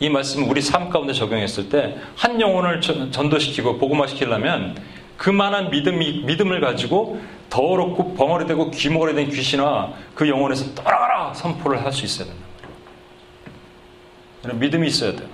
이 0.00 0.08
말씀을 0.08 0.48
우리 0.48 0.60
삶 0.60 0.90
가운데 0.90 1.12
적용했을 1.12 1.68
때 1.68 1.96
한 2.16 2.40
영혼을 2.40 2.80
전도시키고 2.80 3.78
복음화시키려면 3.78 4.76
그만한 5.22 5.70
믿음이, 5.70 6.24
믿음을 6.24 6.60
가지고 6.60 7.20
더럽고 7.48 8.14
벙어리 8.14 8.44
되고 8.44 8.72
귀머거리 8.72 9.14
된 9.14 9.28
귀신아 9.28 9.92
그 10.16 10.28
영혼에서 10.28 10.74
떠나가라 10.74 11.32
선포를 11.32 11.84
할 11.84 11.92
수 11.92 12.04
있어야 12.04 12.26
된다. 12.26 12.42
믿음이 14.58 14.88
있어야 14.88 15.12
돼요. 15.12 15.28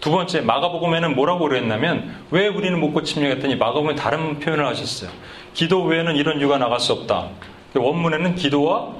두 0.00 0.10
번째 0.10 0.40
마가복음에는 0.40 1.14
뭐라고 1.14 1.40
그랬냐면 1.40 2.14
왜 2.30 2.48
우리는 2.48 2.80
못 2.80 2.92
고침냐 2.92 3.28
했더니 3.28 3.56
마가복음에 3.56 3.94
다른 3.94 4.38
표현을 4.38 4.66
하셨어요. 4.68 5.10
기도 5.52 5.82
외에는 5.82 6.16
이런 6.16 6.40
유가 6.40 6.56
나갈 6.56 6.80
수 6.80 6.94
없다. 6.94 7.28
원문에는 7.74 8.36
기도와 8.36 8.94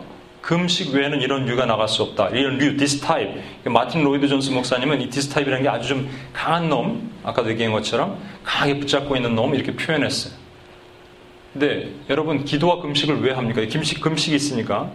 금식 0.45 0.93
외에는 0.93 1.23
이런 1.23 1.49
유가 1.49 1.65
나갈 1.65 1.89
수 1.89 2.03
없다. 2.03 2.29
이런 2.29 2.59
류, 2.59 2.77
this 2.77 3.01
type. 3.01 3.31
마틴 3.65 4.05
로이드 4.05 4.29
존스 4.29 4.51
목사님은 4.51 5.01
이 5.01 5.09
this 5.09 5.31
type이라는 5.31 5.63
게 5.63 5.69
아주 5.71 5.89
좀 5.89 6.11
강한 6.35 6.69
놈, 6.69 7.11
아까도 7.23 7.51
얘기한 7.51 7.73
것처럼 7.73 8.19
강하게 8.45 8.79
붙잡고 8.79 9.17
있는 9.17 9.35
놈 9.35 9.55
이렇게 9.55 9.75
표현했어요. 9.75 10.35
근데 11.55 11.93
여러분 12.11 12.45
기도와 12.45 12.83
금식을 12.83 13.23
왜 13.23 13.33
합니까? 13.33 13.63
금식 13.67 14.03
금식이 14.03 14.37
있으니까 14.37 14.91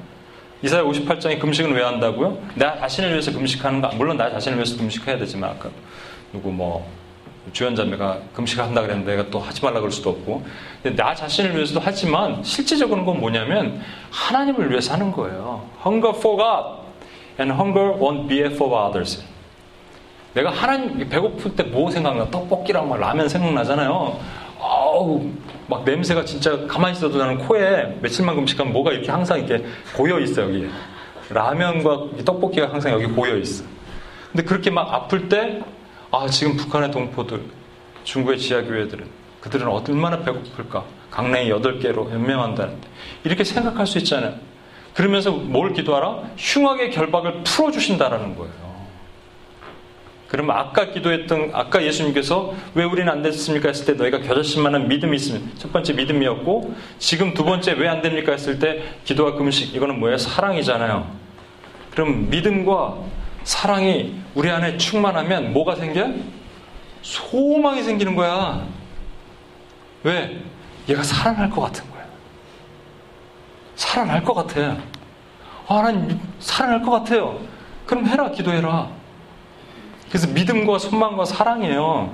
이사야 0.62 0.84
58장에 0.84 1.40
금식은 1.40 1.74
왜 1.74 1.82
한다고요? 1.82 2.38
나 2.54 2.78
자신을 2.78 3.10
위해서 3.12 3.32
금식하는 3.32 3.82
거 3.82 3.90
물론 3.96 4.18
나 4.18 4.30
자신을 4.30 4.58
위해서 4.58 4.78
금식해야 4.78 5.18
되지만 5.18 5.52
아까 5.52 5.72
누구 6.32 6.52
뭐 6.52 6.88
주연 7.54 7.76
자매가 7.76 8.20
금식한다 8.34 8.82
그랬는데 8.82 9.16
내가 9.16 9.30
또 9.30 9.40
하지 9.40 9.64
말라 9.64 9.80
그럴 9.80 9.92
수도 9.92 10.10
없고 10.12 10.44
나 10.96 11.14
자신을 11.16 11.56
위해서도 11.56 11.82
하지만 11.84 12.44
실제적으로는 12.44 13.06
건 13.06 13.20
뭐냐면 13.20 13.82
하나님을 14.12 14.70
위해서 14.70 14.94
하는 14.94 15.12
거예요. 15.12 15.64
Hunger 15.86 16.18
for 16.18 16.38
God 16.38 16.90
and 17.40 17.54
hunger 17.54 17.96
on 18.00 18.28
behalf 18.28 18.62
of 18.64 18.74
others. 18.76 19.24
내가 20.34 20.52
하나님 20.52 21.10
배고플 21.10 21.56
때 21.56 21.64
뭐 21.64 21.90
생각나? 21.90 22.30
떡볶이랑 22.30 22.88
막 22.88 23.00
라면 23.00 23.28
생각나잖아요. 23.28 24.20
어우 24.60 25.30
막 25.68 25.84
냄새가 25.86 26.26
진짜 26.26 26.68
가만히 26.68 26.98
있어도 26.98 27.18
나는 27.18 27.38
코에 27.40 27.98
며칠만 28.02 28.36
금식하면 28.36 28.74
뭐가 28.74 28.92
이렇게 28.92 29.10
항상 29.10 29.40
이렇게 29.40 29.64
고여 29.96 30.20
있어 30.20 30.42
여기 30.44 30.68
라면과 31.30 32.24
떡볶이가 32.26 32.70
항상 32.72 32.92
여기 32.92 33.06
고여 33.06 33.38
있어. 33.38 33.64
근데 34.32 34.44
그렇게 34.44 34.70
막 34.70 34.94
아플 34.94 35.30
때 35.30 35.62
아, 36.12 36.28
지금 36.28 36.56
북한의 36.58 36.92
동포들, 36.92 37.42
중국의 38.04 38.40
지하교회들은 38.40 39.06
그들은 39.42 39.68
얼마나 39.68 40.20
배고플까? 40.20 40.84
강냉이 41.12 41.50
8개로 41.50 42.12
연명한다는데. 42.12 42.88
이렇게 43.24 43.44
생각할 43.44 43.88
수 43.88 43.98
있잖아요. 44.00 44.36
그러면서 44.94 45.32
뭘 45.32 45.74
기도하라? 45.74 46.24
흉악의 46.38 46.92
결박을 46.92 47.44
풀어주신다라는 47.44 48.36
거예요. 48.36 48.70
그러면 50.28 50.58
아까 50.58 50.92
기도했던, 50.92 51.52
아까 51.54 51.84
예수님께서 51.84 52.54
왜 52.76 52.84
우리는 52.84 53.12
안 53.12 53.24
됐습니까? 53.24 53.70
했을 53.70 53.86
때 53.86 53.94
너희가 53.94 54.20
겨자씨만한 54.20 54.88
믿음이 54.88 55.16
있으면 55.16 55.52
첫 55.58 55.72
번째 55.74 55.94
믿음이었고 55.94 56.76
지금 57.00 57.34
두 57.34 57.44
번째 57.44 57.74
왜 57.74 57.88
안 57.88 58.02
됩니까? 58.02 58.34
했을 58.34 58.60
때 58.60 58.84
기도와 59.06 59.34
금식, 59.34 59.74
이거는 59.74 60.00
뭐예요? 60.00 60.18
사랑이잖아요. 60.18 61.08
그럼 61.92 62.30
믿음과 62.30 62.98
사랑이 63.50 64.22
우리 64.36 64.52
안에 64.52 64.78
충만하면 64.78 65.54
뭐가 65.54 65.74
생겨? 65.74 66.08
소망이 67.02 67.82
생기는 67.82 68.16
거야. 68.16 68.64
왜? 70.04 70.40
얘가 70.88 71.02
살아날 71.02 71.50
것 71.50 71.62
같은 71.62 71.90
거야. 71.90 72.06
살아날 73.76 74.24
것 74.24 74.36
같아. 74.36 74.78
아, 75.68 75.82
난 75.82 76.22
살아날 76.38 76.84
것 76.84 76.92
같아요. 76.92 77.40
그럼 77.88 78.06
해라, 78.06 78.30
기도해라. 78.30 78.92
그래서 80.10 80.28
믿음과 80.28 80.78
소망과 80.78 81.26
사랑이에요. 81.26 82.14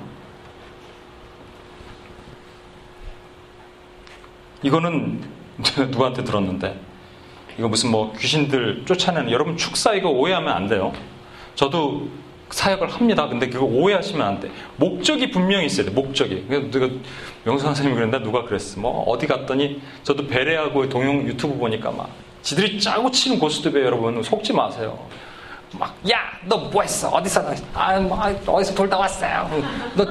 이거는 4.62 5.22
누구한테 5.76 6.24
들었는데, 6.24 6.80
이거 7.58 7.68
무슨 7.68 7.90
뭐 7.90 8.14
귀신들 8.16 8.86
쫓아내는, 8.86 9.30
여러분 9.30 9.58
축사 9.58 9.92
이거 9.92 10.08
오해하면 10.08 10.50
안 10.50 10.66
돼요. 10.66 10.94
저도 11.56 12.08
사역을 12.50 12.88
합니다. 12.88 13.26
근데 13.28 13.48
그거 13.48 13.64
오해하시면 13.66 14.24
안 14.24 14.38
돼. 14.38 14.48
목적이 14.76 15.30
분명히 15.30 15.66
있어야 15.66 15.86
돼. 15.86 15.90
목적이. 15.92 16.46
누가 16.70 16.88
명수 17.44 17.64
선생님이 17.64 17.96
그랬는데 17.96 18.24
누가 18.24 18.44
그랬어. 18.44 18.78
뭐 18.80 19.02
어디 19.08 19.26
갔더니 19.26 19.82
저도 20.04 20.28
베레하고 20.28 20.88
동영 20.88 21.26
유튜브 21.26 21.56
보니까 21.58 21.90
막 21.90 22.08
지들이 22.42 22.78
짜고 22.80 23.10
치는 23.10 23.40
고스톱에 23.40 23.80
여러분 23.82 24.22
속지 24.22 24.52
마세요. 24.52 24.96
막 25.76 25.92
야 26.08 26.38
너 26.48 26.56
뭐 26.70 26.82
했어 26.82 27.08
어디서 27.08 27.42
아, 27.74 27.98
뭐, 27.98 28.16
어디서 28.46 28.72
돌다 28.74 28.96
왔어요. 28.98 29.50
너 29.96 30.06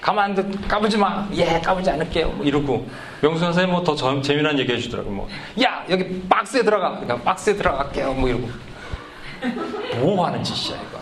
가만 0.00 0.36
안 0.36 0.66
까부지 0.66 0.98
마. 0.98 1.28
예 1.34 1.60
까부지 1.60 1.88
않을게요. 1.90 2.28
뭐 2.30 2.44
이러고 2.44 2.84
명수 3.22 3.38
선생님 3.40 3.70
뭐 3.72 3.84
더 3.84 3.94
재미난 4.20 4.58
얘기 4.58 4.72
해주더라고. 4.72 5.08
뭐야 5.10 5.84
여기 5.88 6.20
박스에 6.28 6.62
들어가. 6.64 6.98
그러니까 6.98 7.16
박스에 7.22 7.54
들어갈게요. 7.54 8.14
뭐 8.14 8.28
이러고. 8.28 8.48
뭐 10.00 10.26
하는 10.26 10.42
짓이야, 10.42 10.80
이거. 10.82 10.96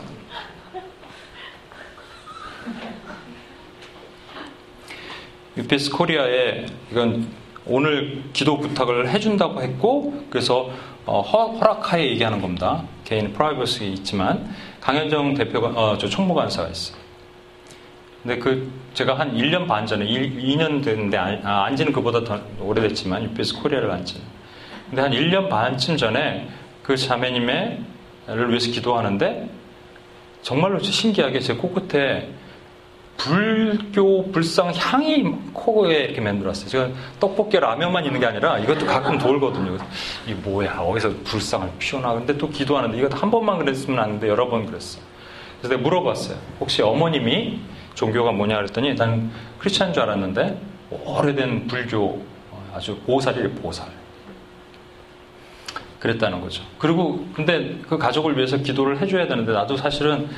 유피스 5.56 5.90
코리아에 5.92 6.66
이건 6.90 7.28
오늘 7.66 8.24
기도 8.32 8.58
부탁을 8.58 9.08
해준다고 9.08 9.62
했고, 9.62 10.24
그래서 10.28 10.70
어, 11.06 11.20
허락하에 11.20 12.06
얘기하는 12.10 12.40
겁니다. 12.40 12.82
개인 13.04 13.32
프라이버시 13.32 13.88
있지만, 13.88 14.54
강현정 14.80 15.34
대표가, 15.34 15.68
어, 15.68 15.98
저 15.98 16.08
총무관사가 16.08 16.68
있어요. 16.68 16.96
근데 18.22 18.38
그, 18.38 18.72
제가 18.94 19.18
한 19.18 19.34
1년 19.34 19.68
반 19.68 19.86
전에, 19.86 20.06
2, 20.06 20.56
년 20.56 20.80
됐는데, 20.80 21.18
아, 21.18 21.64
안지는 21.64 21.92
그보다 21.92 22.24
더 22.24 22.40
오래됐지만, 22.58 23.22
UPS 23.24 23.60
Korea를 23.60 23.90
안지는. 23.90 24.24
근데 24.88 25.02
한 25.02 25.12
1년 25.12 25.50
반쯤 25.50 25.98
전에 25.98 26.48
그 26.82 26.96
자매님의 26.96 27.80
를 28.26 28.48
위해서 28.48 28.70
기도하는데 28.70 29.48
정말로 30.42 30.78
신기하게 30.78 31.40
제 31.40 31.54
코끝에 31.54 32.28
불교 33.16 34.30
불상 34.32 34.72
향이 34.74 35.24
코에 35.52 36.04
이렇게 36.04 36.20
맡았어요. 36.20 36.68
제가 36.68 36.88
떡볶이 37.20 37.58
라면만 37.58 38.04
있는 38.04 38.18
게 38.20 38.26
아니라 38.26 38.58
이것도 38.58 38.86
가끔 38.86 39.18
돌거든요. 39.18 39.78
이 40.26 40.32
뭐야 40.32 40.78
어디서 40.78 41.12
불상을 41.24 41.68
피워나 41.78 42.14
근데 42.14 42.36
또 42.36 42.48
기도하는데 42.48 42.98
이것도 42.98 43.16
한 43.16 43.30
번만 43.30 43.58
그랬으면 43.58 43.98
안 44.00 44.18
돼 44.20 44.28
여러 44.28 44.48
번 44.48 44.66
그랬어. 44.66 44.98
그래서 45.60 45.76
내가 45.76 45.82
물어봤어요. 45.82 46.36
혹시 46.60 46.82
어머님이 46.82 47.60
종교가 47.94 48.32
뭐냐 48.32 48.56
그랬더니 48.56 48.96
난 48.96 49.30
크리스찬 49.58 49.92
줄 49.92 50.02
알았는데 50.02 50.58
오래된 50.90 51.66
불교 51.68 52.20
아주 52.74 52.96
보살이래 53.06 53.48
보살. 53.52 53.86
그랬다는 56.04 56.42
거죠. 56.42 56.62
그리고 56.78 57.26
근데 57.32 57.78
그 57.88 57.96
가족을 57.96 58.36
위해서 58.36 58.58
기도를 58.58 59.00
해줘야 59.00 59.26
되는데 59.26 59.52
나도 59.52 59.78
사실은 59.78 60.28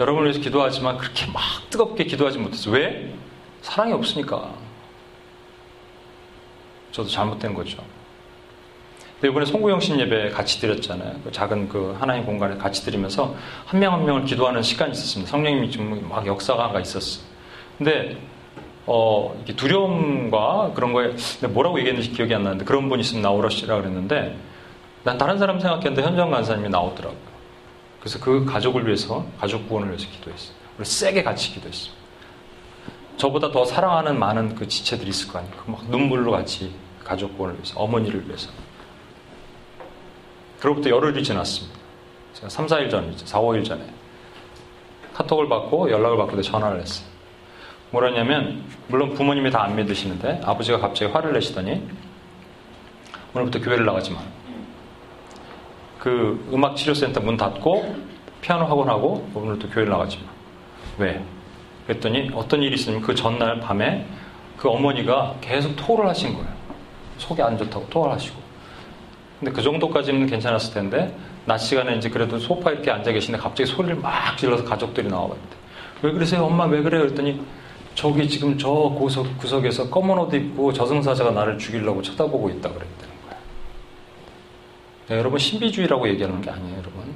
여러분을 0.00 0.26
위해서 0.26 0.40
기도하지만 0.40 0.98
그렇게 0.98 1.26
막 1.26 1.40
뜨겁게 1.70 2.02
기도하지 2.02 2.38
못했어. 2.38 2.72
왜? 2.72 3.14
사랑이 3.62 3.92
없으니까. 3.92 4.50
저도 6.90 7.08
잘못된 7.08 7.54
거죠. 7.54 7.78
근데 9.20 9.28
이번에 9.28 9.46
송구영신 9.46 10.00
예배 10.00 10.30
같이 10.30 10.60
드렸잖아요. 10.60 11.20
그 11.22 11.30
작은 11.30 11.68
그 11.68 11.96
하나님 12.00 12.26
공간에 12.26 12.56
같이 12.56 12.84
드리면서 12.84 13.36
한 13.66 13.78
명한 13.78 14.00
한 14.00 14.06
명을 14.06 14.24
기도하는 14.24 14.62
시간이 14.62 14.90
있었습니다. 14.90 15.30
성령님이 15.30 15.70
좀막 15.70 16.26
역사가 16.26 16.80
있었어. 16.80 17.22
근데 17.78 18.16
어, 18.86 19.40
이게 19.44 19.54
두려움과 19.54 20.72
그런 20.74 20.92
거에 20.92 21.14
뭐라고 21.50 21.78
얘기했는지 21.78 22.10
기억이 22.10 22.34
안 22.34 22.42
나는데 22.42 22.64
그런 22.64 22.88
분 22.88 22.98
있으면 22.98 23.22
나오라시라 23.22 23.76
그랬는데 23.76 24.36
난 25.04 25.18
다른 25.18 25.38
사람 25.38 25.60
생각했는데 25.60 26.02
현정 26.02 26.30
간사님이 26.30 26.70
나오더라고요. 26.70 27.34
그래서 28.00 28.18
그 28.18 28.44
가족을 28.44 28.86
위해서, 28.86 29.24
가족 29.38 29.68
구원을 29.68 29.88
위해서 29.88 30.06
기도했어요. 30.10 30.54
우리 30.78 30.84
세게 30.84 31.22
같이 31.22 31.52
기도했습니다. 31.52 32.02
저보다 33.16 33.52
더 33.52 33.64
사랑하는 33.64 34.18
많은 34.18 34.54
그 34.54 34.66
지체들이 34.66 35.10
있을 35.10 35.32
거 35.32 35.38
아니에요. 35.38 35.54
막 35.66 35.88
눈물로 35.88 36.32
같이 36.32 36.74
가족권을 37.04 37.54
위해서, 37.54 37.78
어머니를 37.78 38.26
위해서. 38.26 38.50
그로부터 40.58 40.90
열흘이 40.90 41.22
지났습니다. 41.22 41.78
제가 42.32 42.48
3, 42.48 42.66
4일 42.66 42.90
전이죠. 42.90 43.26
4, 43.26 43.40
5일 43.40 43.64
전에. 43.64 43.84
카톡을 45.12 45.48
받고 45.48 45.90
연락을 45.90 46.16
받고 46.16 46.40
전화를 46.42 46.80
했어요. 46.80 47.06
뭐라냐면, 47.90 48.64
물론 48.88 49.14
부모님이 49.14 49.50
다 49.50 49.62
안 49.62 49.76
믿으시는데, 49.76 50.40
아버지가 50.44 50.78
갑자기 50.78 51.12
화를 51.12 51.32
내시더니, 51.34 51.86
오늘부터 53.34 53.60
교회를 53.60 53.84
나가지 53.84 54.10
마. 54.12 54.20
그 56.04 56.38
음악 56.52 56.76
치료센터 56.76 57.20
문 57.20 57.38
닫고, 57.38 57.96
피아노 58.42 58.66
학원하고, 58.66 59.26
오늘부터 59.34 59.72
교회를 59.72 59.90
나가지 59.90 60.18
마. 60.18 60.24
왜? 60.98 61.24
그랬더니 61.86 62.30
어떤 62.34 62.62
일이 62.62 62.74
있으면 62.74 63.00
그 63.00 63.14
전날 63.14 63.58
밤에 63.58 64.04
그 64.58 64.68
어머니가 64.68 65.36
계속 65.40 65.74
토를 65.76 66.06
하신 66.10 66.34
거예요. 66.34 66.46
속이 67.16 67.40
안 67.40 67.56
좋다고 67.56 67.88
토를 67.88 68.12
하시고. 68.12 68.36
근데 69.40 69.50
그 69.50 69.62
정도까지는 69.62 70.26
괜찮았을 70.26 70.74
텐데, 70.74 71.16
낮 71.46 71.56
시간에 71.56 71.96
이제 71.96 72.10
그래도 72.10 72.38
소파 72.38 72.70
이렇게 72.70 72.90
앉아 72.90 73.10
계시는데 73.10 73.42
갑자기 73.42 73.70
소리를 73.70 73.96
막 73.96 74.36
질러서 74.36 74.62
가족들이 74.62 75.08
나와봤대. 75.08 75.56
왜 76.02 76.12
그러세요? 76.12 76.44
엄마 76.44 76.66
왜 76.66 76.82
그래요? 76.82 77.00
그랬더니 77.00 77.40
저기 77.94 78.28
지금 78.28 78.58
저 78.58 78.70
구석, 78.70 79.38
구석에서 79.38 79.88
검은 79.88 80.18
옷 80.18 80.34
입고 80.34 80.70
저승사자가 80.70 81.30
나를 81.30 81.56
죽이려고 81.56 82.02
쳐다보고 82.02 82.50
있다 82.50 82.68
그랬다 82.68 83.03
네, 85.08 85.18
여러분 85.18 85.38
신비주의라고 85.38 86.08
얘기하는 86.08 86.40
게 86.40 86.50
아니에요, 86.50 86.78
여러분. 86.78 87.14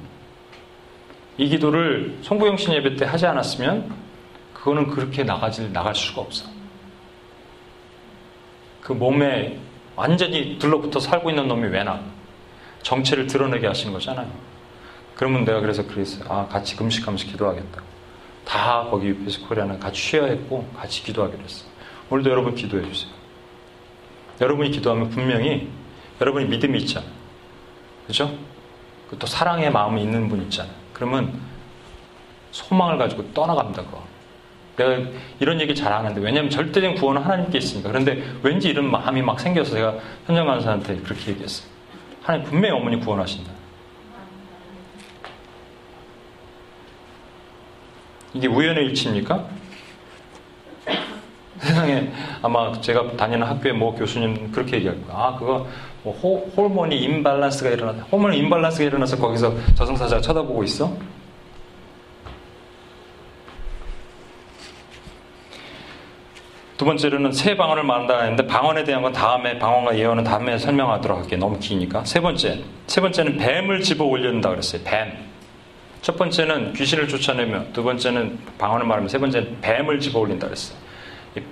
이 1.37 1.47
기도를 1.49 2.19
송부영신 2.21 2.73
예배 2.73 2.97
때 2.97 3.05
하지 3.05 3.25
않았으면 3.25 3.91
그거는 4.53 4.87
그렇게 4.89 5.23
나가질 5.23 5.73
나갈 5.73 5.95
수가 5.95 6.21
없어. 6.21 6.45
그 8.81 8.93
몸에 8.93 9.57
완전히 9.95 10.59
들러붙어 10.59 10.99
살고 10.99 11.29
있는 11.29 11.47
놈이 11.47 11.67
왜 11.69 11.83
나? 11.83 12.01
정체를 12.83 13.27
드러내게 13.27 13.67
하신 13.67 13.91
거잖아요. 13.91 14.29
그러면 15.15 15.43
내가 15.43 15.59
그래서 15.59 15.85
그랬어요. 15.85 16.25
아, 16.29 16.47
같이 16.47 16.75
금식하면서 16.75 17.25
기도하겠다. 17.25 17.81
다 18.45 18.87
거기 18.89 19.07
유피스 19.07 19.47
코리아는 19.47 19.79
같이 19.79 20.01
쉬어야 20.01 20.27
했고, 20.27 20.67
같이 20.75 21.03
기도하기로 21.03 21.43
했어요. 21.43 21.69
오늘도 22.09 22.29
여러분 22.29 22.55
기도해 22.55 22.89
주세요. 22.91 23.11
여러분이 24.41 24.71
기도하면 24.71 25.09
분명히 25.09 25.69
여러분이 26.21 26.45
믿음이 26.45 26.79
있잖아요. 26.79 27.18
그죠? 28.09 28.35
또 29.19 29.27
사랑의 29.27 29.71
마음이 29.71 30.01
있는 30.01 30.27
분 30.29 30.41
있잖아요. 30.41 30.73
그러면 30.93 31.39
소망을 32.49 32.97
가지고 32.97 33.31
떠나갑니다, 33.35 33.83
그거. 33.83 34.03
내가 34.77 35.11
이런 35.39 35.61
얘기 35.61 35.75
잘 35.75 35.93
안 35.93 36.05
하는데, 36.05 36.19
왜냐면 36.19 36.49
절대적인 36.49 36.95
구원은 36.95 37.21
하나님께 37.21 37.59
있으니까. 37.59 37.89
그런데 37.89 38.23
왠지 38.41 38.69
이런 38.69 38.89
마음이 38.89 39.21
막 39.21 39.39
생겨서 39.39 39.75
제가 39.75 39.93
현장 40.25 40.47
간사한테 40.47 40.97
그렇게 41.01 41.31
얘기했어요. 41.31 41.69
하나님 42.23 42.47
분명히 42.47 42.75
어머니 42.75 42.99
구원하신다. 42.99 43.51
이게 48.33 48.47
우연의 48.47 48.85
일치입니까? 48.85 49.45
세상에 51.59 52.11
아마 52.41 52.71
제가 52.81 53.15
다니는 53.17 53.45
학교에 53.45 53.73
뭐 53.73 53.93
교수님 53.93 54.51
그렇게 54.51 54.77
얘기할 54.77 54.99
거야. 55.05 55.15
아, 55.15 55.35
그거 55.37 55.67
뭐 56.03 56.13
호, 56.13 56.37
호르몬이 56.55 56.97
임발란스가 56.97 57.69
일어나서, 57.71 57.99
호르몬 58.11 58.33
임발란스가 58.33 58.85
일어나서 58.85 59.17
거기서 59.17 59.53
저승사자가 59.75 60.21
쳐다보고 60.21 60.63
있어? 60.63 60.95
두 66.77 66.85
번째로는 66.85 67.33
세 67.33 67.57
방언을 67.57 67.83
말한다 67.83 68.21
했는데 68.21 68.47
방언에 68.47 68.85
대한 68.85 69.01
건 69.01 69.11
다음에 69.11 69.59
방언과 69.59 69.97
예언은 69.97 70.23
다음에 70.23 70.57
설명하도록 70.57 71.19
할게요. 71.19 71.37
너무 71.37 71.59
기니까. 71.59 72.05
세 72.05 72.21
번째. 72.21 72.63
세 72.87 73.01
번째는 73.01 73.35
뱀을 73.35 73.81
집어 73.81 74.05
올린다 74.05 74.49
그랬어요. 74.49 74.81
뱀. 74.85 75.11
첫 76.01 76.15
번째는 76.15 76.71
귀신을 76.71 77.09
쫓아내며 77.09 77.73
두 77.73 77.83
번째는 77.83 78.39
방언을 78.57 78.85
말하면 78.85 79.09
세 79.09 79.17
번째는 79.17 79.57
뱀을 79.59 79.99
집어 79.99 80.19
올린다 80.19 80.47
그랬어요. 80.47 80.77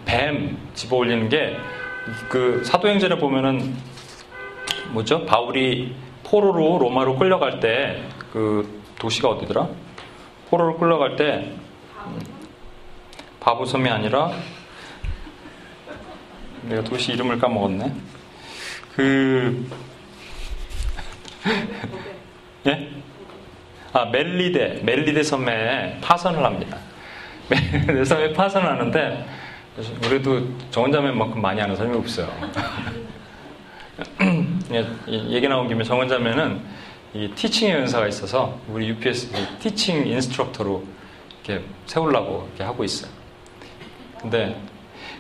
뱀 0.06 0.58
집어 0.74 0.96
올리는 0.96 1.28
게 1.28 1.58
그 2.30 2.62
사도행전에 2.64 3.18
보면은 3.18 3.76
뭐죠? 4.90 5.26
바울이 5.26 5.96
포로로 6.24 6.80
로마로 6.80 7.18
끌려갈 7.18 7.60
때 7.60 8.18
그 8.38 8.82
도시가 9.00 9.30
어디더라? 9.30 9.68
포로로 10.50 10.78
끌려갈 10.78 11.16
때 11.16 11.54
바보섬이 13.40 13.90
아니라 13.90 14.32
내가 16.64 16.84
도시 16.84 17.14
이름을 17.14 17.40
까먹었네. 17.40 17.94
그, 18.96 19.68
예? 22.68 22.90
아, 23.94 24.06
멜리데, 24.06 24.82
멜리데 24.84 25.24
섬에 25.24 26.00
파선을 26.02 26.44
합니다. 26.44 26.78
멜리데 27.50 28.04
섬에 28.06 28.34
파선을 28.34 28.68
하는데, 28.68 29.26
우리도 30.06 30.70
정원자매만큼 30.72 31.42
많이 31.42 31.62
아는 31.62 31.76
사람이 31.76 31.96
없어요. 31.98 32.28
예, 34.72 34.86
얘기 35.10 35.48
나온 35.48 35.68
김에 35.68 35.84
정원자매는 35.84 36.62
이 37.14 37.32
teaching의 37.34 37.76
은사가 37.78 38.08
있어서 38.08 38.60
우리 38.70 38.90
UPS 38.90 39.30
티칭 39.60 40.08
인스트럭터로 40.08 40.84
이렇게 41.44 41.66
세우려고 41.86 42.48
이렇게 42.50 42.64
하고 42.64 42.84
있어요. 42.84 43.12
근데 44.22 44.56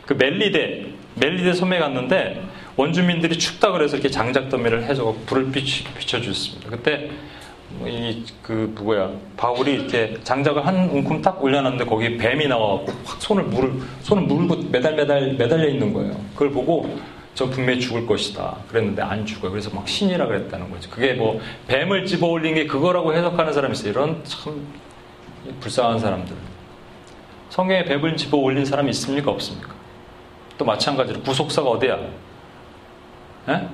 그 0.06 0.14
멜리데 0.14 0.94
멜리데 1.16 1.54
섬에 1.54 1.80
갔는데 1.80 2.44
원주민들이 2.76 3.38
춥다 3.40 3.72
그래서 3.72 3.96
이렇게 3.96 4.10
장작 4.10 4.50
더미를 4.50 4.84
해서 4.84 5.16
불을 5.26 5.52
비추, 5.52 5.84
비춰주셨습니다. 5.96 6.70
그때 6.70 7.10
이그 7.86 8.74
누구야 8.76 9.12
바울이 9.36 9.74
이렇게 9.74 10.18
장작을 10.24 10.66
한 10.66 10.90
움큼 10.90 11.22
딱 11.22 11.42
올려놨는데 11.44 11.86
거기 11.86 12.18
뱀이 12.18 12.48
나와갖고 12.48 12.94
확 13.06 13.22
손을 13.22 13.44
물 13.44 13.82
손을 14.02 14.24
물고 14.24 14.56
매달 14.72 14.96
매달 14.96 15.34
매달려 15.34 15.68
있는 15.68 15.94
거예요. 15.94 16.16
그걸 16.34 16.52
보고 16.52 16.98
저 17.38 17.48
분명히 17.48 17.80
죽을 17.80 18.08
것이다. 18.08 18.58
그랬는데 18.68 19.04
안 19.04 19.24
죽어요. 19.24 19.52
그래서 19.52 19.70
막 19.70 19.88
신이라 19.88 20.26
그랬다는 20.26 20.72
거죠. 20.72 20.90
그게 20.90 21.14
뭐 21.14 21.40
뱀을 21.68 22.08
집어 22.08 22.26
올린 22.26 22.56
게 22.56 22.66
그거라고 22.66 23.14
해석하는 23.14 23.54
사람이 23.54 23.74
있어요. 23.74 23.92
이런 23.92 24.24
참 24.24 24.66
불쌍한 25.60 26.00
사람들. 26.00 26.36
성경에 27.52 27.84
뱀을 27.84 28.18
집어 28.18 28.38
올린 28.38 28.66
사람이 28.66 28.90
있습니까? 28.90 29.30
없습니까? 29.30 29.76
또 30.58 30.66
마찬가지로 30.66 31.22
구속사가 31.22 31.70
어디야? 31.70 32.00
에? 33.50 33.68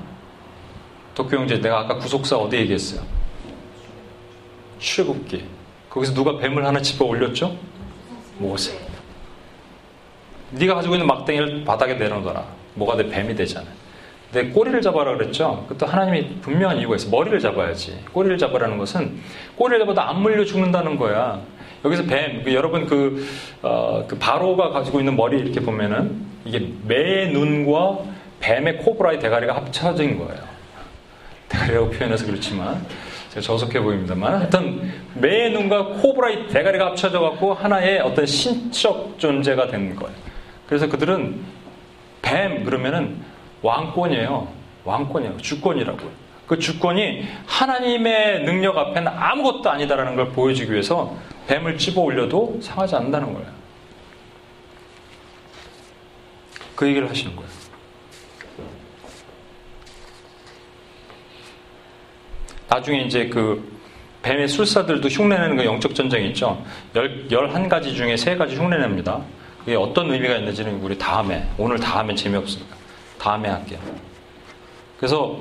도쿄 1.15 1.37
형제 1.37 1.61
내가 1.61 1.79
아까 1.79 1.95
구속사 1.95 2.35
어디 2.35 2.57
얘기했어요? 2.57 3.01
출애굽기. 4.79 5.45
거기서 5.89 6.13
누가 6.13 6.37
뱀을 6.37 6.65
하나 6.65 6.81
집어 6.81 7.05
올렸죠? 7.05 7.57
모세. 8.39 8.77
네가 10.51 10.75
가지고 10.75 10.95
있는 10.95 11.07
막댕이를 11.07 11.63
바닥에 11.63 11.93
내려놓아라. 11.93 12.62
뭐가 12.75 12.95
내 12.95 13.07
뱀이 13.07 13.35
되잖아. 13.35 13.67
내 14.31 14.45
꼬리를 14.47 14.81
잡아라 14.81 15.15
그랬죠? 15.15 15.65
그것도 15.69 15.89
하나님이 15.89 16.39
분명한 16.41 16.79
이유가 16.79 16.95
있어. 16.95 17.09
머리를 17.09 17.39
잡아야지. 17.39 17.99
꼬리를 18.13 18.37
잡으라는 18.39 18.77
것은 18.77 19.19
꼬리를 19.55 19.79
잡아도 19.85 20.01
안 20.01 20.21
물려 20.21 20.43
죽는다는 20.43 20.97
거야. 20.97 21.39
여기서 21.85 22.03
뱀, 22.03 22.43
그 22.43 22.53
여러분 22.53 22.87
그, 22.87 23.25
어, 23.61 24.05
그 24.07 24.17
바로가 24.17 24.69
가지고 24.69 24.99
있는 24.99 25.15
머리 25.15 25.37
이렇게 25.37 25.59
보면은 25.59 26.25
이게 26.45 26.67
매 26.87 27.27
눈과 27.27 27.99
뱀의 28.39 28.77
코브라의 28.79 29.19
대가리가 29.19 29.55
합쳐진 29.55 30.17
거예요. 30.17 30.41
대가리라고 31.49 31.91
표현해서 31.91 32.25
그렇지만 32.25 32.83
제가 33.29 33.41
저속해 33.41 33.81
보입니다만 33.81 34.35
하여튼 34.35 34.91
매 35.13 35.49
눈과 35.49 35.85
코브라의 36.01 36.47
대가리가 36.47 36.87
합쳐져 36.87 37.19
갖고 37.19 37.53
하나의 37.53 37.99
어떤 37.99 38.25
신적 38.25 39.15
존재가 39.19 39.67
된 39.67 39.95
거예요. 39.95 40.15
그래서 40.67 40.87
그들은 40.87 41.39
뱀 42.23 42.63
그러면은 42.63 43.21
왕권이에요. 43.61 44.47
왕권이에요. 44.83 45.37
주권이라고요. 45.37 46.23
그 46.47 46.57
주권이 46.57 47.25
하나님의 47.45 48.43
능력 48.43 48.77
앞에는 48.77 49.07
아무것도 49.07 49.69
아니다라는 49.69 50.15
걸 50.15 50.29
보여주기 50.29 50.71
위해서 50.71 51.15
뱀을 51.47 51.77
집어 51.77 52.01
올려도 52.01 52.59
상하지 52.61 52.95
않는다는 52.95 53.33
거예요. 53.33 53.47
그 56.75 56.87
얘기를 56.87 57.09
하시는 57.09 57.35
거예요. 57.35 57.49
나중에 62.67 63.01
이제 63.01 63.27
그 63.27 63.71
뱀의 64.23 64.47
술사들도 64.47 65.07
흉내내는 65.07 65.57
그 65.57 65.65
영적 65.65 65.93
전쟁이 65.93 66.29
있죠. 66.29 66.63
열, 66.95 67.29
열한 67.29 67.69
가지 67.69 67.93
중에 67.93 68.17
세 68.17 68.35
가지 68.35 68.55
흉내냅니다. 68.55 69.21
그게 69.63 69.75
어떤 69.75 70.11
의미가 70.11 70.35
있는지는 70.35 70.81
우리 70.81 70.97
다음에, 70.97 71.47
오늘 71.57 71.79
다음에 71.79 72.13
재미없으니까. 72.15 72.75
다음에 73.17 73.47
할게요. 73.47 73.79
그래서 74.97 75.37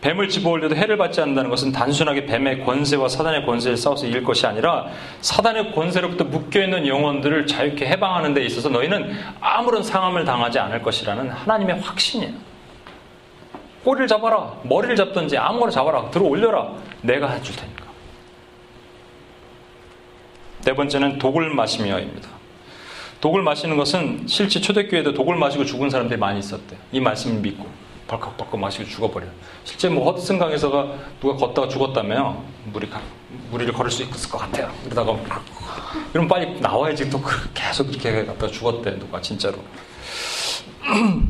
뱀을 0.00 0.28
집어올려도 0.28 0.76
해를 0.76 0.96
받지 0.96 1.20
않는다는 1.20 1.50
것은 1.50 1.72
단순하게 1.72 2.26
뱀의 2.26 2.64
권세와 2.64 3.08
사단의 3.08 3.44
권세를 3.44 3.76
싸워서 3.76 4.06
이길 4.06 4.22
것이 4.22 4.46
아니라 4.46 4.86
사단의 5.20 5.72
권세로부터 5.72 6.24
묶여있는 6.24 6.86
영혼들을 6.86 7.46
자유케 7.46 7.86
해방하는 7.86 8.34
데 8.34 8.44
있어서 8.44 8.68
너희는 8.68 9.16
아무런 9.40 9.82
상함을 9.82 10.24
당하지 10.24 10.60
않을 10.60 10.82
것이라는 10.82 11.28
하나님의 11.30 11.80
확신이에요. 11.80 12.34
꼬리를 13.82 14.06
잡아라. 14.06 14.54
머리를 14.64 14.94
잡든지 14.94 15.38
아무거나 15.38 15.72
잡아라. 15.72 16.10
들어 16.10 16.24
올려라. 16.24 16.72
내가 17.02 17.28
해줄 17.30 17.56
테니까. 17.56 17.84
네 20.64 20.74
번째는 20.74 21.18
독을 21.18 21.50
마시며입니다. 21.50 22.35
독을 23.26 23.42
마시는 23.42 23.76
것은 23.76 24.22
실제 24.28 24.60
초대교회도 24.60 25.12
독을 25.14 25.34
마시고 25.34 25.64
죽은 25.64 25.90
사람들이 25.90 26.16
많이 26.16 26.38
있었대요. 26.38 26.78
이 26.92 27.00
말씀을 27.00 27.40
믿고. 27.40 27.66
벌컥벌컥 28.06 28.60
마시고 28.60 28.84
죽어버려요. 28.84 29.32
실제 29.64 29.88
뭐 29.88 30.04
허드슨 30.04 30.38
강에서가 30.38 30.94
누가 31.20 31.34
걷다가 31.34 31.66
죽었다며 31.66 32.40
물이 32.66 32.88
무리를 33.50 33.72
걸을 33.72 33.90
수 33.90 34.04
있을 34.04 34.30
것 34.30 34.38
같아요. 34.38 34.70
그러다가 34.84 35.18
그럼 36.12 36.28
빨리 36.28 36.60
나와야지 36.60 37.10
또그 37.10 37.50
계속 37.52 37.90
이렇게 37.90 38.24
갔다가 38.24 38.46
죽었대 38.46 38.96
누가 39.00 39.20
진짜로. 39.20 39.58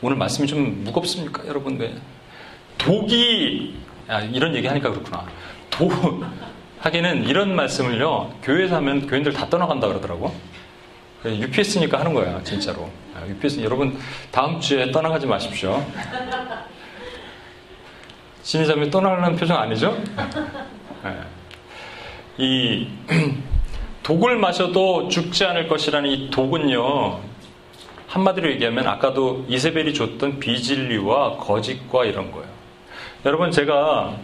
오늘 0.00 0.16
말씀이 0.16 0.48
좀 0.48 0.84
무겁습니까, 0.84 1.46
여러분? 1.48 1.76
왜 1.78 1.94
독이 2.78 3.74
아, 4.08 4.20
이런 4.22 4.54
얘기 4.54 4.66
하니까 4.66 4.88
그렇구나. 4.88 5.26
독 5.68 5.92
하기는 6.80 7.24
이런 7.24 7.54
말씀을요 7.54 8.32
교회에서 8.42 8.76
하면 8.76 9.06
교인들 9.06 9.32
다 9.32 9.48
떠나간다 9.48 9.86
그러더라고. 9.88 10.34
UPS니까 11.24 12.00
하는 12.00 12.14
거예요, 12.14 12.40
진짜로. 12.42 12.88
UPS 13.28 13.60
여러분 13.60 13.98
다음 14.30 14.58
주에 14.58 14.90
떠나가지 14.90 15.26
마십시오. 15.26 15.84
신이자매 18.42 18.88
떠나는 18.88 19.36
표정 19.36 19.58
아니죠? 19.58 20.02
네. 21.04 21.20
이 22.38 22.88
독을 24.02 24.36
마셔도 24.38 25.08
죽지 25.08 25.44
않을 25.44 25.68
것이라는 25.68 26.08
이 26.08 26.30
독은요 26.30 27.20
한마디로 28.08 28.50
얘기하면 28.52 28.88
아까도 28.88 29.44
이세벨이 29.48 29.92
줬던 29.92 30.40
비진리와 30.40 31.36
거짓과 31.36 32.06
이런 32.06 32.32
거예요. 32.32 32.48
여러분 33.26 33.50
제가 33.50 34.16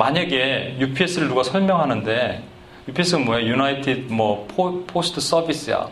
만약에 0.00 0.76
UPS를 0.80 1.28
누가 1.28 1.42
설명하는데 1.42 2.42
UPS가 2.88 3.18
뭐야? 3.18 3.42
United 3.44 4.10
뭐 4.10 4.46
Po, 4.48 4.82
Post 4.86 5.20
Service야. 5.20 5.88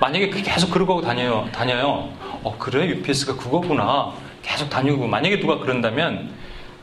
만약에 0.00 0.28
계속 0.30 0.72
그러고 0.72 1.00
다녀요. 1.00 1.48
다녀요. 1.52 2.10
어, 2.42 2.56
그래? 2.58 2.88
UPS가 2.88 3.36
그거구나. 3.36 4.12
계속 4.42 4.68
다니고. 4.68 5.06
만약에 5.06 5.38
누가 5.38 5.58
그런다면 5.58 6.30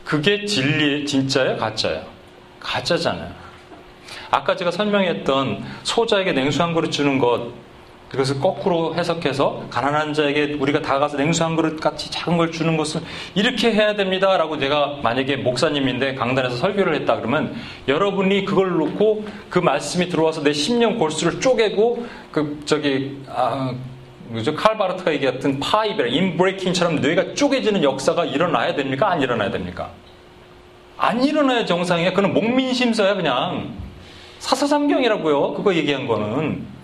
그게 0.02 0.46
진리, 0.46 1.04
진짜야? 1.04 1.56
가짜야? 1.58 2.00
가짜잖아요. 2.58 3.30
아까 4.30 4.56
제가 4.56 4.70
설명했던 4.70 5.62
소자에게 5.82 6.32
냉수 6.32 6.62
한 6.62 6.72
그릇 6.72 6.90
주는 6.90 7.18
것, 7.18 7.52
그것을 8.12 8.40
거꾸로 8.40 8.94
해석해서 8.94 9.64
가난한 9.70 10.12
자에게 10.12 10.56
우리가 10.60 10.82
다가가서 10.82 11.16
냉수 11.16 11.44
한 11.44 11.56
그릇 11.56 11.80
같이 11.80 12.10
작은 12.10 12.36
걸 12.36 12.52
주는 12.52 12.76
것은 12.76 13.00
이렇게 13.34 13.72
해야 13.72 13.94
됩니다라고 13.96 14.56
내가 14.56 14.98
만약에 15.02 15.36
목사님인데 15.36 16.14
강단에서 16.16 16.56
설교를 16.56 16.94
했다 16.96 17.16
그러면 17.16 17.54
여러분이 17.88 18.44
그걸 18.44 18.76
놓고 18.76 19.24
그 19.48 19.58
말씀이 19.58 20.10
들어와서 20.10 20.42
내 20.42 20.52
심령 20.52 20.98
골수를 20.98 21.40
쪼개고 21.40 22.06
그 22.30 22.60
저기 22.66 23.18
아 23.28 23.74
그죠 24.30 24.54
칼바르트가 24.54 25.12
얘기했던 25.14 25.58
파이베 25.60 26.10
인브레이킹처럼 26.10 26.96
뇌가 26.96 27.32
쪼개지는 27.34 27.82
역사가 27.82 28.26
일어나야 28.26 28.74
됩니까? 28.74 29.10
안 29.10 29.22
일어나야 29.22 29.50
됩니까? 29.50 29.90
안 30.98 31.24
일어나야 31.24 31.64
정상이야. 31.64 32.12
그건 32.12 32.34
목민심서야 32.34 33.14
그냥 33.14 33.72
사사삼경이라고요. 34.38 35.54
그거 35.54 35.74
얘기한 35.74 36.06
거는 36.06 36.81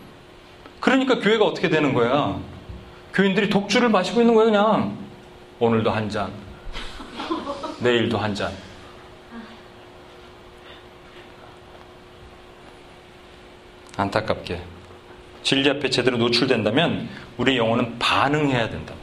그러니까 0.81 1.19
교회가 1.19 1.45
어떻게 1.45 1.69
되는 1.69 1.93
거야? 1.93 2.39
교인들이 3.13 3.49
독주를 3.49 3.89
마시고 3.89 4.21
있는 4.21 4.35
거야, 4.35 4.47
그냥. 4.47 4.97
오늘도 5.59 5.91
한 5.91 6.09
잔. 6.09 6.33
내일도 7.81 8.19
한 8.19 8.35
잔. 8.35 8.53
안타깝게. 13.97 14.61
진리 15.43 15.69
앞에 15.71 15.91
제대로 15.91 16.17
노출된다면 16.19 17.09
우리 17.37 17.57
영혼은 17.57 17.99
반응해야 17.99 18.71
된다. 18.71 18.95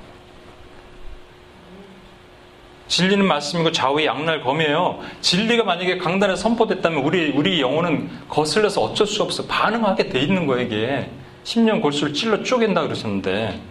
진리는 2.88 3.26
말씀이고 3.26 3.72
좌우의 3.72 4.06
양날 4.06 4.42
검이에요. 4.42 5.00
진리가 5.20 5.64
만약에 5.64 5.98
강단에 5.98 6.36
선포됐다면 6.36 7.04
우리 7.04 7.32
우리 7.32 7.60
영혼은 7.60 8.10
거슬려서 8.30 8.82
어쩔 8.82 9.08
수 9.08 9.24
없어 9.24 9.46
반응하게 9.48 10.10
돼 10.10 10.20
있는 10.22 10.46
거예요, 10.46 10.66
이게. 10.66 11.10
10년 11.46 11.82
골수를 11.82 12.14
찔러 12.14 12.44
쪼갠다 12.44 12.82
그러셨는데 12.82 13.62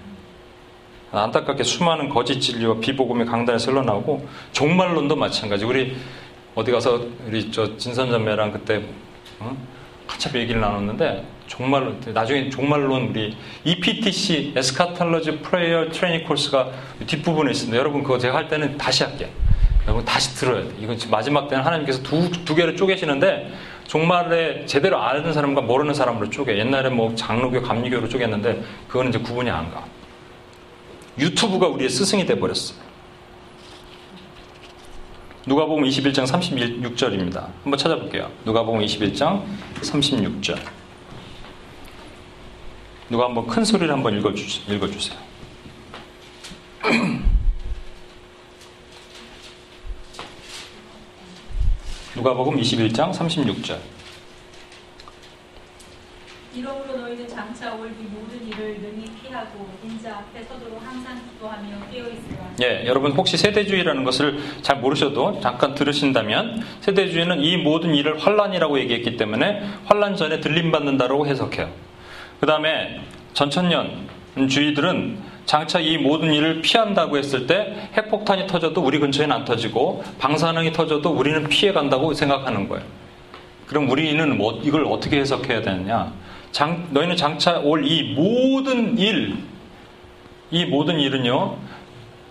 안타깝게 1.11 1.63
수많은 1.63 2.09
거짓 2.09 2.41
진리와 2.41 2.79
비복음이 2.81 3.25
강단에 3.25 3.63
흘러나오고 3.63 4.27
종말론도 4.53 5.15
마찬가지. 5.15 5.65
우리 5.65 5.97
어디 6.55 6.73
가서 6.73 7.07
우리 7.27 7.51
저 7.51 7.77
진선전매랑 7.77 8.53
그때 8.53 8.83
어? 9.39 9.57
한참 10.07 10.35
얘기를 10.37 10.61
나눴는데 10.61 11.25
종말론 11.47 12.01
나중에 12.13 12.51
종말론 12.51 13.11
우리 13.11 13.37
EPTC 13.65 14.55
에스카탈러지 14.57 15.39
프레이어 15.39 15.91
트레이닝 15.91 16.27
코스가 16.27 16.71
뒷부분에 17.07 17.51
있습니다. 17.53 17.77
여러분 17.79 18.03
그거 18.03 18.19
제가 18.19 18.37
할 18.37 18.49
때는 18.49 18.77
다시 18.77 19.05
할게. 19.05 19.31
여러분 19.85 20.05
다시 20.05 20.35
들어야 20.35 20.63
돼. 20.65 20.71
이건 20.81 20.99
마지막 21.11 21.49
때는 21.49 21.65
하나님께서 21.65 22.03
두, 22.03 22.31
두 22.45 22.55
개를 22.55 22.77
쪼개시는데 22.77 23.53
종말에 23.87 24.67
제대로 24.67 24.99
아는 25.01 25.33
사람과 25.33 25.61
모르는 25.61 25.95
사람으로 25.95 26.31
쪼개. 26.31 26.59
옛날에 26.59 26.89
뭐 26.89 27.15
장로교, 27.15 27.63
감리교로 27.63 28.09
쪼갰는데 28.09 28.63
그거는 28.89 29.11
이제 29.11 29.19
구분이 29.19 29.51
안 29.51 29.71
가. 29.71 29.85
유튜브가 31.19 31.69
우리의 31.69 31.91
스승이 31.91 32.27
돼 32.27 32.39
버렸어. 32.39 32.75
누가복음 35.47 35.85
21장 35.85 36.27
36절입니다. 36.27 37.49
한번 37.63 37.79
찾아볼게요. 37.79 38.31
누가복음 38.45 38.81
21장 38.81 39.45
36절. 39.83 40.59
누가 43.11 43.27
한번 43.27 43.47
큰 43.47 43.65
소리를 43.65 43.93
한번 43.93 44.19
읽어주세요. 44.19 44.75
읽어주세요. 44.75 45.19
누가복음 52.17 52.57
21장 52.61 53.13
36절. 53.13 53.77
이러므로 56.55 56.97
너희는 56.99 57.27
장차 57.29 57.75
올 57.75 57.89
이 57.89 58.05
모든 58.05 58.47
일을 58.47 58.79
능히 58.81 59.11
피하고 59.21 59.69
인자 59.85 60.19
앞에 60.19 60.45
서도록 60.45 60.81
항상 60.81 61.21
기도하며 61.33 61.69
깨어 61.93 62.05
있으라. 62.09 62.51
예, 62.63 62.87
여러분 62.87 63.11
혹시 63.13 63.37
세대주의라는 63.37 64.05
것을 64.05 64.39
잘 64.63 64.79
모르셔도 64.79 65.41
잠깐 65.41 65.75
들으신다면 65.75 66.63
세대주의는 66.83 67.43
이 67.43 67.57
모든 67.57 67.93
일을 67.95 68.19
환란이라고 68.25 68.79
얘기했기 68.79 69.17
때문에 69.17 69.63
환란 69.87 70.15
전에 70.17 70.41
들림 70.41 70.71
받는다라고 70.71 71.27
해석해요. 71.27 71.69
그다음에 72.39 73.01
전천년 73.33 74.09
주의들은 74.49 75.19
장차 75.47 75.79
이 75.79 75.99
모든 75.99 76.33
일을 76.33 76.63
피한다고 76.63 77.19
했을 77.19 77.47
때 77.47 77.89
핵폭탄이 77.97 78.47
터져도 78.47 78.81
우리 78.81 78.99
근처에는 78.99 79.35
안 79.35 79.45
터지고 79.45 80.03
방사능이 80.19 80.73
터져도 80.73 81.11
우리는 81.11 81.47
피해 81.49 81.73
간다고 81.73 82.15
생각하는 82.15 82.69
거예요. 82.69 82.85
그럼 83.67 83.91
우리는 83.91 84.37
뭐 84.37 84.61
이걸 84.63 84.85
어떻게 84.87 85.19
해석해야 85.21 85.63
되느냐? 85.63 86.13
장, 86.53 86.87
너희는 86.91 87.17
장차 87.17 87.59
올 87.59 87.85
이 87.85 88.15
모든 88.15 88.97
일, 88.99 89.37
이 90.51 90.65
모든 90.67 91.01
일은요, 91.01 91.57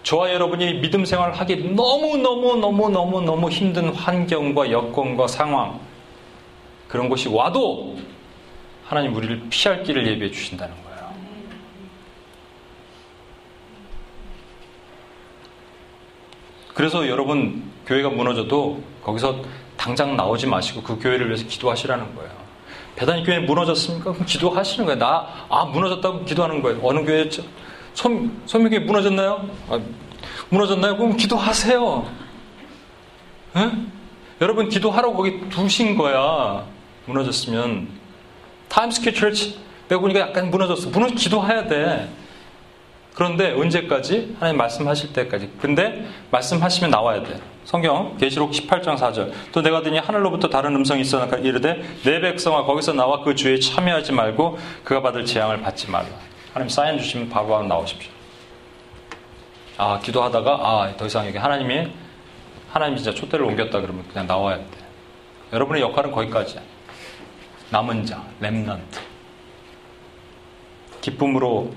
저와 0.04 0.32
여러분이 0.34 0.76
믿음 0.82 1.06
생활을 1.06 1.34
하기 1.36 1.74
너무너무너무너무너무 1.76 3.50
힘든 3.50 3.90
환경과 3.90 4.72
여건과 4.72 5.28
상황, 5.28 5.80
그런 6.88 7.10
것이 7.10 7.28
와도 7.30 7.98
하나님 8.86 9.16
우리를 9.16 9.44
피할 9.50 9.84
길을 9.84 10.08
예비해 10.08 10.32
주신다는 10.32 10.74
거예요. 10.76 10.83
그래서 16.74 17.08
여러분 17.08 17.64
교회가 17.86 18.10
무너져도 18.10 18.82
거기서 19.04 19.42
당장 19.78 20.16
나오지 20.16 20.48
마시고 20.48 20.82
그 20.82 21.00
교회를 21.00 21.28
위해서 21.28 21.46
기도하시라는 21.46 22.16
거예요. 22.16 22.32
배단이 22.96 23.24
교회 23.24 23.40
무너졌습니까? 23.40 24.14
그럼 24.14 24.26
기도하시는 24.26 24.86
거예요. 24.86 25.00
나, 25.00 25.28
아, 25.50 25.66
무너졌다고 25.66 26.26
기도하는 26.26 26.62
거예요. 26.62 26.80
어느 26.84 27.00
교회였죠? 27.00 27.44
손, 27.94 28.42
손명교회 28.46 28.80
무너졌나요? 28.86 29.50
아, 29.70 29.80
무너졌나요? 30.50 30.98
그럼 30.98 31.18
기도하세요. 31.18 32.06
에? 33.58 33.72
여러분, 34.42 34.70
기도하라고 34.70 35.16
거기 35.16 35.50
두신 35.50 35.98
거야. 35.98 36.66
무너졌으면. 37.06 37.88
타임스퀘 38.70 39.14
철치, 39.14 39.60
내가 39.88 40.00
보니까 40.00 40.20
약간 40.20 40.50
무너졌어. 40.50 40.90
무너 40.90 41.08
기도해야 41.08 41.68
돼. 41.68 42.10
그런데 43.16 43.52
언제까지? 43.52 44.36
하나님 44.40 44.58
말씀하실 44.58 45.14
때까지. 45.14 45.52
근데 45.62 46.08
말씀하시면 46.32 46.90
나와야 46.90 47.22
돼. 47.24 47.40
성경 47.64 48.18
계시록 48.18 48.52
18장 48.52 48.98
4절. 48.98 49.32
또 49.52 49.62
내가 49.62 49.82
드니 49.82 50.00
하늘로부터 50.00 50.50
다른 50.50 50.76
음성이 50.76 51.02
있어 51.02 51.26
이르되 51.38 51.84
내 52.04 52.20
백성아 52.20 52.64
거기서 52.64 52.94
나와 52.94 53.22
그 53.24 53.36
주에 53.36 53.60
참여하지 53.60 54.12
말고 54.14 54.58
그가 54.84 55.02
받을 55.02 55.26
재앙을 55.26 55.62
받지 55.62 55.90
말라. 55.90 56.08
하나님 56.54 56.70
사인 56.70 56.98
주시면 56.98 57.30
바로바로 57.30 57.66
나오십시오. 57.68 58.12
아 59.78 60.00
기도하다가 60.00 60.52
아 60.62 60.94
더 60.98 61.06
이상 61.06 61.26
여기 61.28 61.38
하나님이 61.38 61.88
하나님 62.72 62.96
진짜 62.98 63.14
촛대를 63.14 63.46
옮겼다 63.46 63.82
그러면 63.82 64.04
그냥 64.12 64.28
나와야 64.28 64.58
돼. 64.58 64.66
여러분의 65.54 65.82
역할은 65.84 66.12
거기까지야. 66.12 66.62
남은 67.70 68.06
자, 68.06 68.24
렘넌트. 68.40 69.00
기쁨으로 71.02 71.72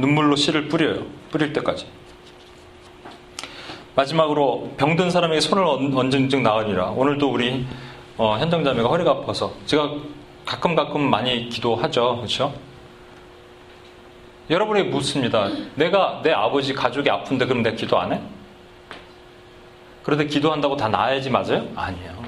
눈물로 0.00 0.36
씨를 0.36 0.68
뿌려요. 0.68 1.04
뿌릴 1.30 1.52
때까지. 1.52 1.86
마지막으로 3.94 4.72
병든 4.76 5.10
사람에게 5.10 5.40
손을 5.40 5.64
얹은 5.64 6.42
나으니라. 6.42 6.90
오늘도 6.90 7.30
우리 7.30 7.66
어, 8.16 8.36
현정자매가 8.38 8.88
허리가 8.88 9.10
아파서 9.12 9.52
제가 9.66 9.90
가끔 10.44 10.74
가끔 10.74 11.08
많이 11.08 11.48
기도하죠. 11.48 12.16
그렇죠? 12.16 12.52
여러분에게 14.48 14.88
묻습니다. 14.90 15.48
내가 15.76 16.20
내 16.22 16.32
아버지 16.32 16.74
가족이 16.74 17.08
아픈데 17.08 17.46
그럼 17.46 17.62
내가 17.62 17.76
기도 17.76 17.98
안 17.98 18.12
해? 18.12 18.20
그런데 20.02 20.26
기도한다고 20.26 20.76
다 20.76 20.88
나아야지 20.88 21.30
맞아요? 21.30 21.68
아니에요. 21.76 22.20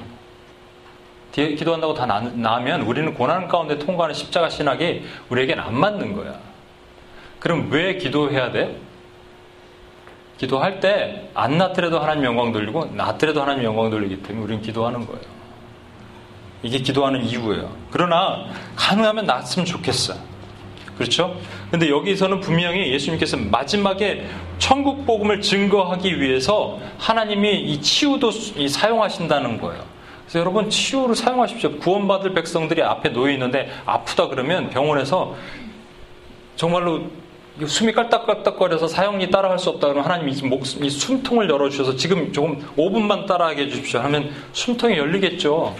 기도한다고 1.32 1.94
다 1.94 2.06
나으면 2.06 2.82
우리는 2.82 3.14
고난 3.14 3.48
가운데 3.48 3.78
통과하는 3.78 4.14
십자가 4.14 4.50
신학이 4.50 5.02
우리에게는 5.30 5.64
안 5.64 5.74
맞는 5.74 6.14
거야. 6.14 6.51
그럼 7.42 7.68
왜 7.72 7.96
기도해야 7.96 8.52
돼? 8.52 8.76
기도할 10.38 10.78
때 10.78 11.28
안 11.34 11.58
나더라도 11.58 11.98
하나님 11.98 12.24
영광 12.24 12.52
돌리고 12.52 12.92
나더라도 12.94 13.42
하나님 13.42 13.64
영광 13.64 13.90
돌리기 13.90 14.22
때문에 14.22 14.44
우리는 14.44 14.62
기도하는 14.62 15.04
거예요. 15.06 15.22
이게 16.62 16.78
기도하는 16.78 17.24
이유예요. 17.24 17.74
그러나 17.90 18.44
가능하면 18.76 19.26
낫으면 19.26 19.64
좋겠어. 19.66 20.14
그렇죠? 20.96 21.36
근데 21.72 21.90
여기서는 21.90 22.38
분명히 22.38 22.92
예수님께서 22.92 23.36
마지막에 23.36 24.28
천국 24.58 25.04
복음을 25.04 25.40
증거하기 25.40 26.20
위해서 26.20 26.78
하나님이 26.98 27.60
이 27.60 27.80
치유도 27.80 28.30
사용하신다는 28.30 29.60
거예요. 29.60 29.82
그래서 30.26 30.38
여러분 30.38 30.70
치유를 30.70 31.16
사용하십시오. 31.16 31.78
구원받을 31.78 32.34
백성들이 32.34 32.84
앞에 32.84 33.08
놓여 33.08 33.32
있는데 33.32 33.68
아프다 33.84 34.28
그러면 34.28 34.70
병원에서 34.70 35.34
정말로 36.54 37.10
숨이 37.66 37.92
깔딱깔딱거려서 37.92 38.88
사형리 38.88 39.30
따라할 39.30 39.58
수 39.58 39.68
없다 39.70 39.88
그러면 39.88 40.04
하나님 40.04 40.28
이 40.28 40.42
목, 40.42 40.62
이 40.62 40.90
숨통을 40.90 41.50
열어주셔서 41.50 41.96
지금 41.96 42.32
조금 42.32 42.66
5분만 42.76 43.26
따라하게 43.26 43.62
해주십시오 43.62 44.00
하면 44.00 44.32
숨통이 44.52 44.96
열리겠죠. 44.96 45.76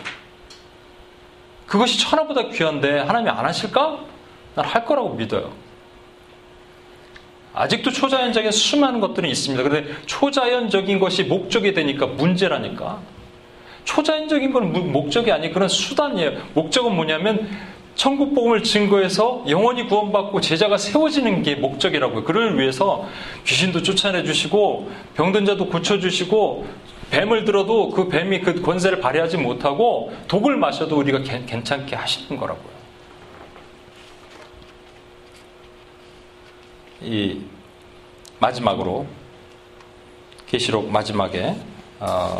그것이 1.66 1.98
천하보다 2.00 2.48
귀한데 2.48 2.98
하나님이 3.00 3.30
안 3.30 3.44
하실까? 3.46 3.98
난 4.54 4.66
할 4.66 4.84
거라고 4.84 5.14
믿어요. 5.14 5.50
아직도 7.54 7.90
초자연적인 7.90 8.50
수많은 8.50 9.00
것들이 9.00 9.30
있습니다. 9.30 9.62
그런데 9.62 9.94
초자연적인 10.06 10.98
것이 10.98 11.24
목적이 11.24 11.74
되니까 11.74 12.06
문제라니까. 12.06 13.00
초자연적인 13.84 14.52
건 14.52 14.92
목적이 14.92 15.32
아니 15.32 15.50
그런 15.52 15.68
수단이에요. 15.68 16.32
목적은 16.54 16.94
뭐냐면 16.94 17.48
천국 18.02 18.34
복음을 18.34 18.64
증거해서 18.64 19.44
영원히 19.46 19.86
구원받고 19.86 20.40
제자가 20.40 20.76
세워지는 20.76 21.44
게 21.44 21.54
목적이라고요. 21.54 22.24
그를 22.24 22.58
위해서 22.58 23.06
귀신도 23.46 23.84
쫓아내 23.84 24.24
주시고 24.24 24.90
병든 25.14 25.46
자도 25.46 25.68
고쳐 25.68 26.00
주시고 26.00 26.66
뱀을 27.12 27.44
들어도 27.44 27.90
그 27.90 28.08
뱀이 28.08 28.40
그 28.40 28.60
권세를 28.60 28.98
발휘하지 28.98 29.36
못하고 29.36 30.12
독을 30.26 30.56
마셔도 30.56 30.98
우리가 30.98 31.20
괜찮게 31.22 31.94
하시는 31.94 32.36
거라고요. 32.40 32.72
이 37.02 37.40
마지막으로 38.40 39.06
계시록 40.48 40.90
마지막에 40.90 41.54
어, 42.00 42.36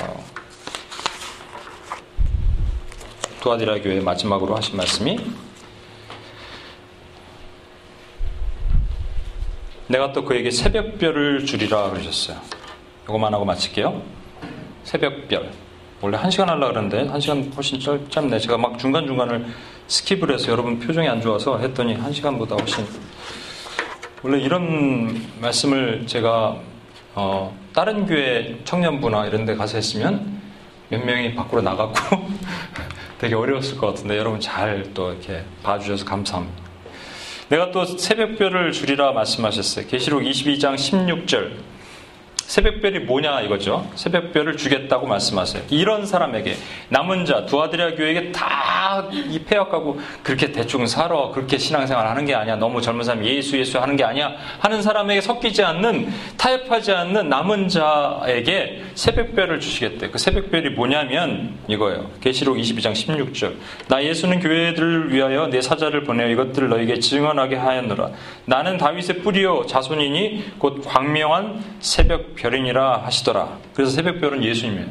두아디라 3.40 3.80
교회 3.80 4.00
마지막으로 4.00 4.56
하신 4.56 4.76
말씀이 4.76 5.20
내가 9.92 10.10
또 10.10 10.24
그에게 10.24 10.50
새벽별을 10.50 11.44
주리라 11.44 11.90
그러셨어요. 11.90 12.38
이거만 13.04 13.34
하고 13.34 13.44
마칠게요. 13.44 14.00
새벽별. 14.84 15.50
원래 16.00 16.16
한 16.16 16.30
시간 16.30 16.48
하려고 16.48 16.68
그러는데 16.72 17.06
한 17.08 17.20
시간 17.20 17.52
훨씬 17.54 17.78
짧네. 18.08 18.38
제가 18.38 18.56
막 18.56 18.78
중간중간을 18.78 19.46
skip을 19.88 20.32
해서 20.32 20.50
여러분 20.50 20.78
표정이 20.78 21.06
안 21.06 21.20
좋아서 21.20 21.58
했더니 21.58 21.92
한 21.94 22.10
시간보다 22.10 22.56
훨씬. 22.56 22.86
원래 24.22 24.40
이런 24.40 25.26
말씀을 25.42 26.06
제가 26.06 26.56
어, 27.14 27.54
다른 27.74 28.06
교회 28.06 28.58
청년부나 28.64 29.26
이런 29.26 29.44
데 29.44 29.54
가서 29.54 29.76
했으면 29.76 30.40
몇 30.88 31.04
명이 31.04 31.34
밖으로 31.34 31.60
나갔고 31.60 32.28
되게 33.20 33.34
어려웠을 33.34 33.76
것 33.76 33.88
같은데 33.88 34.16
여러분 34.16 34.40
잘 34.40 34.90
또 34.94 35.10
이렇게 35.12 35.44
봐주셔서 35.62 36.06
감사합니다. 36.06 36.71
내가 37.52 37.70
또 37.70 37.84
새벽별을 37.84 38.72
주리라 38.72 39.12
말씀하셨어요. 39.12 39.86
계시록 39.86 40.22
22장 40.22 40.74
16절. 40.74 41.50
새벽별이 42.52 42.98
뭐냐 42.98 43.40
이거죠. 43.40 43.90
새벽별을 43.94 44.58
주겠다고 44.58 45.06
말씀하세요. 45.06 45.62
이런 45.70 46.04
사람에게 46.04 46.54
남은 46.90 47.24
자 47.24 47.46
두아드리아 47.46 47.94
교회에게 47.94 48.30
다 48.32 48.72
이 49.10 49.38
폐역하고 49.38 49.98
그렇게 50.22 50.52
대충 50.52 50.86
살아 50.86 51.30
그렇게 51.30 51.56
신앙생활 51.56 52.06
하는 52.06 52.24
게 52.24 52.34
아니야. 52.34 52.56
너무 52.56 52.80
젊은 52.80 53.04
사람 53.04 53.24
예수 53.24 53.58
예수 53.58 53.78
하는 53.78 53.96
게 53.96 54.04
아니야. 54.04 54.32
하는 54.58 54.82
사람에게 54.82 55.20
섞이지 55.20 55.62
않는 55.62 56.12
타협하지 56.36 56.92
않는 56.92 57.28
남은 57.28 57.68
자에게 57.68 58.82
새벽별을 58.94 59.60
주시겠대. 59.60 60.10
그 60.10 60.18
새벽별이 60.18 60.70
뭐냐면 60.70 61.54
이거예요. 61.68 62.10
계시록 62.20 62.56
22장 62.56 62.92
16절. 62.92 63.54
나 63.88 64.02
예수는 64.02 64.40
교회들을 64.40 65.12
위하여 65.12 65.46
내 65.46 65.60
사자를 65.62 66.04
보내어 66.04 66.28
이것들을 66.28 66.68
너에게 66.68 66.98
증언하게 66.98 67.56
하였노라. 67.56 68.10
나는 68.44 68.76
다윗의 68.78 69.20
뿌리요 69.22 69.66
자손이니 69.66 70.54
곧 70.58 70.82
광명한 70.84 71.62
새벽 71.80 72.34
별이니라 72.42 73.04
하시더라. 73.04 73.58
그래서 73.72 73.92
새벽별은 73.92 74.42
예수님이에요. 74.42 74.88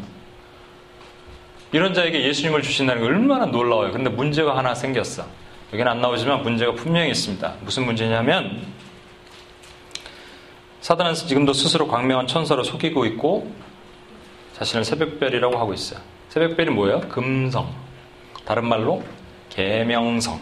이런 1.74 1.94
자에게 1.94 2.24
예수님을 2.24 2.62
주신다는 2.62 3.02
게 3.02 3.08
얼마나 3.08 3.46
놀라워요. 3.46 3.92
근데 3.92 4.10
문제가 4.10 4.58
하나 4.58 4.74
생겼어. 4.74 5.26
여기는 5.74 5.90
안 5.90 6.02
나오지만 6.02 6.44
문제가 6.44 6.74
분명히 6.74 7.10
있습니다. 7.12 7.56
무슨 7.62 7.86
문제냐면 7.86 8.66
사단은 10.80 11.14
지금도 11.14 11.54
스스로 11.54 11.88
광명한 11.88 12.28
천사로 12.28 12.64
속이고 12.64 13.06
있고 13.08 13.54
자신을 14.54 14.86
새벽별이라고 14.86 15.58
하고 15.58 15.74
있어요. 15.74 16.00
새벽별이 16.30 16.72
뭐예요? 16.72 17.02
금성. 17.02 17.74
다른 18.46 18.66
말로 18.68 19.04
계명성. 19.50 20.42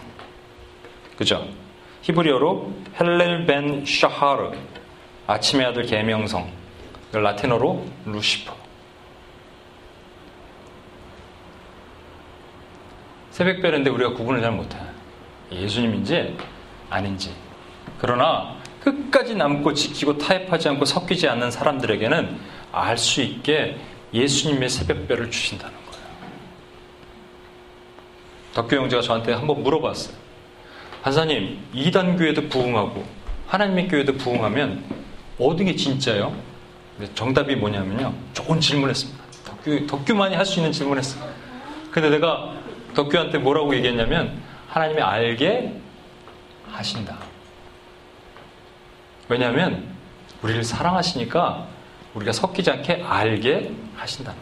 그죠? 1.18 1.48
히브리어로 2.04 2.72
헬렐 3.00 3.46
벤 3.46 3.86
샤하르. 3.86 4.52
아침의 5.28 5.66
아들 5.68 5.84
계명성. 5.84 6.59
라틴어로 7.12 7.86
루시퍼. 8.06 8.56
새벽별인데 13.32 13.90
우리가 13.90 14.14
구분을 14.14 14.42
잘 14.42 14.52
못해. 14.52 14.78
예수님인지 15.52 16.38
아닌지. 16.90 17.34
그러나 18.00 18.56
끝까지 18.82 19.36
남고 19.36 19.74
지키고 19.74 20.18
타협하지 20.18 20.70
않고 20.70 20.86
섞이지 20.86 21.28
않는 21.28 21.52
사람들에게는 21.52 22.38
알 22.72 22.98
수 22.98 23.22
있게 23.22 23.78
예수님의 24.14 24.70
새벽별을 24.70 25.32
주신다는 25.32 25.74
거예요. 25.74 26.06
덕교 28.54 28.76
형제가 28.76 29.02
저한테 29.02 29.34
한번 29.34 29.64
물어봤어요. 29.64 30.16
한사님, 31.02 31.60
이단 31.74 32.18
교회도 32.18 32.50
부흥하고 32.50 33.06
하나님의 33.48 33.88
교회도 33.88 34.18
부흥하면 34.18 34.84
어느 35.40 35.64
게 35.64 35.76
진짜요? 35.76 36.36
정답이 37.16 37.56
뭐냐면요. 37.56 38.14
좋은 38.34 38.60
질문했습니다. 38.60 39.24
덕규, 39.46 39.88
덕규만이 39.88 40.36
할 40.36 40.46
수 40.46 40.60
있는 40.60 40.72
질문했어요. 40.72 41.24
근데 41.92 42.10
내가 42.10 42.54
덕규한테 42.94 43.38
뭐라고 43.40 43.76
얘기했냐면 43.76 44.42
하나님이 44.68 45.02
알게 45.02 45.74
하신다. 46.72 47.18
왜냐하면 49.28 49.84
우리를 50.42 50.64
사랑하시니까 50.64 51.66
우리가 52.14 52.32
섞이지 52.32 52.72
않게 52.72 53.04
알게 53.08 53.72
하신다. 53.96 54.34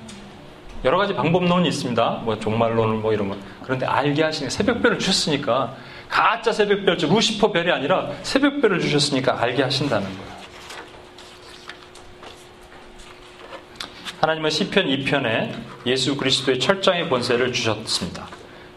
여러 0.86 0.98
가지 0.98 1.14
방법론이 1.14 1.68
있습니다. 1.68 2.22
뭐 2.24 2.40
종말론을 2.40 2.98
뭐 2.98 3.14
이런 3.14 3.30
거. 3.30 3.38
그런데 3.64 3.86
알게 3.86 4.24
하시는 4.24 4.50
새벽별을 4.50 5.00
주셨으니까 5.00 5.76
가짜 6.08 6.54
새벽별, 6.54 6.98
루시퍼 6.98 7.52
별이 7.52 7.72
아니라 7.72 8.10
새벽별을 8.24 8.80
주셨으니까 8.80 9.42
알게 9.42 9.64
하신다는 9.64 10.08
거예요. 10.08 10.37
하나님은 14.20 14.50
시편 14.50 14.88
2편에 14.88 15.54
예수 15.86 16.18
그리스도의 16.18 16.60
철장의 16.60 17.10
권세를 17.10 17.54
주셨습니다. 17.54 18.28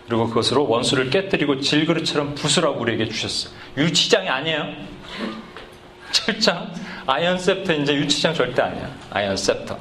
그리고 0.07 0.29
그것으로 0.29 0.69
원수를 0.69 1.09
깨뜨리고 1.09 1.61
질그릇처럼 1.61 2.35
부수라고 2.35 2.81
우리에게 2.81 3.09
주셨어요. 3.09 3.55
유치장이 3.77 4.29
아니에요. 4.29 4.67
철장, 6.13 6.73
iron 7.07 7.39
scepter 7.39 7.73
이제 7.75 7.95
유치장 7.95 8.35
절대 8.35 8.61
아니야. 8.63 8.91
iron 9.11 9.37
scepter. 9.37 9.79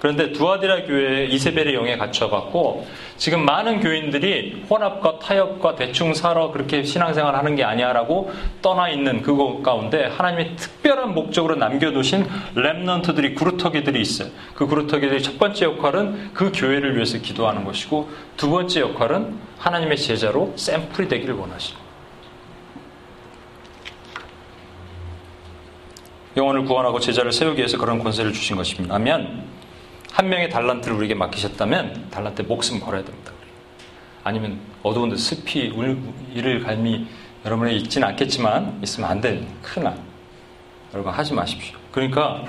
그런데 0.00 0.30
두아디라 0.32 0.84
교회에 0.84 1.26
이세벨의 1.26 1.74
영에 1.74 1.96
갇혀갖고 1.96 2.86
지금 3.16 3.44
많은 3.44 3.80
교인들이 3.80 4.64
혼합과 4.68 5.20
타협과 5.20 5.74
대충 5.74 6.12
살아 6.12 6.50
그렇게 6.50 6.82
신앙생활 6.82 7.34
하는 7.34 7.56
게 7.56 7.64
아니야라고 7.64 8.30
떠나 8.60 8.90
있는 8.90 9.22
그거 9.22 9.62
가운데 9.62 10.04
하나님이 10.04 10.56
특별한 10.56 11.14
목적으로 11.14 11.56
남겨두신 11.56 12.26
remnant들이 12.54 13.36
그루터기들이 13.36 14.00
있어요. 14.00 14.28
그 14.54 14.66
그루터기들의 14.66 15.22
첫 15.22 15.38
번째 15.38 15.64
역할은 15.64 16.30
그 16.34 16.52
교회를 16.54 16.94
위해서 16.94 17.18
기도하는 17.18 17.64
것이고 17.64 18.10
두 18.36 18.50
번째 18.50 18.80
역할은 18.80 19.38
하나님의 19.58 19.96
제자로 19.96 20.52
샘플이 20.56 21.08
되기를 21.08 21.34
원하십니다. 21.34 21.86
영혼을 26.36 26.66
구원하고 26.66 27.00
제자를 27.00 27.32
세우기 27.32 27.58
위해서 27.58 27.78
그런 27.78 27.98
권세를 27.98 28.34
주신 28.34 28.56
것입니다. 28.56 28.94
하면 28.96 29.55
한 30.16 30.30
명의 30.30 30.48
달란트를 30.48 30.96
우리에게 30.96 31.14
맡기셨다면 31.14 32.08
달란트 32.10 32.42
목숨 32.42 32.80
걸어야 32.80 33.04
됩니다. 33.04 33.32
아니면 34.24 34.58
어두운 34.82 35.10
데 35.10 35.16
습히 35.16 35.70
이를 36.32 36.62
갈미 36.62 37.06
여러분에 37.44 37.74
있지는 37.74 38.08
않겠지만 38.08 38.80
있으면 38.82 39.10
안 39.10 39.20
돼. 39.20 39.46
큰일 39.62 39.84
나. 39.84 39.94
여러분 40.94 41.12
하지 41.12 41.34
마십시오. 41.34 41.76
그러니까 41.92 42.42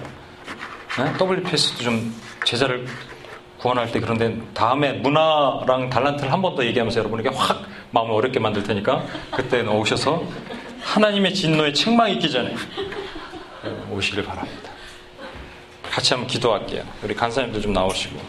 네? 0.97 1.13
WPS도 1.21 1.83
좀 1.83 2.15
제자를 2.45 2.87
구원할 3.57 3.91
때 3.91 3.99
그런데 3.99 4.39
다음에 4.53 4.93
문화랑 4.93 5.89
달란트를 5.89 6.31
한 6.31 6.41
번 6.41 6.55
더 6.55 6.63
얘기하면서 6.63 6.99
여러분에게 7.01 7.29
확 7.35 7.63
마음을 7.91 8.13
어렵게 8.13 8.39
만들 8.39 8.63
테니까 8.63 9.03
그때 9.35 9.59
오셔서 9.61 10.23
하나님의 10.83 11.33
진노에 11.33 11.73
책망 11.73 12.09
있기 12.11 12.31
전에 12.31 12.55
오시길 13.91 14.23
바랍니다. 14.23 14.66
같이 15.97 16.13
한번 16.13 16.27
기도할게요. 16.27 16.83
우리 17.01 17.15
간사님도 17.15 17.59
좀 17.59 17.73
나오시고. 17.73 18.19